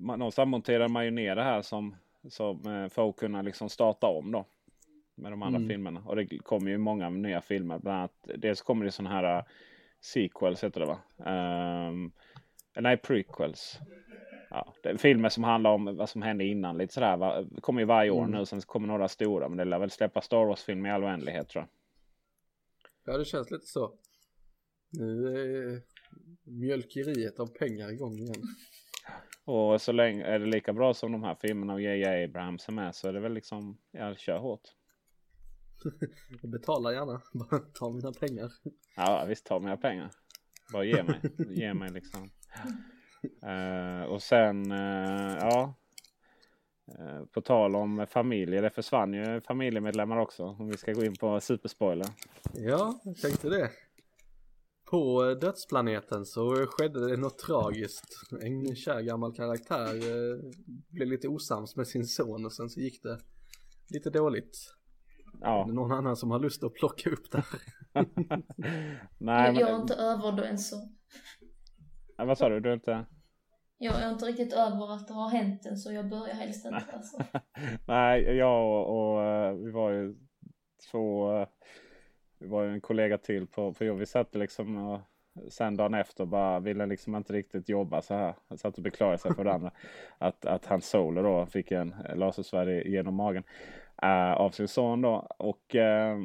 man, 0.00 0.18
någonstans 0.18 0.48
monterade 0.48 0.88
man 0.88 1.04
ju 1.04 1.10
ner 1.10 1.36
det 1.36 1.42
här 1.42 1.62
som, 1.62 1.96
som 2.28 2.66
uh, 2.66 2.88
för 2.88 3.08
att 3.08 3.16
kunna 3.16 3.42
liksom 3.42 3.68
starta 3.68 4.06
om 4.06 4.32
då. 4.32 4.44
Med 5.14 5.32
de 5.32 5.42
andra 5.42 5.58
Mm. 5.58 5.68
filmerna. 5.68 6.02
Och 6.06 6.16
det 6.16 6.38
kommer 6.38 6.70
ju 6.70 6.78
många 6.78 7.10
nya 7.10 7.40
filmer. 7.40 7.78
Bland 7.78 7.98
annat, 7.98 8.12
dels 8.22 8.62
kommer 8.62 8.84
det 8.84 8.90
sådana 8.90 9.14
här 9.14 9.36
uh, 9.38 9.44
sequels 10.00 10.64
heter 10.64 10.80
det 10.80 10.86
va? 10.86 10.98
Um, 11.88 12.12
nej, 12.76 12.96
prequels. 12.96 13.78
Ja, 14.50 14.72
det 14.82 14.88
är 14.88 14.96
filmer 14.96 15.28
som 15.28 15.44
handlar 15.44 15.70
om 15.70 15.96
vad 15.96 16.08
som 16.08 16.22
hände 16.22 16.44
innan 16.44 16.78
lite 16.78 16.94
sådär. 16.94 17.16
Va? 17.16 17.42
Det 17.42 17.60
kommer 17.60 17.80
ju 17.80 17.86
varje 17.86 18.10
år 18.10 18.24
Mm. 18.24 18.30
nu. 18.38 18.46
Sen 18.46 18.60
kommer 18.60 18.86
några 18.88 19.08
stora. 19.08 19.48
Men 19.48 19.58
det 19.58 19.64
lär 19.64 19.78
väl 19.78 19.90
släppa 19.90 20.20
Star 20.20 20.44
Wars-film 20.44 20.86
i 20.86 20.90
all 20.90 21.04
oändlighet 21.04 21.48
tror 21.48 21.64
jag. 21.64 21.68
Ja, 23.14 23.18
det 23.18 23.24
känns 23.24 23.50
lite 23.50 23.66
så. 23.66 23.92
Nu 24.90 25.26
är 25.26 25.80
mjölkeriet 26.44 27.40
av 27.40 27.46
pengar 27.46 27.92
igång 27.92 28.18
igen. 28.18 28.42
Och 29.44 29.80
så 29.80 29.92
länge 29.92 30.24
är 30.24 30.38
det 30.38 30.46
lika 30.46 30.72
bra 30.72 30.94
som 30.94 31.12
de 31.12 31.22
här 31.22 31.34
filmerna 31.34 31.72
och 31.72 31.80
J.J. 31.80 32.24
Abrams 32.24 32.68
är 32.68 32.72
med 32.72 32.94
så 32.94 33.08
är 33.08 33.12
det 33.12 33.20
väl 33.20 33.32
liksom, 33.32 33.78
ja, 33.90 34.14
kör 34.14 34.38
hårt. 34.38 34.62
Jag 36.42 36.50
betalar 36.50 36.92
gärna, 36.92 37.22
bara 37.32 37.58
ta 37.58 37.90
mina 37.90 38.12
pengar. 38.12 38.52
Ja, 38.96 39.24
visst 39.28 39.46
ta 39.46 39.58
mina 39.58 39.76
pengar. 39.76 40.10
Bara 40.72 40.84
ge 40.84 41.02
mig, 41.02 41.20
ge 41.48 41.74
mig 41.74 41.90
liksom. 41.90 42.30
Eh, 43.42 44.02
och 44.02 44.22
sen, 44.22 44.72
eh, 44.72 45.36
ja. 45.40 45.74
Eh, 46.98 47.24
på 47.24 47.40
tal 47.40 47.76
om 47.76 48.06
familjer, 48.10 48.62
det 48.62 48.70
försvann 48.70 49.14
ju 49.14 49.40
familjemedlemmar 49.40 50.16
också. 50.16 50.44
Om 50.44 50.68
vi 50.68 50.76
ska 50.76 50.92
gå 50.92 51.04
in 51.04 51.16
på 51.16 51.40
superspoiler. 51.40 52.06
Ja, 52.54 53.00
jag 53.04 53.16
tänkte 53.16 53.48
det. 53.48 53.70
På 54.92 55.24
eh, 55.24 55.38
dödsplaneten 55.38 56.26
så 56.26 56.66
skedde 56.66 57.08
det 57.10 57.16
något 57.16 57.38
tragiskt. 57.38 58.32
En 58.42 58.76
kär 58.76 59.00
gammal 59.00 59.34
karaktär 59.34 59.94
eh, 59.94 60.38
blev 60.90 61.08
lite 61.08 61.28
osams 61.28 61.76
med 61.76 61.86
sin 61.88 62.04
son 62.04 62.44
och 62.44 62.52
sen 62.52 62.70
så 62.70 62.80
gick 62.80 63.02
det 63.02 63.18
lite 63.88 64.10
dåligt. 64.10 64.56
Ja, 65.40 65.64
det 65.68 65.72
någon 65.72 65.92
annan 65.92 66.16
som 66.16 66.30
har 66.30 66.40
lust 66.40 66.64
att 66.64 66.74
plocka 66.74 67.10
upp 67.10 67.30
det 67.30 67.38
här? 67.38 67.60
nej 69.18 69.46
jag, 69.46 69.60
jag 69.60 69.68
är 69.68 69.72
men, 69.72 69.80
inte 69.82 69.94
över 69.94 70.32
det 70.32 70.46
än 70.48 70.58
så. 70.58 70.76
Ja, 72.16 72.24
vad 72.24 72.38
sa 72.38 72.48
du? 72.48 72.60
Du 72.60 72.68
är 72.68 72.74
inte? 72.74 73.06
Jag 73.78 74.02
är 74.02 74.12
inte 74.12 74.24
riktigt 74.24 74.52
över 74.52 74.94
att 74.94 75.08
det 75.08 75.14
har 75.14 75.30
hänt 75.30 75.66
än 75.66 75.76
så 75.76 75.92
jag 75.92 76.08
börjar 76.08 76.34
helst 76.34 76.66
inte 76.66 76.84
alltså. 76.92 77.24
Nej, 77.86 78.22
jag 78.22 78.66
och, 78.66 79.12
och 79.14 79.24
eh, 79.24 79.54
vi 79.54 79.70
var 79.70 79.90
ju 79.90 80.14
två. 80.90 81.32
Vi 82.42 82.48
var 82.48 82.62
ju 82.62 82.72
en 82.72 82.80
kollega 82.80 83.18
till 83.18 83.46
på, 83.46 83.72
på 83.72 83.84
jobb. 83.84 83.98
Vi 83.98 84.06
satt 84.06 84.34
liksom 84.34 84.76
och 84.76 85.00
sen 85.48 85.76
dagen 85.76 85.94
efter 85.94 86.24
bara 86.24 86.60
ville 86.60 86.86
liksom 86.86 87.16
inte 87.16 87.32
riktigt 87.32 87.68
jobba 87.68 88.02
så 88.02 88.14
här. 88.14 88.34
Han 88.48 88.58
satt 88.58 88.76
och 88.76 88.82
beklagade 88.82 89.18
sig 89.18 89.34
för 89.34 89.44
varandra. 89.44 89.70
Att, 90.18 90.46
att 90.46 90.66
hans 90.66 90.88
solo 90.88 91.22
då 91.22 91.46
fick 91.46 91.70
en 91.70 91.94
lasersvärd 92.14 92.86
genom 92.86 93.14
magen 93.14 93.44
eh, 94.02 94.32
av 94.32 94.50
sin 94.50 94.68
son 94.68 95.02
då. 95.02 95.26
Och 95.38 95.74
eh, 95.74 96.18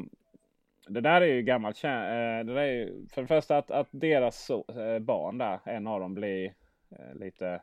det 0.88 1.02
där 1.02 1.22
är 1.22 1.26
ju 1.26 1.42
gammalt 1.42 1.76
kä- 1.76 2.40
eh, 2.40 2.46
Det 2.46 2.54
där 2.54 2.62
är 2.62 2.74
ju, 2.74 3.08
för 3.08 3.22
det 3.22 3.28
första 3.28 3.58
att, 3.58 3.72
att 3.72 3.88
deras 3.92 4.46
so, 4.46 4.64
barn 5.00 5.38
där, 5.38 5.60
en 5.66 5.88
av 5.88 6.00
dem 6.00 6.14
blir 6.14 6.54
lite 7.14 7.62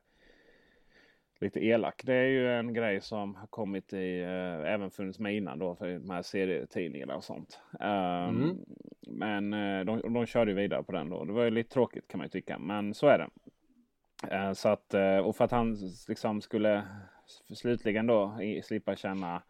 lite 1.45 1.65
elak. 1.65 2.03
Det 2.05 2.15
är 2.15 2.27
ju 2.27 2.53
en 2.53 2.75
grej 2.75 3.01
som 3.01 3.35
har 3.35 3.47
kommit 3.47 3.93
i, 3.93 4.21
eh, 4.23 4.73
även 4.73 4.91
funnits 4.91 5.19
med 5.19 5.37
innan 5.37 5.59
då 5.59 5.75
för 5.75 5.89
de 5.99 6.11
här 6.11 6.23
serietidningarna 6.23 7.17
och 7.17 7.25
sånt. 7.25 7.61
Ehm, 7.81 8.43
Mm. 8.43 8.57
Men 9.07 9.53
eh, 9.53 9.85
de, 9.85 10.15
de 10.15 10.27
körde 10.27 10.51
ju 10.51 10.57
vidare 10.57 10.83
på 10.83 10.93
den 10.93 11.09
då. 11.09 11.25
Det 11.25 11.33
var 11.33 11.45
ju 11.45 11.51
lite 11.51 11.71
tråkigt 11.71 12.09
kan 12.09 12.19
man 12.19 12.25
ju 12.27 12.31
tycka, 12.31 12.59
men 12.59 12.95
så 12.95 13.07
är 13.07 13.19
det. 13.19 13.29
Eh, 14.37 14.53
så 14.53 14.69
att, 14.69 14.95
eh, 14.95 15.17
och 15.19 15.37
för 15.37 15.45
att 15.45 15.51
han 15.51 15.77
liksom 16.09 16.41
skulle 16.41 16.83
slutligen 17.55 18.07
då 18.07 18.37
i, 18.43 18.63
slippa 18.63 18.97
känna 18.97 19.43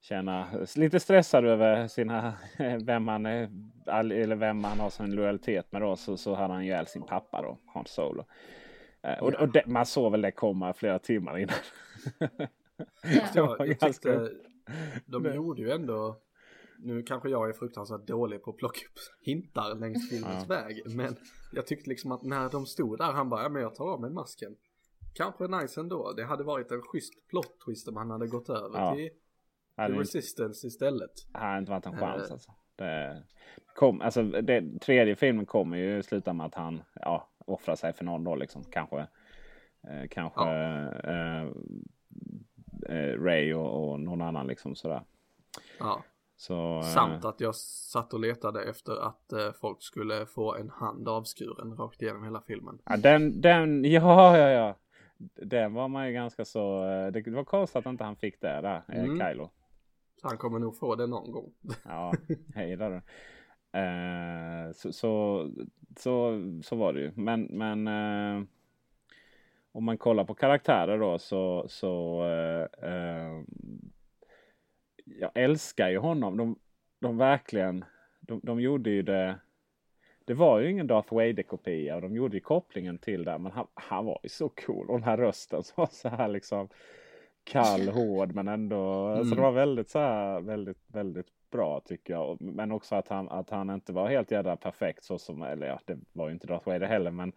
känna 0.00 0.46
lite 0.76 1.00
stressad 1.00 1.44
över 1.46 1.86
sina, 1.88 2.34
vem 2.84 3.08
han 3.08 3.26
är, 3.26 3.48
all- 3.86 4.12
eller 4.12 4.36
vem 4.36 4.64
han 4.64 4.80
har 4.80 4.90
sin 4.90 5.14
lojalitet 5.14 5.72
med 5.72 5.82
då, 5.82 5.96
så, 5.96 6.16
så 6.16 6.34
hade 6.34 6.54
han 6.54 6.62
ihjäl 6.62 6.86
sin 6.86 7.02
pappa 7.02 7.42
då, 7.42 7.58
Hans 7.66 7.88
Solo. 7.90 8.24
Eh, 9.02 9.18
Och, 9.22 9.34
och 9.34 9.48
det, 9.52 9.66
man 9.66 9.86
såg 9.86 10.12
väl 10.12 10.20
det 10.22 10.32
komma 10.32 10.72
flera 10.74 10.98
timmar 10.98 11.38
innan. 11.38 11.54
Ja. 13.34 13.56
jag 13.58 13.68
ganska- 13.80 13.86
tyckte 13.88 14.30
de 15.06 15.34
gjorde 15.34 15.62
ju 15.62 15.70
ändå 15.70 16.20
nu 16.78 17.02
kanske 17.02 17.28
jag 17.28 17.48
är 17.48 17.52
fruktansvärt 17.52 18.06
dålig 18.06 18.42
på 18.42 18.50
att 18.50 18.56
plocka 18.56 18.78
upp 18.80 18.98
hintar 19.26 19.74
längs 19.74 20.10
filmens 20.10 20.46
Ja. 20.48 20.54
väg 20.54 20.82
men 20.96 21.16
jag 21.52 21.66
tyckte 21.66 21.90
liksom 21.90 22.12
att 22.12 22.22
när 22.22 22.50
de 22.50 22.66
stod 22.66 22.98
där 22.98 23.12
han 23.12 23.28
bara 23.28 23.42
ja 23.42 23.48
men 23.48 23.62
jag 23.62 23.74
tar 23.74 23.84
av 23.92 24.00
mig 24.00 24.10
masken 24.10 24.56
kanske 25.14 25.46
nice 25.46 25.80
ändå 25.80 26.12
det 26.12 26.24
hade 26.24 26.44
varit 26.44 26.72
en 26.72 26.82
schysst 26.82 27.28
plot 27.28 27.60
twist 27.66 27.88
om 27.88 27.96
han 27.96 28.10
hade 28.10 28.26
gått 28.26 28.48
över 28.50 28.78
Ja. 28.78 28.94
till, 28.94 29.08
till 29.76 29.84
inte- 29.84 30.00
Resistance 30.00 30.66
istället 30.66 31.10
hade 31.32 31.58
inte 31.58 31.70
varit 31.70 31.86
en 31.86 31.96
chans 31.98 32.26
Eh. 32.28 32.32
alltså. 32.32 32.52
Det 32.76 33.22
kom, 33.74 34.00
alltså 34.00 34.22
det, 34.22 34.78
tredje 34.80 35.16
filmen 35.16 35.46
kommer 35.46 35.76
ju 35.76 36.02
sluta 36.02 36.32
med 36.32 36.46
att 36.46 36.54
han 36.54 36.82
ja, 36.94 37.28
offrar 37.48 37.76
sig 37.76 37.92
för 37.92 38.04
någon 38.04 38.24
då 38.24 38.34
liksom. 38.34 38.64
Kanske, 38.64 38.98
eh, 39.88 40.08
kanske 40.10 40.44
eh, 41.04 41.42
eh, 42.88 43.20
Ray 43.22 43.54
och, 43.54 43.90
och 43.90 44.00
någon 44.00 44.22
annan 44.22 44.46
liksom 44.46 44.74
sådär. 44.74 45.02
ja 45.78 46.02
Så, 46.36 46.76
eh, 46.76 46.82
samt 46.82 47.24
att 47.24 47.40
jag 47.40 47.54
satt 47.54 48.12
och 48.14 48.20
letade 48.20 48.64
efter 48.64 49.06
att 49.06 49.32
eh, 49.32 49.52
folk 49.60 49.82
skulle 49.82 50.26
få 50.26 50.54
en 50.54 50.70
hand 50.70 51.08
avskuren 51.08 51.76
rakt 51.76 52.02
igenom 52.02 52.24
hela 52.24 52.40
filmen 52.40 52.78
Ja, 52.84 52.96
den, 52.96 53.40
den, 53.40 53.84
ja, 53.90 54.36
ja, 54.38 54.48
ja. 54.50 54.76
Den 55.42 55.74
var 55.74 55.88
man 55.88 56.06
ju 56.06 56.12
ganska 56.12 56.44
så, 56.44 56.84
det 57.12 57.26
var 57.30 57.44
konstigt 57.44 57.76
att 57.76 57.86
inte 57.86 58.04
han 58.04 58.16
fick 58.16 58.40
det 58.40 58.48
där, 58.60 58.82
Mm. 58.88 59.18
Kylo. 59.18 59.50
så 60.20 60.28
han 60.28 60.38
kommer 60.38 60.58
nog 60.58 60.76
få 60.78 60.94
det 60.94 61.06
någon 61.06 61.32
gång 61.32 61.52
Ja, 61.84 62.12
hej 62.54 62.76
då. 62.76 63.00
Eh, 63.72 64.72
så, 64.72 64.92
så, 64.92 65.46
så, 65.96 66.42
så 66.62 66.76
var 66.76 66.92
det 66.92 67.00
ju. 67.00 67.12
Men, 67.14 67.42
men 67.42 67.88
eh, 67.88 68.44
om 69.72 69.84
man 69.84 69.98
kollar 69.98 70.24
på 70.24 70.34
karaktärer 70.34 70.98
då 70.98 71.18
så, 71.18 71.64
så 71.68 72.22
eh, 72.24 72.90
eh, 72.90 73.42
jag 75.04 75.30
älskar 75.34 75.88
ju 75.88 75.98
honom. 75.98 76.36
De, 76.36 76.58
de 77.00 77.18
verkligen, 77.18 77.84
de, 78.20 78.40
de 78.42 78.60
gjorde 78.60 78.90
ju 78.90 79.02
det. 79.02 79.38
Det 80.24 80.34
var 80.34 80.60
ju 80.60 80.70
ingen 80.70 80.86
Darth 80.86 81.14
Vader-kopia 81.14 81.96
och 81.96 82.02
de 82.02 82.16
gjorde 82.16 82.36
ju 82.36 82.40
kopplingen 82.40 82.98
till 82.98 83.24
det. 83.24 83.38
Men 83.38 83.52
han, 83.52 83.66
han 83.74 84.04
var 84.04 84.20
ju 84.22 84.28
så 84.28 84.48
cool. 84.48 84.90
Och 84.90 84.98
den 84.98 85.08
här 85.08 85.16
rösten 85.16 85.62
som 85.62 85.74
var 85.76 85.88
så 85.92 86.08
här 86.08 86.28
liksom 86.28 86.68
kall, 87.44 87.88
hård 87.94 88.34
men 88.34 88.48
ändå. 88.48 89.16
Så 89.24 89.34
det 89.34 89.40
var 89.40 89.52
väldigt 89.52 89.90
så 89.90 89.98
här 89.98 90.40
väldigt, 90.40 90.84
väldigt 90.86 91.37
bra 91.50 91.80
tycker 91.80 92.12
jag. 92.12 92.40
Men 92.40 92.72
också 92.72 92.94
att 92.94 93.08
han, 93.08 93.28
att 93.28 93.50
han 93.50 93.70
inte 93.70 93.92
var 93.92 94.08
helt 94.08 94.30
jädra 94.30 94.56
perfekt 94.56 95.04
så 95.04 95.18
som, 95.18 95.42
eller 95.42 95.66
ja, 95.66 95.80
det 95.84 95.98
var 96.12 96.28
ju 96.28 96.32
inte 96.34 96.46
Darth 96.46 96.66
Vader 96.66 96.86
heller 96.86 97.10
men 97.10 97.32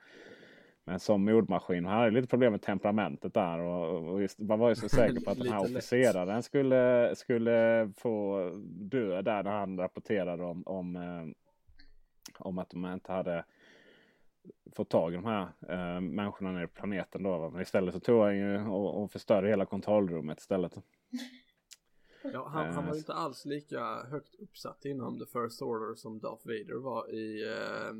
men 0.83 0.99
som 0.99 1.25
mordmaskin. 1.25 1.85
Han 1.85 1.99
hade 1.99 2.11
lite 2.11 2.27
problem 2.27 2.51
med 2.51 2.61
temperamentet 2.61 3.33
där 3.33 3.59
och, 3.59 4.13
och 4.13 4.29
man 4.37 4.59
var 4.59 4.69
ju 4.69 4.75
så 4.75 4.89
säker 4.89 5.19
på 5.25 5.31
att 5.31 5.37
den 5.37 5.51
här 5.51 5.59
lätt. 5.63 5.71
officeraren 5.71 6.43
skulle, 6.43 7.15
skulle 7.15 7.89
få 7.97 8.49
dö 8.65 9.21
där 9.21 9.43
när 9.43 9.51
han 9.51 9.77
rapporterade 9.77 10.43
om, 10.43 10.63
om, 10.65 10.95
eh, 10.95 11.35
om 12.39 12.57
att 12.57 12.69
de 12.69 12.85
inte 12.85 13.11
hade 13.11 13.43
få 14.75 14.83
tag 14.83 15.13
i 15.13 15.15
de 15.15 15.25
här 15.25 15.47
eh, 15.69 16.01
människorna 16.01 16.51
nere 16.51 16.67
på 16.67 16.73
planeten 16.73 17.23
då. 17.23 17.49
Men 17.49 17.61
istället 17.61 17.93
så 17.93 17.99
tog 17.99 18.21
han 18.21 18.37
ju 18.37 18.67
och, 18.67 19.03
och 19.03 19.11
förstörde 19.11 19.49
hela 19.49 19.65
kontrollrummet 19.65 20.39
istället. 20.39 20.77
Ja, 22.23 22.47
han, 22.47 22.65
han 22.73 22.75
var 22.85 22.93
ju 22.93 22.97
Eh, 22.97 22.97
inte 22.97 23.13
alls 23.13 23.45
lika 23.45 24.03
högt 24.03 24.35
uppsatt 24.35 24.85
inom 24.85 25.19
The 25.19 25.25
First 25.25 25.61
Order 25.61 25.95
som 25.95 26.19
Darth 26.19 26.47
Vader 26.47 26.79
var 26.79 27.09
i 27.13 27.43
eh, 27.49 27.93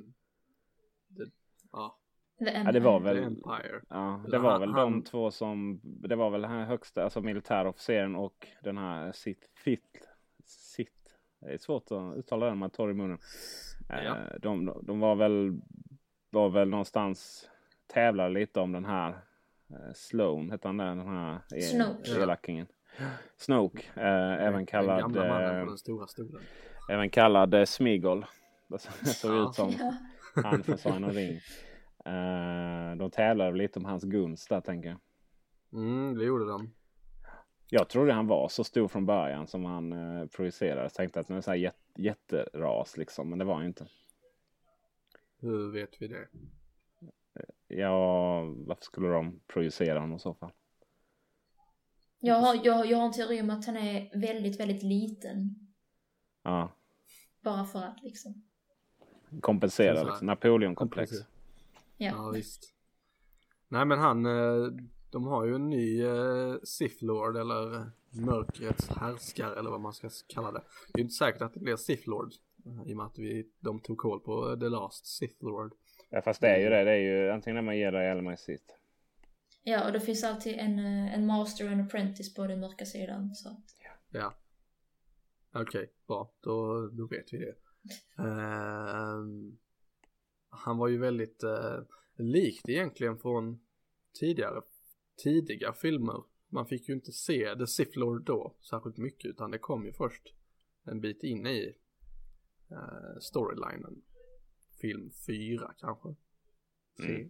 the, 1.17 1.32
ja, 1.72 1.97
The 2.39 2.45
Ja, 2.45 2.72
det 2.72 2.80
var 2.80 2.95
Empire. 2.97 3.13
väl, 3.13 3.24
The 3.24 3.28
Empire. 3.28 3.82
ja, 3.89 4.19
Eller 4.19 4.32
det 4.32 4.39
var 4.39 4.51
han- 4.51 4.61
väl 4.61 4.69
han- 4.69 4.91
de 4.91 5.03
två 5.03 5.32
som, 5.32 5.80
det 5.84 6.15
var 6.15 6.30
väl 6.30 6.41
den 6.41 6.51
här 6.51 6.65
högsta, 6.65 7.03
alltså 7.03 7.22
militärofficeren 7.22 8.15
och 8.15 8.47
den 8.63 8.78
här 8.78 9.11
Sith, 9.11 9.47
Fit, 9.55 10.07
Sith. 10.45 10.91
Det 11.39 11.53
är 11.53 11.57
svårt 11.57 11.91
att 11.91 12.17
uttala 12.17 12.45
det 12.45 12.51
när 12.51 12.55
man 12.57 12.69
tar 12.69 12.89
i 12.89 12.93
munnen. 12.93 13.17
Eh, 13.89 14.03
Ja. 14.03 14.17
De, 14.39 14.80
de 14.84 14.99
var 14.99 15.15
väl, 15.15 15.61
var 16.30 16.49
väl 16.49 16.69
någonstans, 16.69 17.49
tävlade 17.88 18.30
lite 18.30 18.59
om 18.59 18.72
den 18.72 18.86
här 18.86 19.09
eh, 19.69 19.93
Sloan, 19.95 20.51
hette 20.51 20.67
han 20.67 20.78
där, 20.78 20.86
den 20.86 21.07
här 21.07 21.39
Snoke. 21.61 22.11
elakingen. 22.22 22.67
Snoke, 23.38 23.84
eh, 23.96 24.34
även 24.34 24.54
Den 24.54 24.66
kallad, 24.66 25.00
gamla 25.00 25.28
mannen 25.28 25.56
eh, 25.56 25.64
på 25.64 25.70
den 25.70 25.78
stora 25.78 26.08
stolen. 26.08 26.42
även 26.89 27.10
kallad 27.10 27.54
eh, 27.54 27.66
Smigol. 27.66 28.26
Det 28.68 28.80
såg 29.08 29.48
ut 29.50 29.56
som 29.56 29.74
han 30.44 30.64
från 30.64 30.78
Sagan 30.78 31.04
om 31.04 31.10
ring. 31.14 31.39
Eh, 32.06 32.96
de 32.98 33.12
tävlade 33.12 33.58
lite 33.58 33.80
om 33.80 33.86
hans 33.86 34.04
gunst 34.04 34.50
där 34.50 34.62
tänker 34.62 34.89
jag. 34.89 35.00
Mm, 35.74 36.18
det 36.18 36.26
gjorde 36.26 36.46
de. 36.48 36.74
Jag 37.70 37.89
trodde 37.89 38.14
han 38.14 38.28
var 38.28 38.50
så 38.50 38.64
stor 38.64 38.88
från 38.88 39.06
början 39.06 39.48
som 39.48 39.66
han 39.66 39.94
eh, 39.94 40.28
projicerade. 40.28 40.82
Jag 40.82 40.94
tänkte 40.94 41.20
att 41.20 41.28
han 41.28 41.38
är 41.38 41.42
så 41.42 41.52
här 41.52 41.58
jät 41.58 41.76
jätteras 41.96 42.98
liksom, 42.98 43.30
men 43.30 43.39
det 43.39 43.46
var 43.46 43.54
han 43.54 43.64
ju 43.64 43.68
inte. 43.68 43.88
Hur 45.39 45.72
vet 45.72 46.02
vi 46.02 46.08
det? 46.08 46.28
Ja, 47.68 48.42
varför 48.44 48.84
skulle 48.84 49.08
de 49.08 49.39
projicera 49.48 50.00
honom 50.00 50.16
i 50.16 50.20
så 50.20 50.34
fall? 50.34 50.52
Jag 52.24 52.36
har, 52.36 52.59
jag, 52.63 52.86
jag 52.86 52.97
har 52.97 53.05
en 53.05 53.11
teori 53.11 53.41
om 53.41 53.49
att 53.49 53.65
han 53.65 53.78
är 53.78 54.19
väldigt, 54.19 54.59
väldigt 54.59 54.84
liten. 54.84 55.55
Ja, 56.43 56.72
Bara 57.43 57.65
för 57.65 57.80
att 57.80 58.03
liksom. 58.03 58.43
kompensera 59.41 60.03
liksom. 60.03 60.28
Napoleonkomplex. 60.28 61.11
Ja. 61.97 62.07
Ja, 62.07 62.30
visst. 62.30 62.74
Nej, 63.67 63.86
men 63.86 63.99
han, 63.99 64.26
eh, 64.26 64.72
de 65.11 65.24
har 65.28 65.45
ju 65.45 65.55
en 65.55 65.69
ny 65.69 66.03
eh, 66.03 66.55
Sith 66.63 67.03
Lord 67.03 67.38
eller 67.38 67.91
mörkrets 68.09 68.89
härskare 68.89 69.59
eller 69.59 69.69
vad 69.69 69.82
man 69.82 69.93
ska 69.93 70.09
kalla 70.28 70.51
det. 70.51 70.61
Det 70.93 70.99
är 70.99 71.03
inte 71.03 71.13
säkert 71.13 71.41
att 71.41 71.53
det 71.53 71.59
blir 71.59 71.76
Sith 71.76 72.09
Lord 72.09 72.32
eh, 72.65 72.89
i 72.89 72.93
och 72.93 72.97
med 72.97 73.05
att 73.05 73.19
vi, 73.19 73.49
de 73.59 73.80
tog 73.80 73.97
koll 73.97 74.19
på 74.19 74.57
The 74.59 74.69
Last 74.69 75.05
Sith 75.05 75.43
Lord. 75.43 75.74
Ja, 76.09 76.22
fast 76.22 76.41
det 76.41 76.47
är 76.47 76.59
ju 76.59 76.69
det. 76.69 76.84
Det 76.84 76.91
är 76.91 76.97
ju 76.97 77.32
antingen 77.32 77.55
när 77.55 77.61
man 77.61 77.78
ger 77.78 77.91
det 77.91 78.03
eller 78.03 78.22
man 78.22 78.38
sitt. 78.38 78.78
Ja, 79.64 79.86
och 79.86 79.93
det 79.93 79.99
finns 79.99 80.24
alltid 80.24 80.53
en, 80.59 80.80
eh, 80.80 81.14
en 81.14 81.26
master 81.26 81.66
och 81.66 81.72
en 81.72 81.80
apprentice 81.82 82.34
på 82.34 82.47
den 82.47 82.59
mörka 82.59 82.86
sidan. 82.86 83.36
Så. 83.36 83.49
att- 83.49 83.76
Ja. 84.09 84.34
Okej, 85.53 85.93
bra. 86.07 86.34
Då, 86.41 86.88
då 86.88 87.07
vet 87.07 87.34
vi 87.34 87.38
det. 87.38 87.55
Ehm, 88.24 89.57
han 90.49 90.78
var 90.78 90.88
ju 90.88 90.97
väldigt 90.97 91.43
uh, 91.43 91.84
likt 92.16 92.70
egentligen 92.70 93.18
från 93.18 93.59
tidigare, 94.20 94.62
tidiga 95.24 95.74
filmer. 95.74 96.24
Man 96.49 96.66
fick 96.68 96.89
ju 96.89 96.93
inte 96.95 97.12
se 97.12 97.55
The 97.55 97.68
Sith 97.68 97.97
Lord 97.99 98.24
då 98.26 98.55
särskilt 98.70 98.97
mycket 98.97 99.26
utan 99.30 99.51
det 99.51 99.57
kom 99.59 99.86
ju 99.86 99.93
först 99.93 100.34
en 100.84 101.01
bit 101.01 101.24
in 101.24 101.47
i 101.47 101.76
uh, 102.72 103.20
storylinen. 103.20 104.01
Film 104.82 105.12
4 105.28 105.74
kanske? 105.78 106.16
Tre? 106.97 107.16
Mm. 107.16 107.30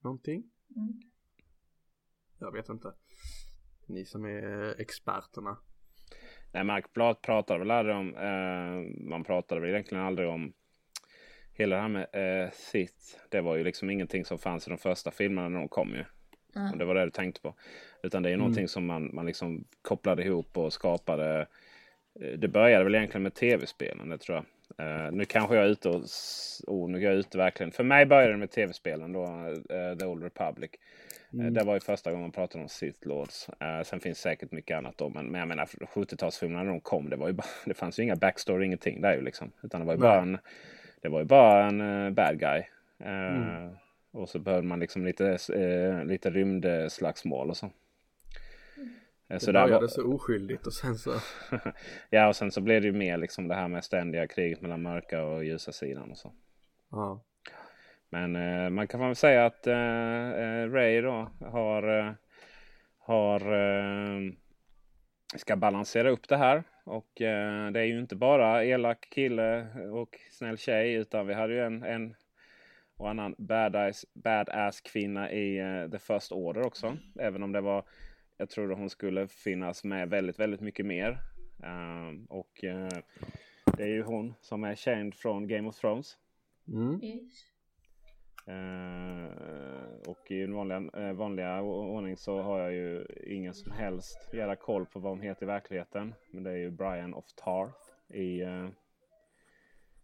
Någonting? 0.00 0.50
Mm. 0.76 1.09
Jag 2.40 2.52
vet 2.52 2.68
inte. 2.68 2.92
Ni 3.86 4.04
som 4.04 4.24
är 4.24 4.80
experterna. 4.80 5.56
Nej, 6.52 6.64
Mark 6.64 6.92
Blad 6.92 7.22
pratade 7.22 7.58
väl 7.58 7.70
aldrig 7.70 7.96
om, 7.96 8.14
eh, 8.14 9.08
man 9.08 9.24
pratade 9.24 9.60
väl 9.60 9.70
egentligen 9.70 10.04
aldrig 10.04 10.28
om 10.28 10.52
hela 11.52 11.76
det 11.76 11.82
här 11.82 11.88
med 11.88 12.06
eh, 12.44 12.50
Sith. 12.52 13.16
Det 13.28 13.40
var 13.40 13.56
ju 13.56 13.64
liksom 13.64 13.90
ingenting 13.90 14.24
som 14.24 14.38
fanns 14.38 14.66
i 14.66 14.70
de 14.70 14.78
första 14.78 15.10
filmerna 15.10 15.48
när 15.48 15.58
de 15.58 15.68
kom 15.68 15.90
ju. 15.94 16.04
Ja. 16.54 16.72
Om 16.72 16.78
det 16.78 16.84
var 16.84 16.94
det 16.94 17.04
du 17.04 17.10
tänkte 17.10 17.40
på. 17.40 17.54
Utan 18.02 18.22
det 18.22 18.28
är 18.28 18.30
ju 18.30 18.36
någonting 18.36 18.68
som 18.68 18.86
man, 18.86 19.10
man 19.14 19.26
liksom 19.26 19.64
kopplade 19.82 20.24
ihop 20.24 20.58
och 20.58 20.72
skapade. 20.72 21.46
Eh, 22.20 22.38
Det 22.38 22.48
började 22.48 22.84
väl 22.84 22.94
egentligen 22.94 23.22
med 23.22 23.34
tv-spelen, 23.34 24.08
det 24.08 24.18
tror 24.18 24.36
jag. 24.36 24.44
Eh, 24.78 25.12
nu 25.12 25.24
kanske 25.24 25.54
jag 25.56 25.64
är 25.64 25.68
ute 25.68 25.88
och... 25.88 26.02
Oh, 26.66 26.90
nu 26.90 26.98
är 26.98 27.02
jag 27.02 27.14
ute 27.14 27.38
verkligen. 27.38 27.72
För 27.72 27.84
mig 27.84 28.06
började 28.06 28.32
det 28.32 28.38
med 28.38 28.50
tv-spelen 28.50 29.12
då, 29.12 29.24
eh, 29.70 29.98
The 29.98 30.06
Old 30.06 30.22
Republic. 30.22 30.70
Eh, 31.40 31.46
Det 31.52 31.64
var 31.64 31.74
ju 31.74 31.80
första 31.80 32.10
gången 32.10 32.22
man 32.22 32.32
pratade 32.32 32.62
om 32.62 32.68
Sith 32.68 33.06
Lords. 33.08 33.48
Sen 33.84 34.00
finns 34.00 34.18
säkert 34.18 34.52
mycket 34.52 34.76
annat 34.76 34.98
då. 34.98 35.08
Men, 35.08 35.26
men 35.26 35.38
jag 35.38 35.48
menar 35.48 35.64
70-talsfilmerna 35.66 36.62
när 36.64 36.70
de 36.70 36.80
kom. 36.80 37.10
Det, 37.10 37.16
var 37.16 37.26
ju 37.28 37.32
bara, 37.32 37.46
det 37.66 37.74
fanns 37.74 37.98
ju 37.98 38.02
inga 38.02 38.16
backstory, 38.16 38.66
ingenting 38.66 39.00
där 39.00 39.14
ju 39.14 39.20
liksom. 39.22 39.52
Utan 39.62 39.80
det 39.80 39.86
var 39.86 39.94
ju 39.94 39.98
bara 40.00 40.22
en, 40.22 40.38
det 41.02 41.08
var 41.08 41.18
ju 41.20 41.26
bara 41.26 41.64
en 41.66 42.14
bad 42.14 42.38
guy. 42.38 42.62
Eh, 43.04 43.70
Och 44.12 44.28
så 44.28 44.38
behövde 44.38 44.68
man 44.68 44.80
liksom 44.80 45.04
lite, 45.04 45.38
lite 46.04 46.30
rymdslagsmål 46.30 47.50
och 47.50 47.56
så. 47.56 47.70
Eh, 49.30 49.34
Det 49.34 49.40
så 49.40 49.52
där 49.52 49.64
började 49.64 49.80
var, 49.80 49.88
så 49.88 50.14
oskyldigt 50.14 50.66
och 50.66 50.72
sen 50.72 50.94
så 50.96 51.14
ja, 52.10 52.28
och 52.28 52.36
sen 52.36 52.50
så 52.50 52.60
blev 52.60 52.80
det 52.80 52.86
ju 52.86 52.92
mer 52.92 53.16
liksom 53.16 53.48
det 53.48 53.54
här 53.54 53.68
med 53.68 53.84
ständiga 53.84 54.26
kriget 54.26 54.60
mellan 54.60 54.82
mörka 54.82 55.24
och 55.24 55.44
ljusa 55.44 55.72
sidan 55.72 56.10
och 56.10 56.18
så. 56.18 56.32
Ja. 56.90 57.20
Men 58.08 58.36
eh, 58.36 58.70
man 58.70 58.88
kan 58.88 59.00
väl 59.00 59.16
säga 59.16 59.46
att 59.46 59.66
eh, 59.66 60.30
eh, 60.30 60.70
Ray 60.70 61.00
då 61.00 61.30
har, 61.40 61.98
eh, 61.98 62.12
har 62.98 63.40
ska 65.36 65.56
balansera 65.56 66.10
upp 66.10 66.28
det 66.28 66.36
här. 66.36 66.62
Och 66.84 67.20
eh, 67.20 67.70
det 67.70 67.80
är 67.80 67.84
ju 67.84 68.00
inte 68.00 68.16
bara 68.16 68.64
elak 68.64 69.08
kille 69.10 69.66
och 69.92 70.20
snäll 70.30 70.58
tjej 70.58 70.94
utan 70.94 71.26
vi 71.26 71.34
hade 71.34 71.54
ju 71.54 71.60
en, 71.60 71.82
en 71.82 72.14
och 72.96 73.10
annan 73.10 73.34
badass, 73.38 74.06
badass 74.12 74.80
kvinna 74.80 75.32
i 75.32 75.58
eh, 75.58 75.90
The 75.90 75.98
First 75.98 76.32
Order 76.32 76.66
också. 76.66 76.96
Även 77.18 77.42
om 77.42 77.52
det 77.52 77.60
var, 77.60 77.84
jag 78.40 78.50
trodde 78.50 78.74
hon 78.74 78.90
skulle 78.90 79.28
finnas 79.28 79.84
med 79.84 80.08
väldigt, 80.08 80.38
väldigt 80.38 80.60
mycket 80.60 80.86
mer. 80.86 81.18
Ehm, 81.62 82.24
och 82.24 82.64
eh, 82.64 82.88
det 83.76 83.82
är 83.82 83.88
ju 83.88 84.02
hon 84.02 84.34
som 84.40 84.64
är 84.64 84.74
känd 84.74 85.14
från 85.14 85.48
Game 85.48 85.68
of 85.68 85.76
Thrones. 85.76 86.16
Mm. 86.68 87.04
Yes. 87.04 87.32
Eh, 88.46 90.10
och 90.10 90.30
i 90.30 90.40
den 90.40 90.54
vanliga, 90.54 90.90
eh, 90.94 91.12
vanliga 91.12 91.62
ordning 91.62 92.16
så 92.16 92.42
har 92.42 92.58
jag 92.60 92.72
ju 92.72 93.06
ingen 93.26 93.54
som 93.54 93.72
helst 93.72 94.30
jävla 94.32 94.56
koll 94.56 94.86
på 94.86 95.00
vad 95.00 95.12
hon 95.12 95.20
heter 95.20 95.42
i 95.42 95.46
verkligheten. 95.46 96.14
Men 96.30 96.42
det 96.42 96.50
är 96.50 96.56
ju 96.56 96.70
Brian 96.70 97.14
of 97.14 97.26
Tarth 97.34 98.14
i, 98.14 98.40
eh, 98.40 98.68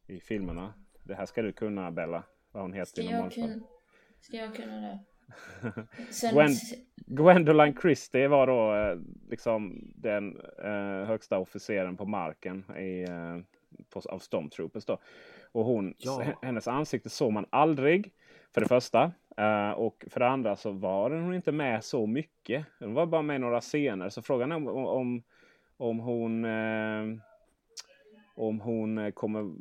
i 0.07 0.21
filmerna. 0.21 0.75
Det 1.05 1.15
här 1.15 1.27
ska 1.27 1.43
du 1.43 1.53
kunna 1.53 1.91
Bella. 1.91 2.25
Vad 2.53 2.63
hon 2.63 2.73
heter 2.73 2.87
Ska 2.87 3.03
i 3.03 3.05
jag, 3.05 3.13
normalfall. 3.13 3.43
kunna, 3.53 3.67
ska 4.21 4.37
jag 4.37 4.55
kunna 4.55 4.81
det? 4.81 5.05
Sen, 6.11 6.35
Gwen, 6.35 6.51
Gwendoline 7.07 7.75
Christie 7.81 8.29
var 8.29 8.47
då 8.47 8.75
eh, 8.75 8.99
liksom 9.31 9.79
den 9.95 10.41
eh, 10.65 11.07
högsta 11.07 11.39
officeren 11.39 11.97
på 11.97 12.05
marken 12.05 12.65
i, 12.79 13.03
eh, 13.03 13.39
på, 13.91 14.01
av 14.09 14.19
Stormtroopers. 14.19 14.85
Då. 14.85 14.99
Och 15.53 15.65
hon, 15.65 15.95
Ja. 15.99 16.23
hennes 16.43 16.69
ansikte 16.69 17.11
såg 17.11 17.33
man 17.33 17.47
aldrig. 17.51 18.13
För 18.55 18.61
det 18.61 18.69
första. 18.69 19.13
Eh, 19.37 19.71
och 19.71 20.05
för 20.11 20.21
det 20.21 20.29
andra 20.29 20.57
så 20.57 20.71
var 20.71 21.11
hon 21.11 21.35
inte 21.35 21.53
med 21.53 21.85
så 21.85 22.07
mycket. 22.07 22.67
Hon 22.79 22.95
var 22.95 23.07
bara 23.07 23.23
med 23.23 23.37
i 23.37 23.39
några 23.39 23.61
scener. 23.61 24.09
Så 24.09 24.23
frågan 24.23 24.53
är 24.53 24.57
om, 24.57 24.69
om, 24.69 25.23
om 25.77 25.99
hon 25.99 26.45
eh, 26.45 27.19
om 28.35 28.61
hon 28.61 28.99
eh, 28.99 29.11
kommer 29.11 29.55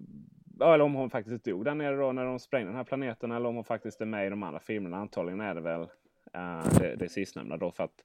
eller 0.61 0.81
om 0.81 0.93
hon 0.93 1.09
faktiskt 1.09 1.45
dog 1.45 1.65
där 1.65 1.75
nere 1.75 1.95
då 1.95 2.11
när 2.11 2.25
de 2.25 2.39
sprängde 2.39 2.69
den 2.69 2.75
här 2.75 2.83
planeten 2.83 3.31
eller 3.31 3.49
om 3.49 3.55
hon 3.55 3.63
faktiskt 3.63 4.01
är 4.01 4.05
med 4.05 4.27
i 4.27 4.29
de 4.29 4.43
andra 4.43 4.59
filmerna. 4.59 4.97
Antagligen 4.97 5.41
är 5.41 5.55
det 5.55 5.61
väl 5.61 5.81
eh, 6.33 6.79
det, 6.79 6.95
det 6.95 7.09
sistnämnda 7.09 7.57
då 7.57 7.71
för 7.71 7.83
att 7.83 8.03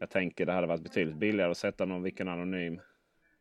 jag 0.00 0.10
tänker 0.10 0.46
det 0.46 0.52
hade 0.52 0.66
varit 0.66 0.82
betydligt 0.82 1.16
billigare 1.16 1.50
att 1.50 1.56
sätta 1.56 1.84
någon 1.84 2.02
vilken 2.02 2.28
anonym 2.28 2.80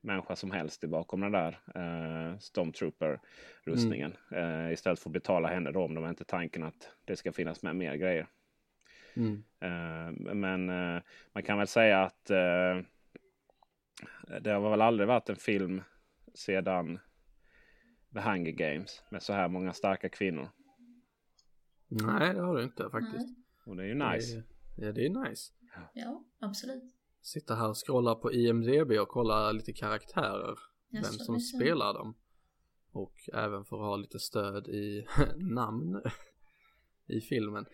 människa 0.02 0.36
som 0.36 0.52
helst 0.52 0.84
bakom 0.84 1.22
den 1.22 1.32
där 1.32 1.60
eh, 1.76 2.38
Stormtrooper-rustningen. 2.38 4.14
Eh, 4.32 4.74
istället 4.74 5.00
för 5.00 5.10
att 5.10 5.14
betala 5.14 5.48
henne 5.48 5.72
då 5.72 5.84
om 5.84 5.96
de 5.96 6.06
inte 6.06 6.24
tanken 6.24 6.64
att 6.64 6.92
det 7.06 7.16
ska 7.16 7.32
finnas 7.32 7.64
med 7.64 7.76
mer 7.76 7.96
grejer. 7.96 8.28
Mm. 9.14 9.44
Eh, 9.60 10.34
men 10.34 10.70
eh, 10.70 11.02
man 11.34 11.44
kan 11.44 11.58
väl 11.58 11.68
säga 11.68 12.04
att 12.04 12.30
eh, 12.30 12.80
det 14.42 14.52
har 14.52 14.70
väl 14.70 14.82
aldrig 14.82 15.08
varit 15.08 15.30
en 15.30 15.36
film 15.36 15.82
sedan 16.34 17.00
The 18.14 18.20
Hunger 18.20 18.52
Games 18.52 19.04
med 19.12 19.24
så 19.24 19.34
här 19.34 19.48
många 19.50 19.74
starka 19.74 20.10
kvinnor. 20.10 20.50
Nej, 21.88 22.34
det 22.34 22.42
har 22.42 22.56
du 22.56 22.64
inte 22.64 22.90
faktiskt. 22.90 23.28
Och 23.66 23.76
det 23.76 23.84
är 23.84 23.88
ju 23.88 23.96
nice. 23.96 24.44
Det, 24.76 24.86
ja, 24.86 24.92
det 24.92 25.06
är 25.06 25.30
nice. 25.30 25.54
Ja, 25.94 26.24
absolut. 26.40 26.84
Sitta 27.22 27.56
här 27.56 27.70
och 27.70 27.86
scrolla 27.86 28.16
på 28.16 28.34
IMDB 28.34 28.92
och 28.92 29.08
kolla 29.08 29.52
lite 29.52 29.74
karaktärer. 29.74 30.60
Jaså, 30.90 31.12
vem 31.12 31.20
som 31.20 31.40
spelar 31.40 31.94
dem. 31.94 32.16
Och 32.92 33.30
även 33.34 33.66
för 33.66 33.76
att 33.76 33.82
ha 33.82 33.96
lite 33.96 34.20
stöd 34.20 34.68
i 34.68 35.06
namn 35.36 36.02
i 37.12 37.22
filmen. 37.22 37.66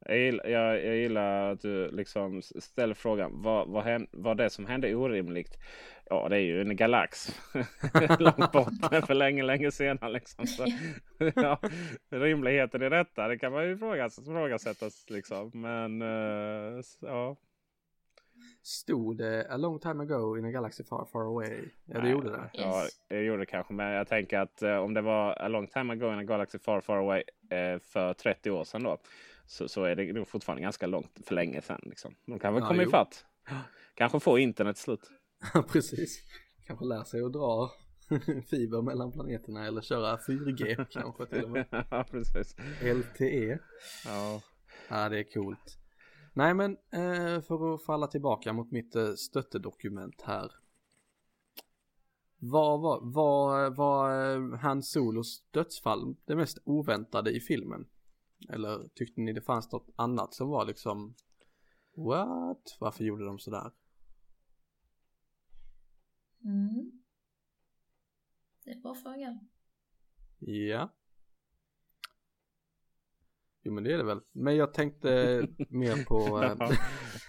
Jag 0.00 0.18
gillar, 0.18 0.46
jag, 0.46 0.84
jag 0.84 0.96
gillar 0.96 1.52
att 1.52 1.60
du 1.60 1.90
liksom 1.90 2.42
ställer 2.42 2.94
frågan 2.94 3.42
vad, 3.42 3.68
vad, 3.68 3.84
hän, 3.84 4.06
vad 4.10 4.36
det 4.36 4.50
som 4.50 4.66
hände 4.66 4.94
orimligt? 4.94 5.58
Ja, 6.10 6.28
det 6.28 6.36
är 6.36 6.40
ju 6.40 6.60
en 6.60 6.76
galax 6.76 7.40
långt 8.18 8.52
bort 8.52 9.06
för 9.06 9.14
länge, 9.14 9.42
länge 9.42 9.70
sedan. 9.70 10.12
Liksom. 10.12 10.46
Så, 10.46 10.66
ja, 11.34 11.60
rimligheten 12.10 12.82
i 12.82 12.88
detta, 12.88 13.28
det 13.28 13.38
kan 13.38 13.52
man 13.52 13.64
ju 13.64 13.72
ifrågasättas. 13.72 15.10
Liksom. 15.10 15.50
Men 15.54 16.02
uh, 16.02 16.82
ja. 17.00 17.36
Stod 18.68 19.16
det 19.16 19.46
a 19.50 19.56
long 19.56 19.78
time 19.78 20.02
ago 20.02 20.36
in 20.38 20.44
a 20.44 20.50
galaxy 20.50 20.84
far 20.84 21.04
far 21.12 21.20
away? 21.22 21.68
Ja, 21.84 21.94
det 21.94 22.02
Nej, 22.02 22.10
gjorde 22.10 22.30
det. 22.30 22.50
Ja, 22.52 22.82
det 23.08 23.22
gjorde 23.22 23.42
det 23.42 23.46
kanske. 23.46 23.72
Men 23.74 23.86
jag 23.92 24.08
tänker 24.08 24.38
att 24.38 24.62
eh, 24.62 24.76
om 24.76 24.94
det 24.94 25.00
var 25.00 25.32
a 25.42 25.48
long 25.48 25.66
time 25.66 25.92
ago 25.92 26.12
in 26.12 26.18
a 26.18 26.22
galaxy 26.24 26.58
far 26.58 26.80
far 26.80 26.96
away 26.96 27.22
eh, 27.50 27.78
för 27.78 28.14
30 28.14 28.50
år 28.50 28.64
sedan 28.64 28.82
då. 28.82 28.98
Så, 29.46 29.68
så 29.68 29.84
är 29.84 29.96
det 29.96 30.12
nog 30.12 30.28
fortfarande 30.28 30.62
ganska 30.62 30.86
långt 30.86 31.18
för 31.24 31.34
länge 31.34 31.62
sedan. 31.62 31.80
Liksom. 31.82 32.14
De 32.26 32.38
kan 32.38 32.54
väl 32.54 32.62
Ja, 32.62 32.68
komma 32.68 32.82
jo. 32.82 32.88
ifatt. 32.88 33.24
Kanske 33.94 34.20
få 34.20 34.38
internet 34.38 34.76
slut. 34.76 35.10
Ja, 35.54 35.62
precis. 35.72 36.22
Kanske 36.66 36.84
lär 36.84 37.04
sig 37.04 37.22
att 37.22 37.32
dra 37.32 37.70
fiber 38.50 38.82
mellan 38.82 39.12
planeterna 39.12 39.66
eller 39.66 39.80
köra 39.80 40.16
4G 40.16 40.86
kanske 40.90 41.26
till 41.26 41.44
och 41.44 41.50
med. 41.50 41.66
ja, 41.90 42.04
precis. 42.10 42.56
LTE. 42.82 43.58
Ja. 44.04 44.42
Ja, 44.88 45.08
det 45.08 45.18
är 45.18 45.32
coolt. 45.34 45.78
Nej, 46.38 46.54
men 46.54 46.72
eh, 46.72 47.40
för 47.40 47.74
att 47.74 47.82
falla 47.82 48.06
tillbaka 48.06 48.52
mot 48.52 48.70
mitt 48.70 48.96
eh, 48.96 49.12
stöttedokument 49.12 50.22
här. 50.22 50.52
Vad 52.36 52.80
var, 52.80 53.00
var, 53.02 53.70
var 53.70 54.32
eh, 54.34 54.58
Hans 54.58 54.90
Solos 54.90 55.44
dödsfall 55.50 56.16
det 56.24 56.36
mest 56.36 56.58
oväntade 56.64 57.30
i 57.30 57.40
filmen? 57.40 57.88
Eller 58.48 58.88
tyckte 58.88 59.20
ni 59.20 59.32
det 59.32 59.40
fanns 59.40 59.72
något 59.72 59.88
annat 59.96 60.34
som 60.34 60.48
var 60.48 60.64
liksom 60.66 61.14
What? 61.94 62.76
Varför 62.80 63.04
gjorde 63.04 63.24
de 63.24 63.38
sådär? 63.38 63.72
Mm. 66.44 67.02
Det 68.64 68.70
är 68.70 68.80
bra 68.80 68.94
fråga. 68.94 69.38
Ja. 70.38 70.94
Jo 73.68 73.74
men 73.74 73.84
det 73.84 73.92
är 73.92 73.96
det 73.98 74.04
väl. 74.04 74.20
Men 74.32 74.56
jag 74.56 74.74
tänkte 74.74 75.08
mer 75.68 76.04
på... 76.04 76.42
eh, 76.44 76.52
Ja, 76.58 76.70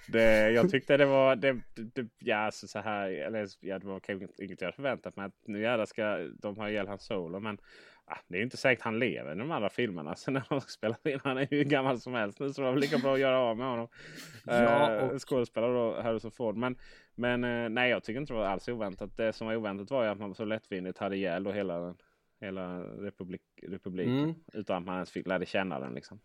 det, 0.07 0.51
jag 0.51 0.69
tyckte 0.69 0.97
det 0.97 1.05
var, 1.05 1.35
det, 1.35 1.57
det, 1.75 2.07
ja 2.19 2.37
alltså 2.37 2.67
så 2.67 2.79
här, 2.79 3.09
eller 3.09 3.47
ja, 3.59 3.79
det 3.79 3.87
var 3.87 3.99
kanske 3.99 4.43
inget 4.43 4.61
jag 4.61 4.75
förväntat 4.75 5.15
mig. 5.15 5.25
Att 5.25 5.33
nu 5.47 5.61
jävlar 5.61 5.85
ska 5.85 6.17
de 6.41 6.57
ha 6.57 6.69
ihjäl 6.69 6.87
hans 6.87 7.05
solo. 7.05 7.39
Men 7.39 7.57
ah, 8.05 8.17
det 8.27 8.37
är 8.37 8.41
inte 8.41 8.57
säkert 8.57 8.83
han 8.83 8.99
lever 8.99 9.31
i 9.35 9.39
de 9.39 9.51
andra 9.51 9.69
filmerna. 9.69 10.15
Så 10.15 10.31
när 10.35 10.43
de 10.49 10.61
ska 10.61 10.69
spela 10.69 10.95
in, 11.05 11.19
han 11.23 11.37
är 11.37 11.53
ju 11.53 11.63
gammal 11.63 11.99
som 11.99 12.13
helst 12.13 12.39
nu. 12.39 12.53
Så 12.53 12.61
det 12.61 12.65
var 12.65 12.71
väl 12.71 12.81
lika 12.81 12.97
bra 12.97 13.13
att 13.13 13.19
göra 13.19 13.39
av 13.39 13.57
med 13.57 13.67
honom. 13.67 13.87
Ja, 14.45 14.91
Eh, 14.95 15.03
och- 15.09 15.21
Skådespelare 15.29 15.73
då, 15.73 16.01
Harrison 16.01 16.31
Ford. 16.31 16.55
Men, 16.55 16.75
men 17.15 17.43
eh, 17.43 17.69
nej, 17.69 17.89
jag 17.89 18.03
tycker 18.03 18.19
inte 18.21 18.33
det 18.33 18.37
var 18.39 18.45
alls 18.45 18.67
oväntat. 18.69 19.17
Det 19.17 19.33
som 19.33 19.47
var 19.47 19.55
oväntat 19.55 19.91
var 19.91 20.03
ju 20.03 20.09
att 20.09 20.19
man 20.19 20.35
så 20.35 20.45
lättvindigt 20.45 20.97
hade 20.97 21.15
ihjäl 21.15 21.43
då 21.43 21.51
hela, 21.51 21.95
hela 22.39 22.79
republik, 22.79 23.41
republiken. 23.61 24.19
Mm. 24.19 24.35
Utan 24.53 24.77
att 24.77 24.85
man 24.85 24.95
ens 24.95 25.11
fick 25.11 25.27
lärde 25.27 25.45
känna 25.45 25.79
den 25.79 25.93
liksom. 25.93 26.21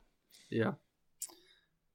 Ja. 0.49 0.81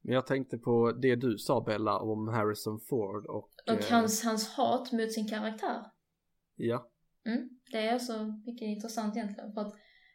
Men 0.02 0.14
jag 0.14 0.26
tänkte 0.26 0.58
på 0.58 0.92
det 0.92 1.16
du 1.16 1.38
sa 1.38 1.60
Bella 1.60 1.98
om 1.98 2.28
Harrison 2.28 2.80
Ford 2.80 3.26
och... 3.26 3.50
Och 3.66 3.72
eh, 3.72 3.90
hans, 3.90 4.24
hans 4.24 4.48
hat 4.48 4.92
mot 4.92 5.12
sin 5.12 5.28
karaktär. 5.28 5.84
Ja. 6.56 6.90
Mm. 7.26 7.48
Det 7.70 7.78
är 7.78 7.92
alltså 7.92 8.24
mycket 8.46 8.66
intressant 8.66 9.16
egentligen. 9.16 9.52
För 9.52 9.60
att 9.60 9.74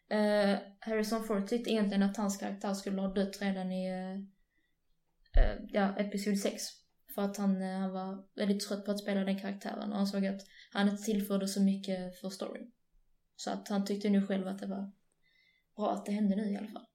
eh, 0.10 0.60
Harrison 0.80 1.24
Ford 1.24 1.48
tyckte 1.48 1.72
egentligen 1.72 2.04
att 2.04 2.18
hans 2.18 2.38
karaktär 2.38 2.74
skulle 2.74 3.02
ha 3.02 3.14
dött 3.14 3.42
redan 3.42 3.72
i 3.72 3.90
eh, 3.90 4.16
eh, 5.44 5.60
ja, 5.68 5.96
episod 5.98 6.38
6. 6.38 6.64
För 7.16 7.22
att 7.22 7.38
han, 7.38 7.62
eh, 7.62 7.80
han 7.80 7.92
var 7.92 8.26
väldigt 8.36 8.68
trött 8.68 8.86
på 8.86 8.92
att 8.92 9.00
spela 9.00 9.24
den 9.24 9.40
karaktären 9.40 9.92
och 9.92 9.98
han 9.98 10.08
såg 10.08 10.26
att 10.26 10.42
han 10.72 10.90
inte 10.90 11.04
tillförde 11.04 11.48
så 11.48 11.62
mycket 11.62 12.20
för 12.20 12.30
storyn. 12.30 12.72
Så 13.36 13.52
att 13.52 13.68
han 13.68 13.86
tyckte 13.86 14.10
nu 14.10 14.28
själv 14.28 14.48
att 14.48 14.60
det 14.60 14.68
var 14.68 14.92
bra 15.76 15.92
att 15.92 16.06
det 16.06 16.12
hände 16.12 16.36
nu 16.36 16.52
i 16.52 16.58
alla 16.58 16.68
fall. 16.68 16.86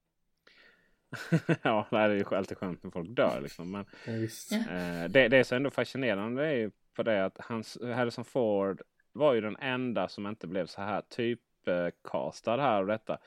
ja, 1.63 1.87
det 1.91 1.97
är 1.97 2.09
ju 2.09 2.35
alltid 2.35 2.57
skönt 2.57 2.83
när 2.83 2.91
folk 2.91 3.09
dör 3.09 3.41
liksom. 3.41 3.71
Men 3.71 3.85
Ja, 4.05 4.57
eh, 4.57 5.09
det, 5.09 5.27
det 5.27 5.43
som 5.43 5.55
ändå 5.55 5.69
fascinerande 5.69 6.45
är 6.45 6.55
ju 6.55 6.71
på 6.93 7.03
det 7.03 7.25
att 7.25 7.37
hans, 7.39 7.77
Harrison 7.81 8.25
Ford 8.25 8.81
var 9.11 9.33
ju 9.33 9.41
den 9.41 9.57
enda 9.57 10.07
som 10.07 10.27
inte 10.27 10.47
blev 10.47 10.65
så 10.65 10.81
här 10.81 11.01
typcastad 11.01 12.61
här 12.61 12.81
och 12.81 12.87
detta. 12.87 13.17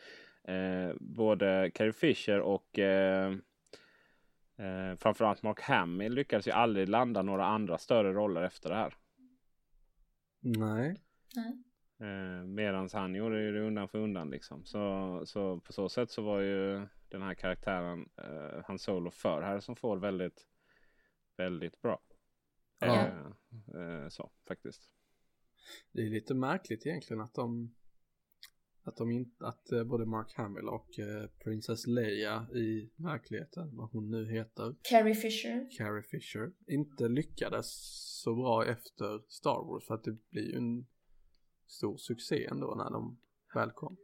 Eh, 0.44 0.94
både 1.00 1.70
Carrie 1.74 1.92
Fisher 1.92 2.40
och 2.40 2.78
eh, 2.78 3.32
eh, 4.56 4.96
framförallt 4.96 5.42
Mark 5.42 5.60
Hamill 5.60 6.14
lyckades 6.14 6.48
ju 6.48 6.52
aldrig 6.52 6.88
landa 6.88 7.22
några 7.22 7.46
andra 7.46 7.78
större 7.78 8.12
roller 8.12 8.42
efter 8.42 8.70
det 8.70 8.76
här. 8.76 8.94
Nej. 10.40 10.96
Nej. 11.36 11.63
Eh, 12.00 12.46
Medan 12.46 12.88
han 12.92 13.14
gjorde 13.14 13.42
ju 13.42 13.52
det 13.52 13.60
undan 13.60 13.88
för 13.88 13.98
undan 13.98 14.30
liksom. 14.30 14.64
Så, 14.64 15.22
så 15.26 15.60
på 15.60 15.72
så 15.72 15.88
sätt 15.88 16.10
så 16.10 16.22
var 16.22 16.40
ju 16.40 16.86
den 17.08 17.22
här 17.22 17.34
karaktären, 17.34 18.08
eh, 18.16 18.64
Han 18.64 18.78
Solo 18.78 19.10
för 19.10 19.42
Harrison 19.42 19.76
Ford 19.76 20.00
väldigt, 20.00 20.46
väldigt 21.36 21.82
bra. 21.82 22.00
Ja. 22.80 23.06
Eh, 23.06 23.26
eh, 23.80 24.08
så 24.08 24.30
faktiskt. 24.48 24.90
Det 25.92 26.02
är 26.02 26.10
lite 26.10 26.34
märkligt 26.34 26.86
egentligen 26.86 27.20
att 27.20 27.34
de 27.34 27.74
att 28.86 28.96
de 28.96 29.10
inte, 29.10 29.46
att 29.46 29.72
eh, 29.72 29.84
både 29.84 30.06
Mark 30.06 30.34
Hamill 30.36 30.68
och 30.68 30.98
eh, 30.98 31.28
Princess 31.44 31.86
Leia 31.86 32.46
i 32.54 32.90
verkligheten, 32.96 33.76
vad 33.76 33.90
hon 33.90 34.10
nu 34.10 34.32
heter, 34.32 34.74
Carrie 34.82 35.14
Fisher. 35.14 35.68
Carrie 35.78 36.02
Fisher, 36.02 36.52
inte 36.66 37.08
lyckades 37.08 37.66
så 38.22 38.34
bra 38.34 38.66
efter 38.66 39.22
Star 39.28 39.64
Wars 39.66 39.86
för 39.86 39.94
att 39.94 40.04
det 40.04 40.30
blir 40.30 40.42
ju 40.42 40.56
en 40.56 40.86
stor 41.66 41.96
succé 41.96 42.46
ändå 42.46 42.74
när 42.74 42.90
de 42.90 43.16
väl 43.54 43.70
kom. 43.70 43.96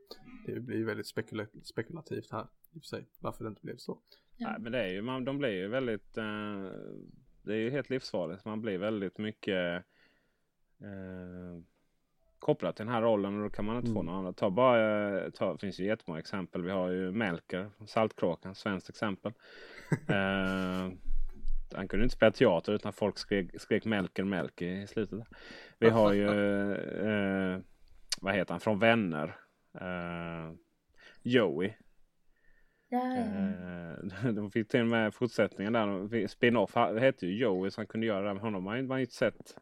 Det 0.47 0.61
blir 0.61 0.77
ju 0.77 0.85
väldigt 0.85 1.07
spekula- 1.07 1.63
spekulativt 1.63 2.31
här 2.33 2.43
i 2.73 2.79
och 2.79 2.83
för 2.83 2.87
sig, 2.89 3.07
varför 3.19 3.45
det 3.45 3.49
inte 3.49 3.63
blev 3.63 3.77
så. 3.77 3.99
Nej, 4.37 4.57
men 4.61 4.73
det 4.73 4.79
är 4.85 4.89
ju, 4.89 5.03
man, 5.03 5.25
de 5.25 5.39
blir 5.39 5.51
ju 5.51 5.69
väldigt, 5.69 6.17
eh, 6.17 6.25
det 7.43 7.53
är 7.53 7.59
ju 7.59 7.71
helt 7.71 7.91
livsfarligt. 7.91 8.45
Man 8.45 8.61
blir 8.61 8.79
väldigt 8.79 9.19
mycket 9.19 9.85
eh, 10.81 11.63
kopplad 12.39 12.77
till 12.77 12.85
den 12.87 12.95
här 12.95 13.03
rollen 13.03 13.37
och 13.37 13.43
då 13.43 13.51
kan 13.51 13.65
man 13.65 13.77
inte 13.77 13.93
få 13.93 14.01
Mm. 14.01 14.07
någon 14.07 14.15
annan. 14.19 14.35
Ta 14.35 14.51
bara, 14.51 15.19
eh, 15.25 15.31
ta, 15.31 15.53
det 15.53 15.59
finns 15.59 15.81
ju 15.81 15.85
jättemånga 15.87 16.19
exempel. 16.21 16.63
Vi 16.63 16.71
har 16.71 16.91
ju 16.91 17.13
Melker, 17.13 17.71
Saltkråkan, 17.87 18.55
svenskt 18.55 18.89
exempel. 18.89 19.33
eh, 20.09 20.89
han 21.75 21.89
kunde 21.89 22.05
inte 22.05 22.17
spela 22.17 22.33
teater 22.33 22.73
utan 22.73 22.93
folk 22.93 23.19
skrek, 23.19 23.61
skrek 23.61 23.85
Melker, 23.85 24.25
Melker 24.25 24.67
i 24.67 24.87
slutet. 24.87 25.21
Vi 25.79 25.89
har 25.91 26.13
ju, 26.13 26.29
eh, 27.55 27.59
vad 28.21 28.35
heter 28.35 28.53
han, 28.55 28.61
från 28.61 28.79
Vänner. 28.79 29.37
Eh, 29.81 30.53
Joey. 31.23 31.73
Ja, 32.89 32.99
ja. 33.17 33.23
Eh, 34.25 34.33
De 34.35 34.51
fick 34.51 34.69
till 34.69 34.81
och 34.81 34.87
med 34.87 35.15
fortsättningen 35.15 35.73
där. 35.73 36.27
Spin-off 36.27 36.75
hette 36.75 37.27
ju 37.27 37.39
Joey 37.43 37.71
så 37.71 37.81
han 37.81 37.87
kunde 37.87 38.07
göra 38.07 38.21
det. 38.29 38.35
Men 38.35 38.43
honom 38.43 38.67
har 38.67 38.77
ju- 38.77 38.83
man 38.83 38.99
ju 38.99 39.03
inte 39.05 39.15
sett. 39.15 39.57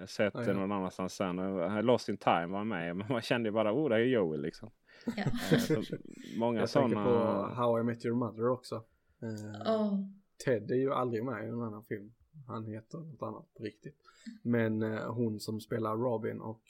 eh, 0.00 0.06
Sett 0.06 0.34
Ja, 0.34 0.44
ja. 0.46 0.52
någon 0.52 0.72
annanstans 0.72 1.14
sen. 1.14 1.38
Eh, 1.38 1.82
Lost 1.82 2.08
in 2.08 2.16
time 2.16 2.46
var 2.46 2.64
med. 2.64 2.96
Men 2.96 3.06
man 3.08 3.22
kände 3.22 3.48
ju 3.48 3.52
bara 3.52 3.72
oh 3.74 3.88
det 3.88 3.96
är 3.96 4.00
Joey 4.00 4.38
liksom. 4.40 4.70
ja. 5.16 5.24
Eh, 5.52 5.58
så 5.58 5.82
många 6.38 6.60
Jag 6.60 6.70
tänker 6.70 6.88
sådana. 6.96 7.04
på 7.04 7.54
How 7.54 7.80
I 7.80 7.82
Met 7.82 8.04
Your 8.04 8.16
Mother 8.16 8.48
också. 8.48 8.74
Eh, 9.22 9.72
Åh, 9.72 9.98
Ted 10.44 10.70
är 10.70 10.74
ju 10.76 10.92
aldrig 10.92 11.24
med 11.24 11.44
i 11.44 11.50
någon 11.50 11.66
annan 11.66 11.84
film. 11.84 12.12
Han 12.46 12.66
heter 12.66 12.98
något 12.98 13.22
annat 13.22 13.54
på 13.54 13.62
riktigt. 13.62 13.96
Men 14.42 14.82
eh, 14.82 15.12
hon 15.14 15.40
som 15.40 15.60
spelar 15.60 15.96
Robin 15.96 16.40
och 16.40 16.62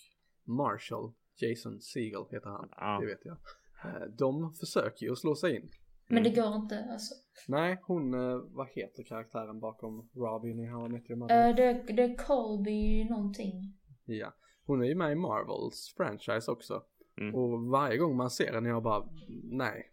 Marshall, 0.44 1.12
Jason 1.36 1.80
Segel 1.80 2.24
heter 2.30 2.50
han, 2.50 2.68
Ja. 2.76 2.98
det 3.00 3.06
vet 3.06 3.24
jag. 3.24 3.36
Eh, 3.84 4.08
de 4.18 4.52
försöker 4.54 5.06
ju 5.06 5.12
att 5.12 5.18
slå 5.18 5.34
sig 5.34 5.56
in. 5.56 5.70
Men 6.08 6.22
det 6.22 6.30
går 6.30 6.54
inte 6.54 6.88
alltså. 6.92 7.14
Nej, 7.48 7.80
hon, 7.82 8.14
eh, 8.14 8.36
vad 8.46 8.68
heter 8.68 9.02
karaktären 9.02 9.60
bakom 9.60 10.08
Robin 10.14 10.60
i 10.60 10.66
How 10.66 10.86
I 10.86 10.88
Met 10.88 11.10
Your 11.10 11.18
Mother? 11.18 11.48
Eh, 11.48 11.56
det, 11.56 11.92
det 11.92 12.02
är 12.02 12.16
Colby 12.16 13.04
någonting. 13.04 13.78
Ja, 14.04 14.34
hon 14.66 14.82
är 14.82 14.86
ju 14.86 14.94
med 14.94 15.12
i 15.12 15.14
Marvels 15.14 15.94
franchise 15.96 16.50
också. 16.50 16.82
Mm. 17.20 17.34
Och 17.34 17.62
varje 17.62 17.96
gång 17.98 18.16
man 18.16 18.30
ser 18.30 18.52
henne 18.52 18.68
jag 18.68 18.82
bara, 18.82 19.08
nej, 19.42 19.86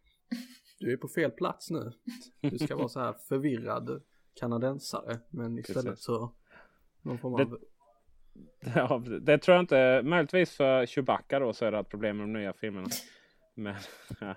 du 0.82 0.94
är 0.94 0.98
på 0.98 1.08
fel 1.08 1.32
plats 1.32 1.70
nu. 1.72 1.92
Du 2.42 2.60
ska 2.60 2.76
vara 2.76 2.88
så 2.88 3.00
här 3.00 3.14
förvirrad 3.14 4.04
kanadensare, 4.34 5.20
men 5.30 5.58
istället 5.60 5.86
Precis. 5.86 6.04
så 6.06 6.36
någon 7.02 7.18
form 7.18 7.34
Det- 7.38 7.44
av 7.44 7.60
Ja, 8.76 9.04
det 9.22 9.38
tror 9.38 9.56
jag 9.56 9.64
inte. 9.64 10.02
Möjligtvis 10.04 10.52
för 10.58 10.86
Chewbacca 10.86 11.40
då 11.40 11.54
så 11.54 11.66
är 11.66 11.72
det 11.72 11.80
ett 11.80 11.90
problem 11.90 12.18
med 12.18 12.24
de 12.28 12.34
nya 12.34 12.54
filmerna. 12.54 12.88
Men, 13.56 13.76
ja. 14.22 14.36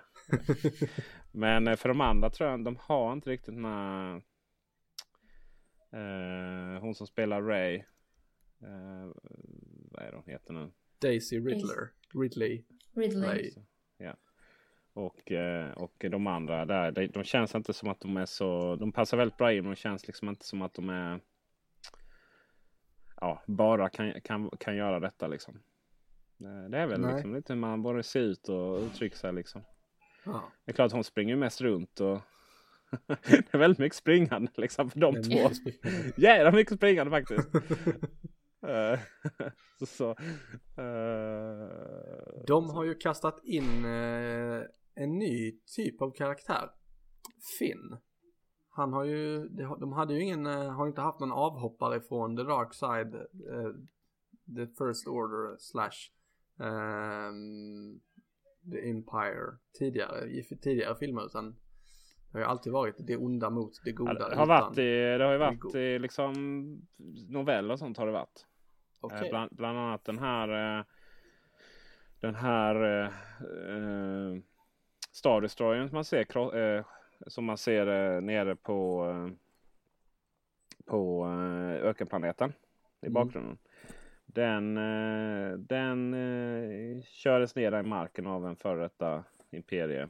Men 1.31 1.77
för 1.77 1.89
de 1.89 2.01
andra 2.01 2.29
tror 2.29 2.49
jag 2.49 2.63
de 2.63 2.77
har 2.79 3.13
inte 3.13 3.29
riktigt 3.29 3.55
den 3.55 3.65
här. 3.65 4.15
Eh, 5.93 6.81
hon 6.81 6.95
som 6.95 7.07
spelar 7.07 7.41
Ray. 7.41 7.75
Eh, 8.61 9.11
vad 9.91 10.03
är 10.03 10.11
det 10.11 10.15
hon 10.17 10.25
heter 10.27 10.53
nu? 10.53 10.71
Daisy 11.01 11.39
Riddler, 11.39 11.91
Ridley. 12.13 12.63
Ridley. 12.95 13.29
Ray. 13.29 13.51
Och, 14.95 15.31
eh, 15.31 15.71
och 15.71 16.05
de 16.11 16.27
andra 16.27 16.65
där, 16.65 16.91
de, 16.91 17.07
de 17.07 17.23
känns 17.23 17.55
inte 17.55 17.73
som 17.73 17.89
att 17.89 17.99
de 17.99 18.17
är 18.17 18.25
så... 18.25 18.75
De 18.75 18.91
passar 18.91 19.17
väldigt 19.17 19.37
bra 19.37 19.53
in 19.53 19.63
men 19.63 19.71
de 19.71 19.75
känns 19.75 20.07
liksom 20.07 20.29
inte 20.29 20.45
som 20.45 20.61
att 20.61 20.73
de 20.73 20.89
är... 20.89 21.19
Ja, 23.21 23.43
bara 23.47 23.89
kan, 23.89 24.21
kan, 24.21 24.49
kan 24.59 24.75
göra 24.75 24.99
detta 24.99 25.27
liksom. 25.27 25.59
Eh, 26.39 26.69
Det 26.69 26.77
är 26.77 26.87
väl 26.87 27.01
Nej. 27.01 27.13
liksom 27.13 27.35
lite 27.35 27.53
hur 27.53 27.59
man 27.59 27.81
borde 27.81 28.03
se 28.03 28.19
ut 28.19 28.49
och 28.49 28.79
uttrycka 28.79 29.15
sig 29.15 29.33
liksom. 29.33 29.63
Ja. 30.25 30.51
Det 30.65 30.71
är 30.71 30.75
klart 30.75 30.91
hon 30.91 31.03
springer 31.03 31.35
mest 31.35 31.61
runt 31.61 31.99
och 31.99 32.21
det 33.07 33.53
är 33.53 33.57
väldigt 33.57 33.79
mycket 33.79 33.97
springande 33.97 34.51
liksom 34.55 34.89
för 34.89 34.99
de 34.99 35.23
två. 35.23 35.49
Jävla 36.15 36.51
mycket 36.51 36.75
springande 36.75 37.11
faktiskt. 37.11 37.49
Eh, 38.67 38.99
så, 39.85 40.09
eh, 40.81 41.69
De 42.47 42.69
har 42.69 42.83
ju 42.83 42.95
kastat 42.95 43.39
in 43.43 43.85
eh, 43.85 44.61
en 44.95 45.17
ny 45.17 45.59
typ 45.75 46.01
av 46.01 46.11
karaktär. 46.11 46.69
Finn. 47.59 47.97
Han 48.69 48.93
har 48.93 49.03
ju, 49.03 49.47
de 49.79 49.93
hade 49.93 50.13
ju 50.13 50.21
ingen, 50.23 50.45
eh, 50.45 50.69
har 50.71 50.87
inte 50.87 51.01
haft 51.01 51.19
någon 51.19 51.31
avhoppare 51.31 52.01
från 52.01 52.37
the 52.37 52.43
dark 52.43 52.73
side, 52.73 53.15
eh, 53.15 53.71
the 54.55 54.67
first 54.67 55.07
order 55.07 55.55
slash 55.59 56.11
ehm, 56.59 57.99
the 58.71 58.89
empire 58.89 59.57
tidigare, 59.79 60.25
i 60.25 60.43
tidigare 60.43 60.95
filmer 60.95 61.25
utan 61.25 61.51
det 61.51 62.31
har 62.31 62.39
ju 62.39 62.45
alltid 62.45 62.73
varit 62.73 62.95
det 63.07 63.17
onda 63.17 63.49
mot 63.49 63.71
det 63.83 63.89
Ja, 63.89 63.95
goda. 63.95 64.29
det, 64.29 64.35
har 64.35 64.45
varit 64.47 64.75
det 64.75 65.23
har 65.23 65.31
ju 65.31 65.37
varit 65.37 65.75
i 65.75 65.99
liksom 65.99 66.33
noveller 67.29 67.73
och 67.73 67.79
sånt 67.79 67.97
har 67.97 68.05
det 68.05 68.11
varit. 68.11 68.45
Eh, 69.11 69.29
Bland, 69.29 69.55
bland 69.55 69.77
annat 69.77 70.05
den 70.05 70.19
här 70.19 70.85
Den 72.21 72.35
här 72.35 72.75
Star 75.15 75.41
Destroyern 75.41 75.89
som 75.89 75.95
man 75.95 76.05
ser, 76.05 76.55
eh, 76.57 76.85
som 77.27 77.45
man 77.45 77.57
ser 77.57 77.87
eh, 77.87 78.21
nere 78.21 78.55
på 78.55 79.05
eh, 79.09 79.33
på 80.85 81.25
eh, 81.25 81.87
ökenplaneten 81.89 82.53
i 83.01 83.05
Mm. 83.07 83.13
bakgrunden. 83.13 83.57
Den, 84.25 84.77
eh, 84.77 85.57
den 85.57 86.13
eh, 86.13 87.03
kördes 87.03 87.55
ner 87.55 87.79
i 87.79 87.83
marken 87.83 88.27
av 88.27 88.45
en 88.47 88.55
före 88.55 88.81
detta 88.81 89.23
imperie 89.51 90.09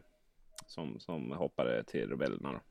som, 0.66 1.00
som 1.00 1.32
hoppade 1.32 1.84
till 1.84 2.10
rebellerna. 2.10 2.62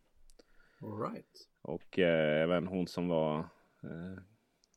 All 0.83 1.01
right. 1.13 1.49
Och 1.63 1.99
eh, 1.99 2.43
även 2.43 2.67
hon 2.67 2.87
som 2.87 3.09
var 3.09 3.39
eh, 3.83 4.19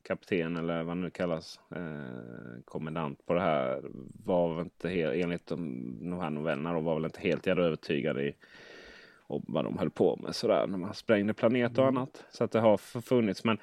kapten 0.08 0.56
eller 0.56 0.82
vad 0.82 0.96
nu 0.96 1.10
kallas, 1.10 1.60
eh, 1.76 2.62
kommendant 2.64 3.26
på 3.26 3.34
det 3.34 3.40
här 3.40 3.82
var 4.24 4.54
väl 4.54 4.64
inte 4.64 4.88
helt, 4.88 5.14
enligt 5.14 5.46
de, 5.46 6.10
de 6.10 6.20
här 6.20 6.30
novellerna 6.30 6.72
då, 6.72 6.80
var 6.80 6.94
väl 6.94 7.04
inte 7.04 7.20
helt 7.20 7.46
jävla 7.46 7.64
övertygad 7.64 8.18
i 8.20 8.34
om 9.26 9.44
vad 9.48 9.64
de 9.64 9.78
höll 9.78 9.90
på 9.90 10.16
med 10.16 10.34
sådär 10.34 10.66
när 10.66 10.78
man 10.78 10.94
sprängde 10.94 11.34
planet 11.34 11.78
och 11.78 11.86
annat. 11.86 12.24
Så 12.30 12.44
att 12.44 12.52
det 12.52 12.60
har 12.60 13.00
funnits. 13.00 13.44
Men 13.44 13.58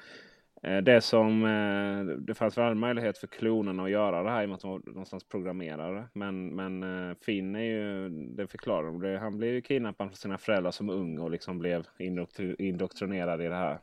eh, 0.62 0.78
det 0.78 1.00
som 1.00 1.44
eh, 1.44 2.16
det 2.16 2.34
fanns 2.34 2.58
väl 2.58 2.74
möjlighet 2.74 3.18
för 3.18 3.26
klonerna 3.26 3.84
att 3.84 3.90
göra 3.90 4.22
det 4.22 4.30
här 4.30 4.42
i 4.42 4.44
och 4.44 4.48
med 4.48 4.54
att 4.54 4.60
de 4.62 4.70
var 4.70 4.82
någonstans 4.86 5.24
programmerade. 5.24 6.04
Men, 6.12 6.48
men 6.48 6.82
eh, 6.82 7.16
Finn 7.20 7.56
är 7.56 7.60
ju, 7.60 8.08
det 8.08 8.46
förklarar 8.46 8.86
de, 8.86 9.00
det, 9.00 9.18
han 9.18 9.38
blev 9.38 9.54
ju 9.54 9.60
kidnappad 9.60 10.08
från 10.08 10.16
sina 10.16 10.38
föräldrar 10.38 10.70
som 10.70 10.90
ung 10.90 11.18
och 11.18 11.30
liksom 11.30 11.58
blev 11.58 11.86
indoktri- 11.98 12.56
indoktrinerad 12.58 13.42
i 13.42 13.48
det 13.48 13.54
här. 13.54 13.78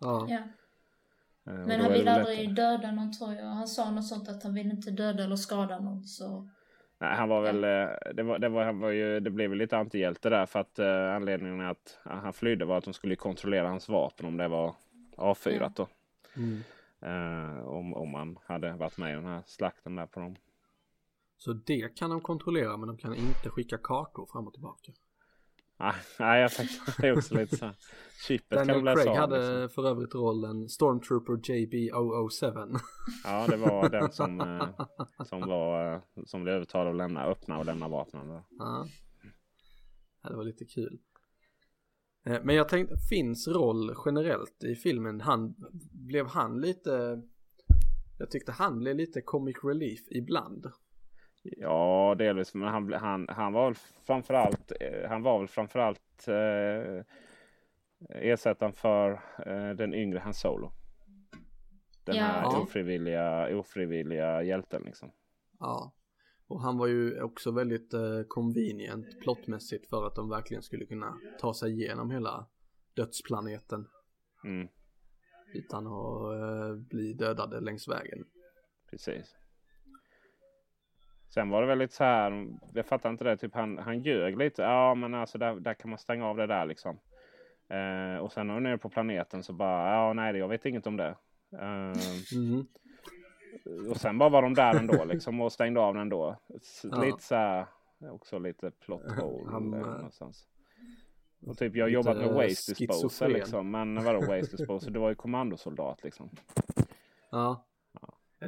Ja. 0.00 0.26
Ja. 0.30 0.38
Eh, 1.46 1.52
Men 1.52 1.80
han 1.80 1.92
vill 1.92 2.08
aldrig 2.08 2.48
lättare. 2.48 2.76
döda 2.76 2.90
någon 2.92 3.12
tror 3.12 3.34
jag. 3.34 3.44
Han 3.46 3.68
sa 3.68 3.90
något 3.90 4.06
sånt 4.06 4.28
att 4.28 4.42
han 4.42 4.54
vill 4.54 4.70
inte 4.70 4.90
döda 4.90 5.24
eller 5.24 5.36
skada 5.36 5.78
någon 5.78 6.04
så. 6.04 6.48
Nej, 6.98 7.14
han 7.16 7.28
var 7.28 7.42
väl, 7.42 7.64
eh, 7.64 8.14
det, 8.14 8.22
var, 8.22 8.38
det, 8.38 8.48
var, 8.48 8.64
han 8.64 8.78
var 8.80 8.90
ju, 8.90 9.20
det 9.20 9.30
blev 9.30 9.50
väl 9.50 9.58
lite 9.58 9.76
antihjälte 9.78 10.30
där 10.30 10.46
för 10.46 10.60
att 10.60 10.78
eh, 10.78 11.14
anledningen 11.14 11.60
att 11.60 11.98
han 12.02 12.32
flydde 12.32 12.64
var 12.64 12.78
att 12.78 12.84
de 12.84 12.94
skulle 12.94 13.16
kontrollera 13.16 13.68
hans 13.68 13.88
vapen 13.88 14.26
om 14.26 14.36
det 14.36 14.48
var 14.48 14.74
avfyrat 15.16 15.76
då. 15.76 15.88
Mm. 16.36 16.62
Eh, 17.00 17.66
om, 17.66 17.94
om 17.94 18.10
man 18.10 18.38
hade 18.46 18.72
varit 18.72 18.98
med 18.98 19.12
i 19.12 19.14
den 19.14 19.24
här 19.24 19.42
slakten 19.46 19.96
där 19.96 20.06
på 20.06 20.20
dem. 20.20 20.36
Så 21.38 21.52
det 21.52 21.96
kan 21.96 22.10
de 22.10 22.20
kontrollera 22.20 22.76
men 22.76 22.88
de 22.88 22.96
kan 22.96 23.14
inte 23.14 23.50
skicka 23.50 23.78
kartor 23.78 24.26
fram 24.26 24.46
och 24.46 24.52
tillbaka. 24.52 24.92
Nej, 25.78 25.94
Nej, 26.18 26.40
jag 26.40 26.50
tänkte 26.50 27.12
också 27.16 27.34
lite 27.34 27.56
så. 27.56 27.70
Chippet 28.26 28.58
kan 28.58 28.66
Daniel 28.66 28.84
läsa 28.84 29.02
Craig 29.02 29.08
av. 29.08 29.16
hade 29.16 29.60
Liksom. 29.62 29.68
för 29.82 29.90
övrigt 29.90 30.14
rollen 30.14 30.68
Stormtrooper 30.68 31.32
JB007. 31.32 32.76
Ja, 33.24 33.46
det 33.48 33.56
var 33.56 33.88
den 33.88 34.12
som, 34.12 34.40
eh, 34.40 34.68
som, 35.26 35.40
var, 35.40 35.94
eh, 35.94 36.00
som 36.26 36.42
blev 36.42 36.54
övertalad 36.54 36.88
att 36.88 36.96
lämna, 36.96 37.24
öppna 37.24 37.58
och 37.58 37.64
lämna 37.66 37.88
vapnen. 37.88 38.40
Ja, 38.58 38.86
det 40.22 40.36
var 40.36 40.44
lite 40.44 40.64
kul. 40.64 40.98
Eh, 42.26 42.40
Men 42.44 42.56
jag 42.56 42.68
tänkte, 42.68 42.96
Finns 43.10 43.48
roll 43.48 43.94
generellt 44.04 44.64
i 44.64 44.74
filmen, 44.74 45.20
han, 45.20 45.54
blev 45.92 46.26
han 46.26 46.60
lite, 46.60 47.22
jag 48.18 48.30
tyckte 48.30 48.52
han 48.52 48.78
blev 48.78 48.96
lite 48.96 49.20
comic 49.20 49.56
relief 49.64 50.00
ibland. 50.10 50.66
Ja, 51.56 52.14
delvis. 52.18 52.54
Men 52.54 52.68
han, 52.68 52.92
han, 52.92 53.26
han 53.28 53.52
var 53.52 53.64
väl 53.66 53.74
framförallt, 54.04 54.72
eh, 54.80 55.08
han 55.08 55.22
var 55.22 55.38
väl 55.38 55.48
framförallt 55.48 56.28
eh, 56.28 57.04
ersättaren 58.08 58.72
för 58.72 59.12
eh, 59.46 59.70
den 59.70 59.94
yngre 59.94 60.18
Han 60.18 60.34
Solo. 60.34 60.72
Den 62.04 62.16
Ja. 62.16 62.22
här 62.22 62.62
ofrivilliga, 62.62 63.56
ofrivilliga 63.58 64.42
hjälten 64.42 64.82
liksom. 64.82 65.10
Ja. 65.58 65.92
Och 66.48 66.60
han 66.62 66.78
var 66.78 66.86
ju 66.86 67.22
också 67.22 67.50
väldigt 67.50 67.94
eh, 67.94 68.22
convenient 68.28 69.20
plottmässigt 69.20 69.88
för 69.88 70.06
att 70.06 70.14
de 70.14 70.28
verkligen 70.28 70.62
skulle 70.62 70.86
kunna 70.86 71.18
ta 71.40 71.54
sig 71.54 71.72
igenom 71.72 72.10
hela 72.10 72.46
dödsplaneten 72.94 73.88
Mm, 74.44 74.68
utan 75.54 75.86
att 75.86 76.32
eh, 76.40 76.74
bli 76.76 77.12
dödade 77.12 77.60
längs 77.60 77.88
vägen. 77.88 78.24
precis. 78.90 79.36
Sen 81.36 81.50
var 81.50 81.60
det 81.60 81.66
väl 81.66 81.78
lite 81.78 81.94
så 81.94 82.04
här, 82.04 82.48
jag 82.74 82.86
fattar 82.86 83.10
inte 83.10 83.24
det, 83.24 83.36
typ 83.36 83.54
han, 83.54 83.78
han 83.78 83.98
ljög 84.02 84.38
lite. 84.38 84.62
Ja 84.62 84.94
men 84.94 85.14
alltså 85.14 85.38
där, 85.38 85.54
där 85.54 85.74
kan 85.74 85.90
man 85.90 85.98
stänga 85.98 86.26
av 86.26 86.36
det 86.36 86.46
där 86.46 86.66
liksom. 86.66 86.98
Eh, 87.68 88.18
och 88.20 88.32
sen 88.32 88.46
när 88.46 88.54
de 88.54 88.66
är 88.66 88.76
på 88.76 88.88
planeten 88.88 89.42
så 89.42 89.52
bara, 89.52 89.92
ja 89.94 90.12
nej 90.12 90.36
jag 90.36 90.48
vet 90.48 90.66
inget 90.66 90.86
om 90.86 90.96
det. 90.96 91.16
Mhm. 92.32 92.66
Och 93.90 93.96
sen 93.96 94.18
bara 94.18 94.28
var 94.28 94.42
de 94.42 94.54
där 94.54 94.74
ändå 94.78 95.04
liksom 95.04 95.40
och 95.40 95.52
stängde 95.52 95.80
av 95.80 95.94
den 95.94 96.00
ändå. 96.02 96.36
S- 96.56 96.84
Ja. 96.90 97.02
Lite 97.04 97.22
så 97.22 97.34
här, 97.34 97.66
också 98.10 98.38
lite 98.38 98.70
plot 98.70 99.12
hole 99.20 99.50
Han, 99.50 99.74
eh, 99.74 99.80
någonstans. 99.80 100.46
Och 101.46 101.58
typ 101.58 101.76
jag 101.76 101.84
har 101.84 101.90
jobbat 101.90 102.16
med 102.16 102.26
waste 102.34 102.72
disposal 102.72 102.94
schizofren. 102.96 103.32
liksom. 103.32 103.70
Men 103.70 104.04
vadå 104.04 104.20
waste 104.20 104.56
disposal? 104.56 104.92
Du 104.92 104.98
var 104.98 105.08
ju 105.08 105.14
kommandosoldat 105.14 106.02
liksom. 106.04 106.30
Ja. 107.30 107.64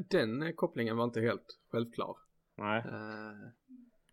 Den 0.08 0.42
eh, 0.42 0.50
kopplingen 0.52 0.96
var 0.96 1.04
inte 1.04 1.20
helt 1.20 1.58
självklar. 1.72 2.16
Nej. 2.58 2.78
eh, 2.78 3.48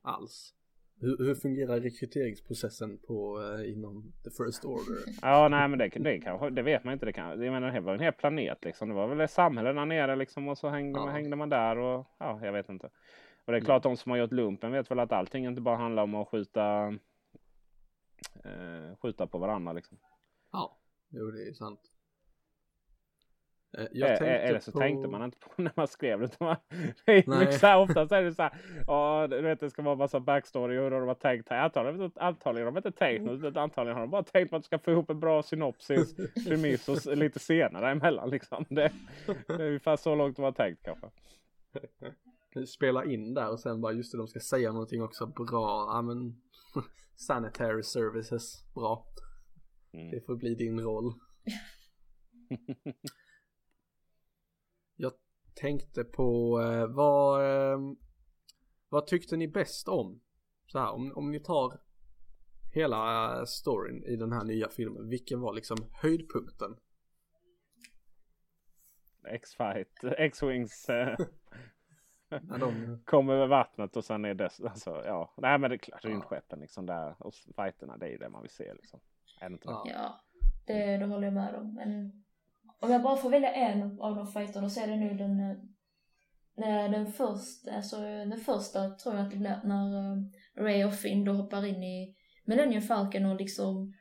alls. 0.01 0.51
Hur, 0.99 1.17
hur 1.17 1.35
fungerar 1.35 1.79
rekryteringsprocessen 1.79 2.97
på 3.07 3.41
eh, 3.43 3.71
inom 3.73 4.13
the 4.23 4.29
first 4.29 4.65
order? 4.65 4.97
Ja 5.21 5.47
nej 5.47 5.67
men 5.67 5.79
det, 5.79 5.87
det, 5.89 6.19
kanske, 6.19 6.49
det 6.49 6.61
vet 6.61 6.83
man 6.83 6.93
inte. 6.93 7.05
Det, 7.05 7.13
kan, 7.13 7.29
jag 7.43 7.51
menar, 7.53 7.71
det 7.71 7.79
var 7.79 7.93
en 7.93 7.99
hel 7.99 8.13
planet 8.13 8.57
liksom. 8.65 8.89
Det 8.89 8.95
var 8.95 9.07
väl 9.07 9.21
ett 9.21 9.31
samhälle 9.31 9.73
där 9.73 9.85
nere 9.85 10.15
liksom. 10.15 10.47
Och 10.47 10.57
så 10.57 10.69
hängde, 10.69 10.99
Ja. 10.99 11.05
man, 11.05 11.13
hängde 11.15 11.35
man 11.35 11.49
där 11.49 11.77
och 11.77 12.05
ja, 12.17 12.39
jag 12.45 12.53
vet 12.53 12.69
inte. 12.69 12.89
Och 13.45 13.51
det 13.51 13.57
är 13.57 13.61
klart 13.61 13.83
de 13.83 13.97
som 13.97 14.09
har 14.09 14.17
gjort 14.17 14.31
lumpen 14.31 14.71
vet 14.71 14.91
väl 14.91 14.99
att 14.99 15.11
allting 15.11 15.45
inte 15.45 15.61
bara 15.61 15.77
handlar 15.77 16.03
om 16.03 16.15
att 16.15 16.27
skjuta 16.27 16.87
eh, 18.43 18.95
skjuta 19.01 19.27
på 19.27 19.37
varandra 19.37 19.73
liksom. 19.73 19.97
Ja, 20.51 20.77
jo 21.09 21.31
det 21.31 21.47
är 21.49 21.53
sant. 21.53 21.79
Eh, 21.79 21.85
Eh, 21.85 21.93
Jag 23.45 23.61
tänkte 23.61 23.64
Eller 23.77 24.59
så 24.59 24.71
på... 24.71 24.79
tänkte 24.79 25.07
man 25.07 25.23
inte 25.23 25.37
på 25.39 25.49
när 25.61 25.71
man 25.75 25.87
skrev 25.87 26.19
det. 26.19 26.39
man- 26.39 26.55
så 28.07 28.15
är 28.15 28.23
det 28.23 28.33
så 28.33 28.41
här. 28.41 28.51
Ja, 28.87 29.27
du 29.27 29.41
vet 29.41 29.59
det 29.59 29.69
ska 29.69 29.81
vara 29.81 29.95
massa 29.95 30.19
backstory 30.19 30.77
hur 30.77 30.91
de 30.91 31.07
har 31.07 31.15
tänkt 31.15 31.49
här. 31.49 31.63
Antagligen, 31.63 32.11
antagligen 32.15 32.65
har 32.65 32.71
de 32.71 32.77
inte 32.77 32.91
tänkt 32.91 33.23
något. 33.23 33.57
Antagligen 33.57 33.95
har 33.95 34.01
de 34.01 34.09
bara 34.09 34.23
tänkt 34.23 34.49
på 34.49 34.55
att 34.55 34.63
de 34.63 34.65
ska 34.65 34.79
få 34.79 34.91
ihop 34.91 35.09
en 35.09 35.19
bra 35.19 35.43
synopsis, 35.43 36.15
premiss 36.47 36.89
och 36.89 37.17
lite 37.17 37.39
senare 37.39 37.91
emellan 37.91 38.29
liksom. 38.29 38.65
Det, 38.69 38.91
det 39.47 39.53
är 39.53 39.67
ungefär 39.67 39.95
så 39.95 40.15
långt 40.15 40.35
de 40.35 40.41
har 40.41 40.51
tänkt 40.51 40.83
kanske. 40.83 41.07
spela 42.67 43.05
in 43.05 43.33
där 43.33 43.49
och 43.51 43.59
sen 43.59 43.81
bara 43.81 43.93
just 43.93 44.11
det, 44.11 44.17
de 44.17 44.27
ska 44.27 44.39
säga 44.39 44.71
någonting 44.71 45.03
också 45.03 45.25
bra. 45.25 45.89
Ja 45.93 46.01
men 46.01 46.41
sanitary 47.15 47.83
services, 47.83 48.73
bra. 48.73 49.05
Mm. 49.93 50.11
Det 50.11 50.25
får 50.25 50.35
bli 50.35 50.55
din 50.55 50.79
roll. 50.79 51.13
Tänkte 55.55 56.03
på 56.03 56.61
eh, 56.61 56.87
vad, 56.87 57.45
eh, 57.45 57.79
vad 58.89 59.07
tyckte 59.07 59.37
ni 59.37 59.47
bäst 59.47 59.87
om? 59.87 60.21
Så 60.67 60.79
här, 60.79 60.91
om, 60.91 61.13
om 61.15 61.31
ni 61.31 61.39
tar 61.39 61.79
hela 62.73 63.33
eh, 63.39 63.45
storyn 63.45 64.03
i 64.03 64.15
den 64.15 64.31
här 64.31 64.43
nya 64.43 64.69
filmen, 64.69 65.09
vilken 65.09 65.41
var 65.41 65.53
liksom 65.53 65.77
höjdpunkten? 65.91 66.75
X-Fight, 69.27 70.03
X-Wings. 70.17 70.89
Eh, 70.89 71.17
När 72.41 72.57
de... 72.57 72.99
Kommer 73.05 73.33
över 73.33 73.47
vattnet 73.47 73.97
och 73.97 74.05
sen 74.05 74.25
är 74.25 74.33
det 74.33 74.49
alltså, 74.63 75.03
ja. 75.05 75.33
Nej 75.37 75.59
men 75.59 75.69
det 75.69 75.75
är 75.75 75.77
klart 75.77 76.05
rymdskeppen 76.05 76.59
liksom 76.59 76.85
där 76.85 77.15
och 77.19 77.33
fighterna 77.33 77.97
det 77.97 78.05
är 78.05 78.09
ju 78.09 78.17
det 78.17 78.29
man 78.29 78.41
vill 78.41 78.51
se 78.51 78.73
liksom. 78.73 78.99
Är 79.41 79.49
det 79.49 79.53
inte 79.53 79.67
det? 79.67 79.73
Ja, 79.85 80.23
det, 80.65 80.97
det 80.97 81.05
håller 81.05 81.27
jag 81.27 81.33
med 81.33 81.55
om. 81.55 81.73
Men 81.73 82.24
om 82.79 82.91
jag 82.91 83.01
bara 83.01 83.17
får 83.17 83.29
välja 83.29 83.53
en 83.53 83.99
av 84.01 84.15
de 84.15 84.27
fighterna 84.27 84.69
så 84.69 84.81
är 84.81 84.87
det 84.87 84.95
nu 84.95 85.17
den, 85.17 85.39
eh, 85.39 85.57
nej, 86.57 86.89
den 86.89 87.11
första, 87.11 87.71
alltså 87.71 87.97
den 88.01 88.39
första 88.39 88.89
tror 88.89 89.15
jag 89.15 89.25
att 89.25 89.31
det 89.31 89.37
blir 89.37 89.61
när 89.63 90.13
eh, 90.13 90.23
Ray 90.63 90.83
och 90.83 90.93
Finn 90.93 91.25
då 91.25 91.33
hoppar 91.33 91.65
in 91.65 91.83
i 91.83 92.15
Millennium 92.45 92.81
Falcon 92.81 93.25
och 93.25 93.35
liksom 93.35 93.93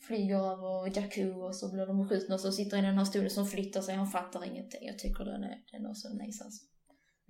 flyger 0.00 0.36
över 0.36 0.98
Jakku 0.98 1.32
och 1.32 1.56
så 1.56 1.72
blir 1.72 1.86
de 1.86 2.08
skjutna 2.08 2.34
och 2.34 2.40
så 2.40 2.52
sitter 2.52 2.76
han 2.76 2.84
i 2.84 2.88
den 2.88 2.98
här 2.98 3.04
stolen 3.04 3.30
som 3.30 3.46
flyttar 3.46 3.80
sig, 3.80 3.94
han 3.94 4.06
fattar 4.06 4.44
ingenting. 4.44 4.86
Jag 4.86 4.98
tycker 4.98 5.24
den 5.24 5.44
är, 5.44 5.62
den 5.72 5.86
är 5.86 5.94
så 5.94 6.14
nice 6.14 6.44
alltså. 6.44 6.66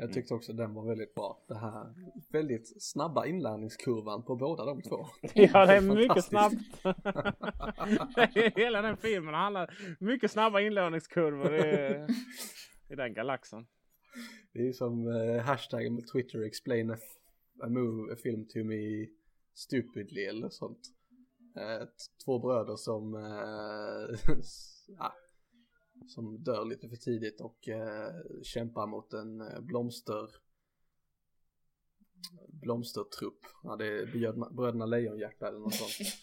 Jag 0.01 0.13
tyckte 0.13 0.35
också 0.35 0.53
den 0.53 0.75
var 0.75 0.87
väldigt 0.87 1.15
bra. 1.15 1.45
Det 1.49 1.59
här 1.59 1.95
väldigt 2.33 2.83
snabba 2.83 3.27
inlärningskurvan 3.27 4.23
på 4.23 4.37
båda 4.37 4.65
de 4.65 4.83
två. 4.83 5.07
Ja, 5.35 5.67
det 5.67 5.77
är 5.77 5.81
mycket 5.81 6.25
snabbt. 6.25 6.55
Hela 8.57 8.83
den 8.83 8.97
filmen 8.97 9.35
handlar 9.35 9.75
mycket 10.01 10.31
snabba 10.31 10.61
inlärningskurvor 10.61 11.55
i, 11.55 12.07
i 12.89 12.95
den 12.95 13.15
galaxen. 13.15 13.67
Det 14.53 14.69
är 14.69 14.73
som 14.73 15.09
eh, 15.09 15.43
hashtaggen 15.43 15.97
på 15.97 16.03
Twitter 16.13 16.47
explain 16.47 16.91
a, 16.91 16.97
a, 17.63 17.69
move, 17.69 18.13
a 18.13 18.17
film 18.23 18.47
to 18.47 18.59
me 18.59 19.07
stupidly 19.55 20.25
eller 20.25 20.49
sånt. 20.49 20.81
Eh, 21.57 21.89
två 22.25 22.39
bröder 22.39 22.77
som, 22.77 23.15
eh, 23.15 24.35
som 26.07 26.45
dör 26.45 26.65
lite 26.65 26.89
för 26.89 26.97
tidigt 26.97 27.41
och 27.41 27.69
eh, 27.69 28.13
kämpar 28.43 28.87
mot 28.87 29.13
en 29.13 29.41
eh, 29.41 29.61
blomster 29.61 30.29
blomstertrupp. 32.49 33.39
Ja, 33.63 33.77
det 33.77 33.87
är 33.87 34.07
Bröderna, 34.07 34.51
bröderna 34.51 34.87
Lejonhjärta 34.87 35.49
eller 35.49 35.59
något 35.59 35.75
sånt. 35.75 36.09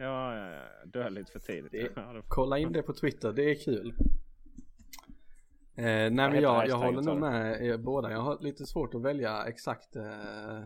Ja, 0.00 0.36
ja, 0.36 0.50
ja. 0.54 0.86
dör 0.86 1.10
lite 1.10 1.32
för 1.32 1.38
tidigt. 1.38 1.72
Det, 1.72 1.92
Ja, 1.96 2.22
kolla 2.28 2.58
in 2.58 2.72
det 2.72 2.82
på 2.82 2.92
Twitter, 2.92 3.32
det 3.32 3.50
är 3.50 3.54
kul. 3.54 3.94
Eh, 5.74 5.84
nej 5.84 6.10
men 6.10 6.34
jag, 6.34 6.42
jag 6.42 6.52
hashtaggen, 6.52 6.94
håller 6.94 7.02
nog 7.02 7.20
med 7.20 7.66
er 7.66 7.78
båda. 7.78 8.10
Jag 8.10 8.20
har 8.20 8.38
lite 8.40 8.66
svårt 8.66 8.94
att 8.94 9.02
välja 9.02 9.44
exakt 9.44 9.96
eh, 9.96 10.62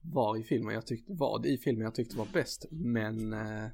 var 0.00 0.36
i 0.36 0.42
filmen 0.42 0.74
jag 0.74 0.86
tyckte, 0.86 1.12
vad 1.12 1.46
i 1.46 1.58
filmen 1.58 1.84
jag 1.84 1.94
tyckte 1.94 2.16
var 2.16 2.28
bäst. 2.32 2.66
Men 2.70 3.32
eh, 3.32 3.66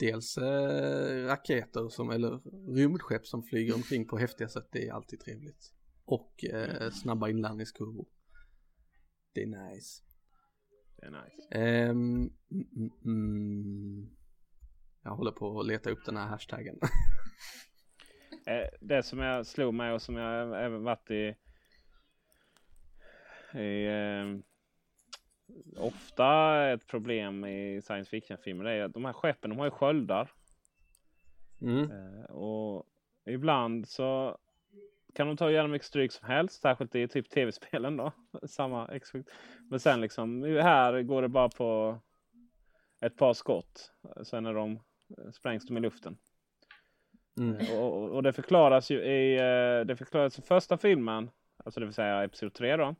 dels 0.00 0.38
eh, 0.38 1.26
raketer 1.26 1.88
som, 1.88 2.10
eller 2.10 2.40
rymdskepp 2.74 3.26
som 3.26 3.42
flyger 3.42 3.74
omkring 3.74 4.06
på 4.06 4.18
häftiga 4.18 4.48
sätt, 4.48 4.68
det 4.72 4.88
är 4.88 4.92
alltid 4.92 5.20
trevligt. 5.20 5.72
Och 6.04 6.44
eh, 6.44 6.90
snabba 6.90 7.28
inlandningskurvor. 7.28 8.06
Det 9.34 9.42
är 9.42 9.46
nice. 9.46 10.02
Det 10.96 11.06
är 11.06 11.10
nice. 11.10 11.48
Ehm, 11.50 12.30
mm, 12.50 12.90
mm. 13.04 14.10
Jag 15.02 15.10
håller 15.16 15.32
på 15.32 15.60
att 15.60 15.66
leta 15.66 15.90
upp 15.90 16.04
den 16.06 16.16
här 16.16 16.26
hashtaggen. 16.26 16.78
Eh, 18.46 18.68
Det 18.80 19.02
som 19.02 19.18
jag 19.18 19.46
slog 19.46 19.74
mig 19.74 19.92
och 19.92 20.02
som 20.02 20.16
jag 20.16 20.64
även 20.64 20.82
varit 20.82 21.10
i, 21.10 21.34
i 23.58 23.86
eh, 23.86 24.40
ofta 25.76 26.66
ett 26.70 26.86
problem 26.86 27.44
i 27.44 27.80
science 27.82 28.10
fiction-filmer 28.10 28.64
är 28.64 28.84
att 28.84 28.94
de 28.94 29.04
här 29.04 29.12
skeppen 29.12 29.50
de 29.50 29.58
har 29.58 29.66
ju 29.66 29.70
sköldar. 29.70 30.30
Mm. 31.62 31.90
Eh, 31.90 32.24
och 32.30 32.86
ibland 33.26 33.88
så 33.88 34.38
kan 35.14 35.26
de 35.26 35.36
ta 35.36 35.48
hur 35.48 35.68
mycket 35.68 35.86
stryk 35.88 36.12
som 36.12 36.28
helst. 36.28 36.60
Särskilt 36.60 36.94
i 36.94 37.08
typ 37.08 37.30
tv-spelen 37.30 37.96
då. 37.96 38.12
Samma 38.48 38.88
expect. 38.88 39.28
Men 39.70 39.80
sen 39.80 40.00
liksom 40.00 40.42
här 40.42 41.02
går 41.02 41.22
det 41.22 41.28
bara 41.28 41.48
på 41.48 41.98
ett 43.00 43.16
par 43.16 43.34
skott. 43.34 43.92
Sen 44.22 44.46
är 44.46 44.54
de, 44.54 44.80
sprängs 45.32 45.66
de 45.66 45.76
i 45.76 45.80
luften. 45.80 46.18
Mm. 47.40 47.56
Och, 47.78 48.02
och- 48.02 48.10
och 48.10 48.22
det 48.22 48.32
förklaras 48.32 48.90
ju 48.90 49.02
i, 49.02 49.34
eh, 49.36 49.86
det 49.86 49.96
förklaras 49.96 50.38
i 50.38 50.42
första 50.42 50.76
filmen, 50.78 51.30
alltså 51.64 51.80
det 51.80 51.86
vill 51.86 51.94
säga 51.94 52.24
episod 52.24 52.54
3 52.54 52.76
då. 52.76 52.94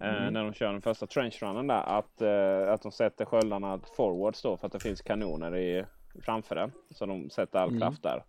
Eh, 0.00 0.08
Mm. 0.22 0.32
När 0.32 0.44
de 0.44 0.52
kör 0.52 0.72
den 0.72 0.82
första 0.82 1.06
trenchrunnen 1.06 1.66
där. 1.66 1.82
Att, 1.98 2.20
eh, 2.22 2.72
att 2.72 2.82
de 2.82 2.92
sätter 2.92 3.24
sköldarna 3.24 3.80
forwards 3.96 4.42
då 4.42 4.56
för 4.56 4.66
att 4.66 4.72
det 4.72 4.80
finns 4.80 5.02
kanoner 5.02 5.56
i, 5.56 5.84
framför 6.22 6.54
det. 6.54 6.70
Så 6.90 7.06
de 7.06 7.30
sätter 7.30 7.58
all 7.58 7.68
Mm. 7.68 7.80
kraft 7.80 8.02
där. 8.02 8.24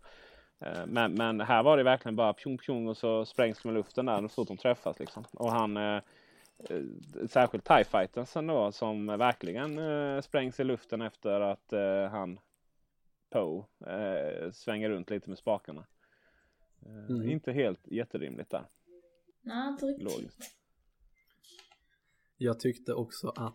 Eh, 0.59 0.85
Men, 0.85 1.13
men 1.13 1.41
här 1.41 1.63
var 1.63 1.77
det 1.77 1.83
verkligen 1.83 2.15
bara 2.15 2.33
pjong 2.33 2.57
pjong 2.57 2.87
och 2.87 2.97
så 2.97 3.25
sprängs 3.25 3.61
de 3.61 3.69
i 3.69 3.73
luften 3.73 4.05
där 4.05 4.21
så 4.21 4.27
fort 4.29 4.47
de 4.47 4.57
träffas. 4.57 4.99
Liksom. 4.99 5.23
Och 5.33 5.51
han, 5.51 6.01
särskilt 7.29 7.65
TIE 7.65 7.83
fightersen 7.83 8.47
då 8.47 8.71
som 8.71 9.05
verkligen 9.07 9.77
eh, 9.79 10.21
sprängs 10.21 10.59
i 10.59 10.63
luften 10.63 11.01
efter 11.01 11.41
att 11.41 11.73
eh, 11.73 12.05
han 12.11 12.39
Poe 13.29 13.63
eh, 13.85 14.51
svänger 14.51 14.89
runt 14.89 15.09
lite 15.09 15.29
med 15.29 15.37
spakarna. 15.37 15.83
Mm. 17.09 17.29
Inte 17.29 17.51
helt 17.51 17.87
jätterimligt 17.87 18.49
där. 18.51 18.63
Nej, 19.41 19.67
inte 19.67 19.85
riktigt. 19.85 20.03
Logiskt. 20.03 20.55
Jag 22.41 22.59
tyckte 22.59 22.93
också 22.93 23.29
att 23.29 23.53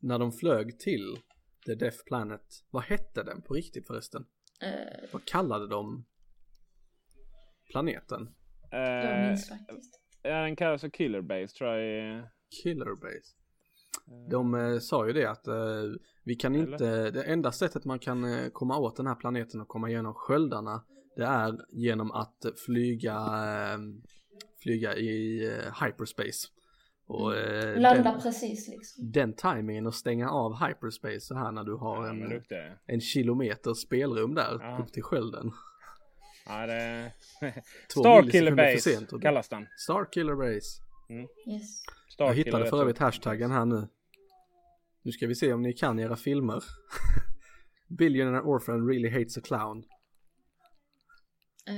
när 0.00 0.18
de 0.18 0.32
flög 0.32 0.78
till 0.78 1.16
The 1.66 1.74
Death 1.74 1.98
Planet, 2.06 2.42
vad 2.70 2.82
hette 2.82 3.22
den 3.22 3.42
på 3.42 3.54
riktigt 3.54 3.86
förresten? 3.86 4.26
Eh, 4.62 5.08
Vad 5.12 5.24
kallade 5.24 5.68
de 5.68 6.04
planeten? 7.70 8.34
jag 8.70 9.20
Eh, 9.22 9.28
minns 9.28 9.48
faktiskt. 9.48 10.00
ja, 10.22 10.42
den 10.42 10.56
kallas 10.56 10.80
för 10.80 10.88
Killer 10.88 11.20
Base 11.20 11.48
tror 11.58 11.70
jag. 11.70 12.28
Killer 12.62 12.94
Base. 12.94 13.34
De 14.30 14.54
eh, 14.54 14.78
sa 14.78 15.06
ju 15.06 15.12
det 15.12 15.30
att 15.30 15.46
eh, 15.46 15.54
vi 16.24 16.34
kan 16.34 16.54
Eller? 16.54 16.72
inte, 16.72 17.10
det 17.10 17.22
enda 17.22 17.52
sättet 17.52 17.84
man 17.84 17.98
kan 17.98 18.24
eh, 18.24 18.48
komma 18.52 18.78
åt 18.78 18.96
den 18.96 19.06
här 19.06 19.14
planeten 19.14 19.60
och 19.60 19.68
komma 19.68 19.88
igenom 19.90 20.14
sköldarna 20.14 20.84
det 21.16 21.24
är 21.24 21.58
genom 21.72 22.10
att 22.12 22.44
flyga, 22.66 23.18
flyga 24.62 24.96
i 24.96 25.40
hyperspace. 25.84 26.48
Och, 27.06 27.36
eh, 27.36 27.80
Landa 27.80 28.02
den, 28.12 28.20
precis 28.20 28.68
liksom. 28.68 29.12
den 29.12 29.32
timingen 29.36 29.86
och 29.86 29.94
stänga 29.94 30.30
av 30.30 30.66
hyperspace 30.66 31.20
så 31.20 31.34
här 31.34 31.52
när 31.52 31.64
du 31.64 31.74
har 31.74 32.06
Ja, 32.06 32.10
en, 32.10 32.42
en 32.86 33.00
kilometer 33.00 33.74
spelrum 33.74 34.34
där 34.34 34.58
Ja. 34.60 34.78
upp 34.82 34.92
till 34.92 35.02
skölden. 35.02 35.52
Ja, 36.46 36.66
det... 36.66 37.12
Två 37.94 38.00
Star 38.00 38.30
Killer 38.30 38.50
millisekunder 38.50 38.98
för 38.98 39.04
Base 39.06 39.16
och- 39.16 39.22
kallas 39.22 39.48
den. 39.48 39.66
Starkiller 39.76 40.34
Base. 40.34 40.82
Yes. 41.50 41.82
Star 42.08 42.24
Jag 42.24 42.34
hittade 42.34 42.66
för 42.66 42.80
övrigt 42.80 42.98
hashtaggen 42.98 43.50
här 43.50 43.64
nu. 43.64 43.88
Nu 45.02 45.12
ska 45.12 45.26
vi 45.26 45.34
se 45.34 45.52
om 45.52 45.62
ni 45.62 45.72
kan 45.72 45.98
era 45.98 46.16
filmer. 46.16 46.64
Billionaire 47.88 48.42
Orphan 48.42 48.88
really 48.88 49.10
hates 49.10 49.38
a 49.38 49.40
clown. 49.44 49.84
Eh, 51.66 51.74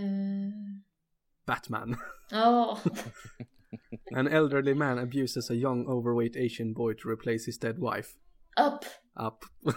Batman. 1.46 1.96
Ja, 2.30 2.78
An 4.16 4.28
elderly 4.28 4.74
man 4.74 4.98
abuses 4.98 5.50
a 5.50 5.54
young 5.54 5.86
overweight 5.86 6.36
Asian 6.36 6.72
boy 6.72 6.94
to 6.94 7.08
replace 7.08 7.46
his 7.46 7.58
dead 7.58 7.78
wife. 7.78 8.08
Up! 8.60 8.84
Up. 9.20 9.44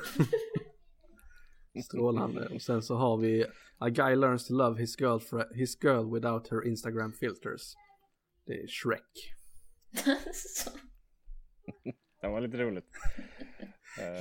Strålande. 1.84 2.48
Och 2.48 2.62
sen 2.62 2.82
så 2.82 2.96
har 2.96 3.18
vi 3.18 3.46
A 3.78 3.90
guy 3.90 4.16
learns 4.16 4.48
to 4.48 4.54
love 4.54 4.80
his, 4.80 5.02
girlfriend, 5.02 5.56
his 5.56 5.84
girl 5.84 6.14
without 6.14 6.48
her 6.52 6.68
Instagram 6.68 7.14
filters. 7.14 7.74
Det 8.46 8.54
är 8.54 8.68
Shrek. 8.68 9.36
Så. 10.34 10.70
Det 12.22 12.28
var 12.28 12.42
lite 12.42 12.58
roligt. 12.58 12.86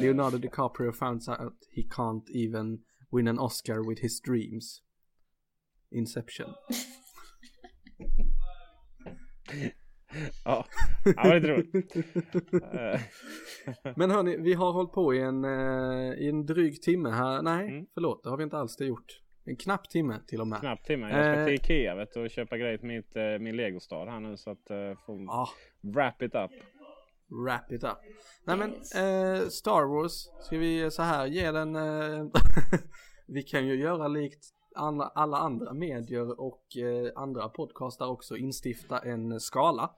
Leonardo 0.00 0.38
DiCaprio 0.38 0.92
finds 0.92 1.28
out 1.28 1.54
he 1.70 1.82
can't 1.82 2.30
even 2.30 2.78
win 3.12 3.28
an 3.28 3.38
Oscar 3.38 3.88
with 3.88 4.02
his 4.02 4.20
dreams. 4.20 4.82
Inception. 5.90 6.54
Ja, 10.44 10.64
det 11.04 11.16
var 11.16 11.34
lite 11.34 11.48
roligt. 11.48 11.94
Men 13.96 14.10
hörni, 14.10 14.36
vi 14.36 14.54
har 14.54 14.72
hållit 14.72 14.92
på 14.92 15.14
i 15.14 15.20
en, 15.20 15.44
eh, 15.44 16.12
i 16.18 16.28
en 16.28 16.46
dryg 16.46 16.82
timme 16.82 17.10
här. 17.10 17.42
Nej, 17.42 17.68
Mm. 17.68 17.86
förlåt, 17.94 18.22
det 18.22 18.30
har 18.30 18.36
vi 18.36 18.42
inte 18.44 18.56
alls 18.58 18.76
det 18.76 18.84
gjort. 18.86 19.20
En 19.44 19.56
knapp 19.56 19.90
timme 19.90 20.18
till 20.26 20.40
och 20.40 20.46
med. 20.46 20.60
Knappt 20.60 20.86
timme. 20.86 21.10
Jag 21.10 21.24
ska 21.34 21.40
Eh. 21.40 21.44
till 21.46 21.54
Ikea 21.54 21.94
vet 21.94 22.12
du, 22.14 22.20
och 22.24 22.30
köpa 22.30 22.56
grejer 22.58 22.78
till 22.78 22.86
mitt, 22.88 23.16
eh, 23.16 23.38
min 23.40 23.56
legostad 23.56 24.04
här 24.10 24.20
nu 24.20 24.36
så 24.36 24.50
att 24.50 24.70
uh, 24.70 24.98
få 25.06 25.26
Ah, 25.30 25.48
wrap 25.94 26.22
it 26.22 26.34
up. 26.34 26.50
wrap 27.46 27.72
it 27.72 27.84
up. 27.84 27.98
Nej 28.44 28.56
men, 28.56 28.70
eh, 28.70 29.48
Star 29.48 29.84
Wars, 29.94 30.12
ska 30.44 30.58
vi 30.58 30.90
så 30.90 31.02
här 31.02 31.26
ge 31.26 31.50
den, 31.50 31.76
eh, 31.76 32.26
vi 33.26 33.42
kan 33.42 33.66
ju 33.66 33.74
göra 33.74 34.08
likt 34.08 34.44
alla, 34.78 35.36
andra 35.36 35.72
medier 35.72 36.40
och 36.40 36.76
eh, 36.76 37.12
andra 37.16 37.48
podcastar 37.48 38.06
också 38.06 38.36
instifta 38.36 38.98
en 38.98 39.40
skala. 39.40 39.90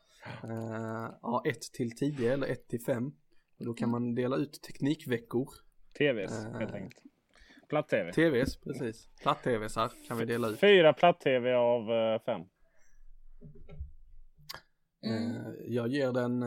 Eh, 0.42 1.14
ja, 1.22 1.42
1 1.44 1.60
till 1.60 1.96
10 1.96 2.32
eller 2.32 2.46
1 2.46 2.68
till 2.68 2.80
5. 2.80 3.12
Och 3.58 3.64
då 3.64 3.74
kan 3.74 3.90
man 3.90 4.14
dela 4.14 4.36
ut 4.36 4.62
teknikveckor. 4.62 5.48
TVs 5.98 6.44
Eh. 6.44 6.58
helt 6.58 6.74
enkelt. 6.74 7.02
Platt-tv. 7.68 8.12
TVs, 8.12 8.56
precis. 8.56 9.08
Platt-tvs 9.22 9.76
här 9.76 9.92
kan 10.08 10.18
vi 10.18 10.24
dela 10.24 10.48
ut. 10.48 10.60
Fyra 10.60 10.92
platt-tv 10.92 11.54
av 11.54 11.86
fem. 12.18 12.42
Mm. 15.02 15.56
Jag 15.66 15.88
ger 15.88 16.12
den 16.12 16.44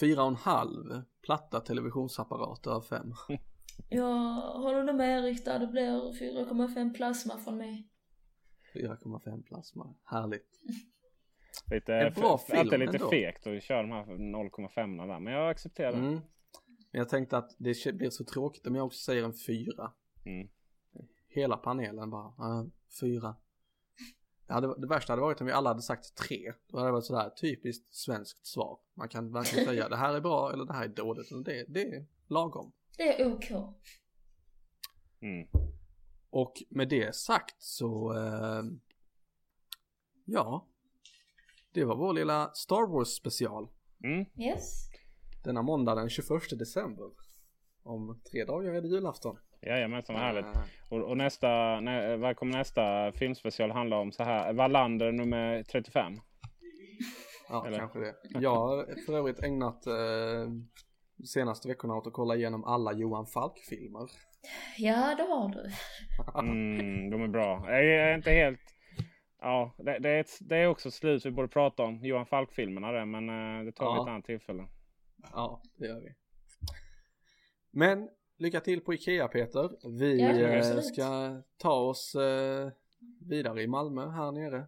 fyra 0.00 0.22
och 0.22 0.28
en 0.28 0.36
halv 0.36 1.02
platta 1.22 1.60
televisionsapparater 1.60 2.70
av 2.70 2.82
fem. 2.82 3.14
Jag 3.88 4.40
håller 4.40 4.84
nog 4.84 4.94
med 4.96 5.18
Erik 5.24 5.44
där, 5.44 5.58
det 5.58 5.66
blir 5.66 5.90
4,5 6.12 6.94
plasma 6.94 7.38
från 7.38 7.56
mig. 7.56 7.88
4,5 8.74 9.42
plasma, 9.42 9.94
härligt. 10.04 10.60
Lite, 11.70 11.94
En 11.94 12.12
bra 12.12 12.34
f- 12.40 12.46
film 12.46 12.60
alltid 12.60 12.78
lite 12.78 12.92
ändå. 12.96 13.10
fegt 13.10 13.46
att 13.46 13.62
köra 13.62 13.82
de 13.82 13.90
här 13.90 14.04
0,5 14.06 15.06
där. 15.08 15.20
Men 15.20 15.32
jag 15.32 15.50
accepterar 15.50 15.92
det. 15.92 15.98
Mm. 15.98 16.12
Men 16.92 16.98
jag 16.98 17.08
tänkte 17.08 17.38
att 17.38 17.50
det 17.58 17.92
blir 17.94 18.10
så 18.10 18.24
tråkigt 18.24 18.66
om 18.66 18.74
jag 18.74 18.86
också 18.86 18.98
säger 18.98 19.24
en 19.24 19.32
fyra. 19.46 19.92
Mm. 20.26 20.48
Hela 21.28 21.56
panelen 21.56 22.10
bara, 22.10 22.26
uh, 22.28 22.66
fyra. 23.00 23.36
Ja, 24.46 24.60
det, 24.60 24.80
det 24.80 24.86
värsta 24.86 25.12
hade 25.12 25.22
varit 25.22 25.40
om 25.40 25.46
vi 25.46 25.52
alla 25.52 25.70
hade 25.70 25.82
sagt 25.82 26.14
tre. 26.16 26.52
Då 26.68 26.76
hade 26.78 26.88
det 26.88 26.92
varit 26.92 27.04
sådär 27.04 27.30
typiskt 27.30 27.94
svenskt 27.94 28.46
svar. 28.46 28.78
Man 28.94 29.08
kan 29.08 29.32
varken 29.32 29.64
säga 29.64 29.88
det 29.88 29.96
här 29.96 30.14
är 30.14 30.20
bra 30.20 30.52
eller 30.52 30.64
det 30.64 30.72
här 30.72 30.84
är 30.84 30.88
dåligt. 30.88 31.28
Det, 31.44 31.64
det 31.68 31.82
är 31.94 32.06
lagom. 32.28 32.72
Det 32.96 33.20
är 33.20 33.32
OK. 33.32 33.50
Mm. 35.20 35.48
Och 36.30 36.52
med 36.70 36.88
det 36.88 37.14
sagt 37.14 37.62
så, 37.62 38.12
eh, 38.16 38.62
ja. 40.24 40.66
Det 41.72 41.84
var 41.84 41.96
vår 41.96 42.12
lilla 42.12 42.50
Star 42.54 42.86
Wars 42.92 43.08
special. 43.08 43.68
Mm. 44.04 44.24
Yes. 44.38 44.90
Denna 45.44 45.62
måndag 45.62 45.94
den 45.94 46.08
21 46.10 46.58
december. 46.58 47.10
Om 47.82 48.20
tre 48.30 48.44
dagar 48.44 48.74
är 48.74 48.80
det 48.82 48.88
julafton. 48.88 49.38
Jajamensan, 49.62 50.14
vad 50.14 50.24
härligt. 50.24 50.56
Eh, 50.56 50.62
Och, 50.88 51.02
och 51.02 51.16
nästa, 51.16 51.80
nä, 51.80 52.16
vad 52.16 52.36
kommer 52.36 52.52
nästa 52.58 53.12
filmspecial 53.12 53.70
handla 53.70 53.96
om? 53.98 54.12
Så 54.12 54.22
här, 54.22 54.52
Wallander 54.52 55.12
nummer 55.12 55.62
35. 55.62 56.12
Ja, 57.48 57.66
Eller? 57.66 57.78
kanske 57.78 57.98
det. 57.98 58.14
Jag 58.40 58.54
har 58.54 59.04
för 59.06 59.12
övrigt 59.18 59.42
ägnat 59.42 59.86
eh, 59.86 59.94
senaste 61.24 61.68
veckorna 61.68 61.94
åt 61.94 62.06
att 62.06 62.12
kolla 62.12 62.36
igenom 62.36 62.64
alla 62.64 62.92
Johan 62.92 63.26
Falk-filmer. 63.26 64.10
Ja, 64.78 65.14
det 65.16 65.22
har 65.22 65.48
du. 65.48 65.70
Mm, 66.38 67.10
de 67.10 67.22
är 67.22 67.28
bra. 67.28 67.64
Jag 67.72 67.84
är 67.84 68.14
inte 68.14 68.30
helt... 68.30 68.60
Ja, 69.40 69.74
det, 69.78 69.98
det, 69.98 70.08
är 70.10 70.20
ett, 70.20 70.38
det 70.40 70.56
är 70.56 70.66
också 70.66 70.90
slut 70.90 71.26
vi 71.26 71.30
borde 71.30 71.48
prata 71.48 71.82
om. 71.82 72.04
Johan 72.04 72.26
Falk-filmerna 72.26 72.92
där, 72.92 73.04
men 73.04 73.28
eh, 73.28 73.64
det 73.64 73.72
tar 73.72 73.92
vi 73.92 73.96
Ja. 73.96 74.02
ett 74.02 74.08
annat 74.08 74.24
tillfälle. 74.24 74.66
Ja, 75.32 75.62
det 75.76 75.86
gör 75.86 76.00
vi. 76.00 76.14
Men 77.70 78.08
lycka 78.38 78.60
till 78.60 78.80
på 78.80 78.94
Ikea 78.94 79.28
Peter. 79.28 79.70
Vi 79.98 80.20
Ja, 80.20 80.28
eh, 80.30 80.80
ska 80.80 81.36
ta 81.56 81.72
oss 81.74 82.14
eh, 82.14 82.68
vidare 83.20 83.62
i 83.62 83.66
Malmö 83.66 84.08
här 84.10 84.32
nere. 84.32 84.66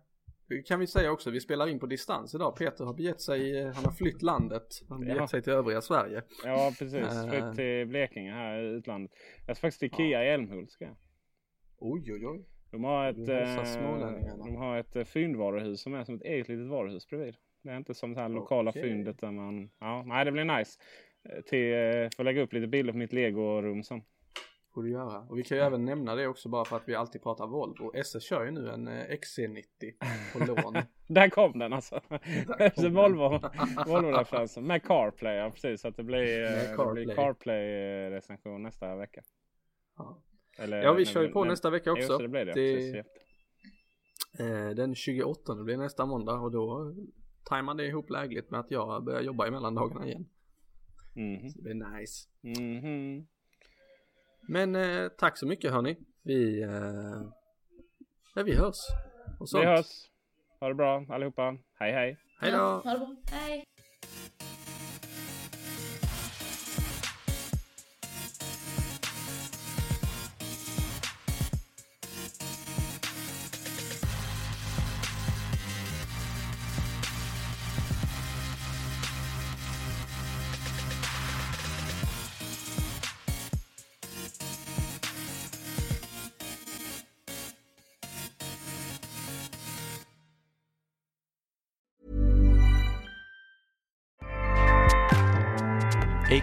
Kan 0.66 0.80
vi 0.80 0.86
säga 0.86 1.12
också, 1.12 1.30
vi 1.30 1.40
spelar 1.40 1.66
in 1.68 1.78
på 1.78 1.86
distans 1.86 2.34
idag. 2.34 2.56
Peter 2.56 2.84
har 2.84 2.94
begett 2.94 3.20
sig, 3.20 3.58
eh, 3.60 3.72
han 3.74 3.84
har 3.84 3.92
flytt 3.92 4.22
landet. 4.22 4.66
Han 4.88 4.98
har 4.98 5.04
begett 5.04 5.16
Ja. 5.16 5.28
sig 5.28 5.42
till 5.42 5.52
övriga 5.52 5.80
Sverige. 5.80 6.22
Ja, 6.44 6.72
precis. 6.78 6.94
Eh. 6.94 7.28
Flytt 7.30 7.56
till 7.56 7.86
Blekinge 7.86 8.32
här 8.32 8.62
i 8.62 8.66
utlandet. 8.66 9.12
Jag 9.46 9.56
ska 9.56 9.66
faktiskt 9.66 9.78
till 9.80 9.86
Ikea 10.06 10.24
i 10.24 10.28
Älmhult. 10.28 10.70
Ska 10.70 10.84
jag. 10.84 10.96
Oj, 11.78 12.12
oj, 12.12 12.26
oj. 12.26 12.44
De 12.70 12.84
har 12.84 13.06
ett, 13.08 13.28
eh, 13.28 14.44
de 14.44 14.56
har 14.56 14.76
ett 14.78 15.08
fyndvaruhus 15.08 15.80
som 15.82 15.94
är 15.94 16.04
som 16.04 16.14
ett 16.14 16.22
eget 16.22 16.48
litet 16.48 16.66
varuhus 16.66 17.08
bredvid. 17.08 17.36
Det 17.62 17.70
är 17.70 17.76
inte 17.76 17.94
som 17.94 18.14
det 18.14 18.20
här 18.20 18.28
lokala 18.28 18.70
Okej. 18.70 18.82
fyndet 18.82 19.18
där 19.20 19.30
man... 19.30 19.70
Ja, 19.80 20.02
nej, 20.06 20.24
det 20.24 20.32
blir 20.32 20.44
nice. 20.58 20.78
Till, 21.46 21.74
får 22.16 22.24
lägga 22.24 22.42
upp 22.42 22.52
lite 22.52 22.66
bilder 22.66 22.92
på 22.92 22.98
mitt 22.98 23.12
legorum 23.12 23.82
sen. 23.82 24.02
Du 24.82 24.90
göra. 24.90 25.18
Och 25.20 25.38
vi 25.38 25.42
kan 25.42 25.58
ju 25.58 25.62
även 25.64 25.84
nämna 25.84 26.14
det 26.14 26.26
också 26.26 26.48
bara 26.48 26.64
för 26.64 26.76
att 26.76 26.82
vi 26.88 26.94
alltid 26.94 27.22
pratar 27.22 27.46
Volvo. 27.46 27.92
SS 27.94 28.22
kör 28.22 28.44
ju 28.44 28.50
nu 28.50 28.70
en 28.70 28.88
eh, 28.88 29.04
XC90 29.06 29.62
på 30.32 30.38
lån. 30.44 30.74
Där 31.08 31.28
kom 31.28 31.58
den 31.58 31.72
alltså. 31.72 32.00
Kom. 32.74 32.94
Volvo, 32.94 33.40
Volvo-referensen. 33.86 34.66
Med 34.66 34.82
CarPlay, 34.82 35.36
ja 35.36 35.50
precis. 35.50 35.80
Så 35.80 35.88
att 35.88 35.96
det 35.96 36.02
blir, 36.04 36.42
eh, 36.44 36.50
det 36.50 36.74
CarPlay. 36.76 37.04
blir 37.04 37.14
CarPlay-recension 37.14 38.62
nästa 38.62 38.96
vecka. 38.96 39.22
Ja. 39.96 40.22
Eller, 40.58 40.82
Ja, 40.82 40.92
vi 40.92 41.04
när 41.04 41.10
kör 41.12 41.22
ju 41.22 41.28
på 41.28 41.44
när- 41.44 41.50
nästa 41.50 41.70
vecka 41.70 41.92
också. 41.92 42.18
det, 42.18 42.24
det 42.24 42.28
blir 42.28 42.44
det. 42.44 42.52
Det-. 42.52 43.04
Eh, 44.40 44.70
den 44.70 44.94
28 44.94 45.54
blir 45.64 45.76
nästa 45.76 46.06
måndag 46.06 46.34
och 46.40 46.50
då 46.52 46.94
tajmar 47.44 47.74
det 47.74 47.86
ihop 47.86 48.10
lägligt 48.10 48.50
med 48.50 48.60
att 48.60 48.70
jag 48.70 49.04
börjar 49.04 49.20
jobba 49.20 49.46
i 49.48 49.50
mellandagarna 49.50 50.06
igen. 50.06 50.26
Mhm. 51.16 51.50
Så 51.50 51.58
det 51.58 51.62
blir 51.62 51.74
nice. 51.98 52.28
Mhm. 52.40 53.26
Men 54.50 54.74
eh, 54.76 55.08
tack 55.08 55.38
så 55.38 55.46
mycket 55.46 55.72
hörni. 55.72 55.96
Vi, 56.22 56.62
eh, 56.62 56.70
ja, 58.34 58.42
vi 58.42 58.54
hörs. 58.54 58.76
Och 59.40 59.48
sånt. 59.48 59.62
Vi 59.62 59.66
hörs. 59.66 59.86
Ha 60.60 60.68
det 60.68 60.74
bra 60.74 61.06
allihopa. 61.08 61.56
Hej 61.78 61.92
hej. 61.92 62.18
Hej 62.40 62.50
då! 62.50 62.56
Ja, 62.56 62.82
ha 62.84 62.92
det 62.92 62.98
bra. 62.98 63.16
Hej. 63.30 63.64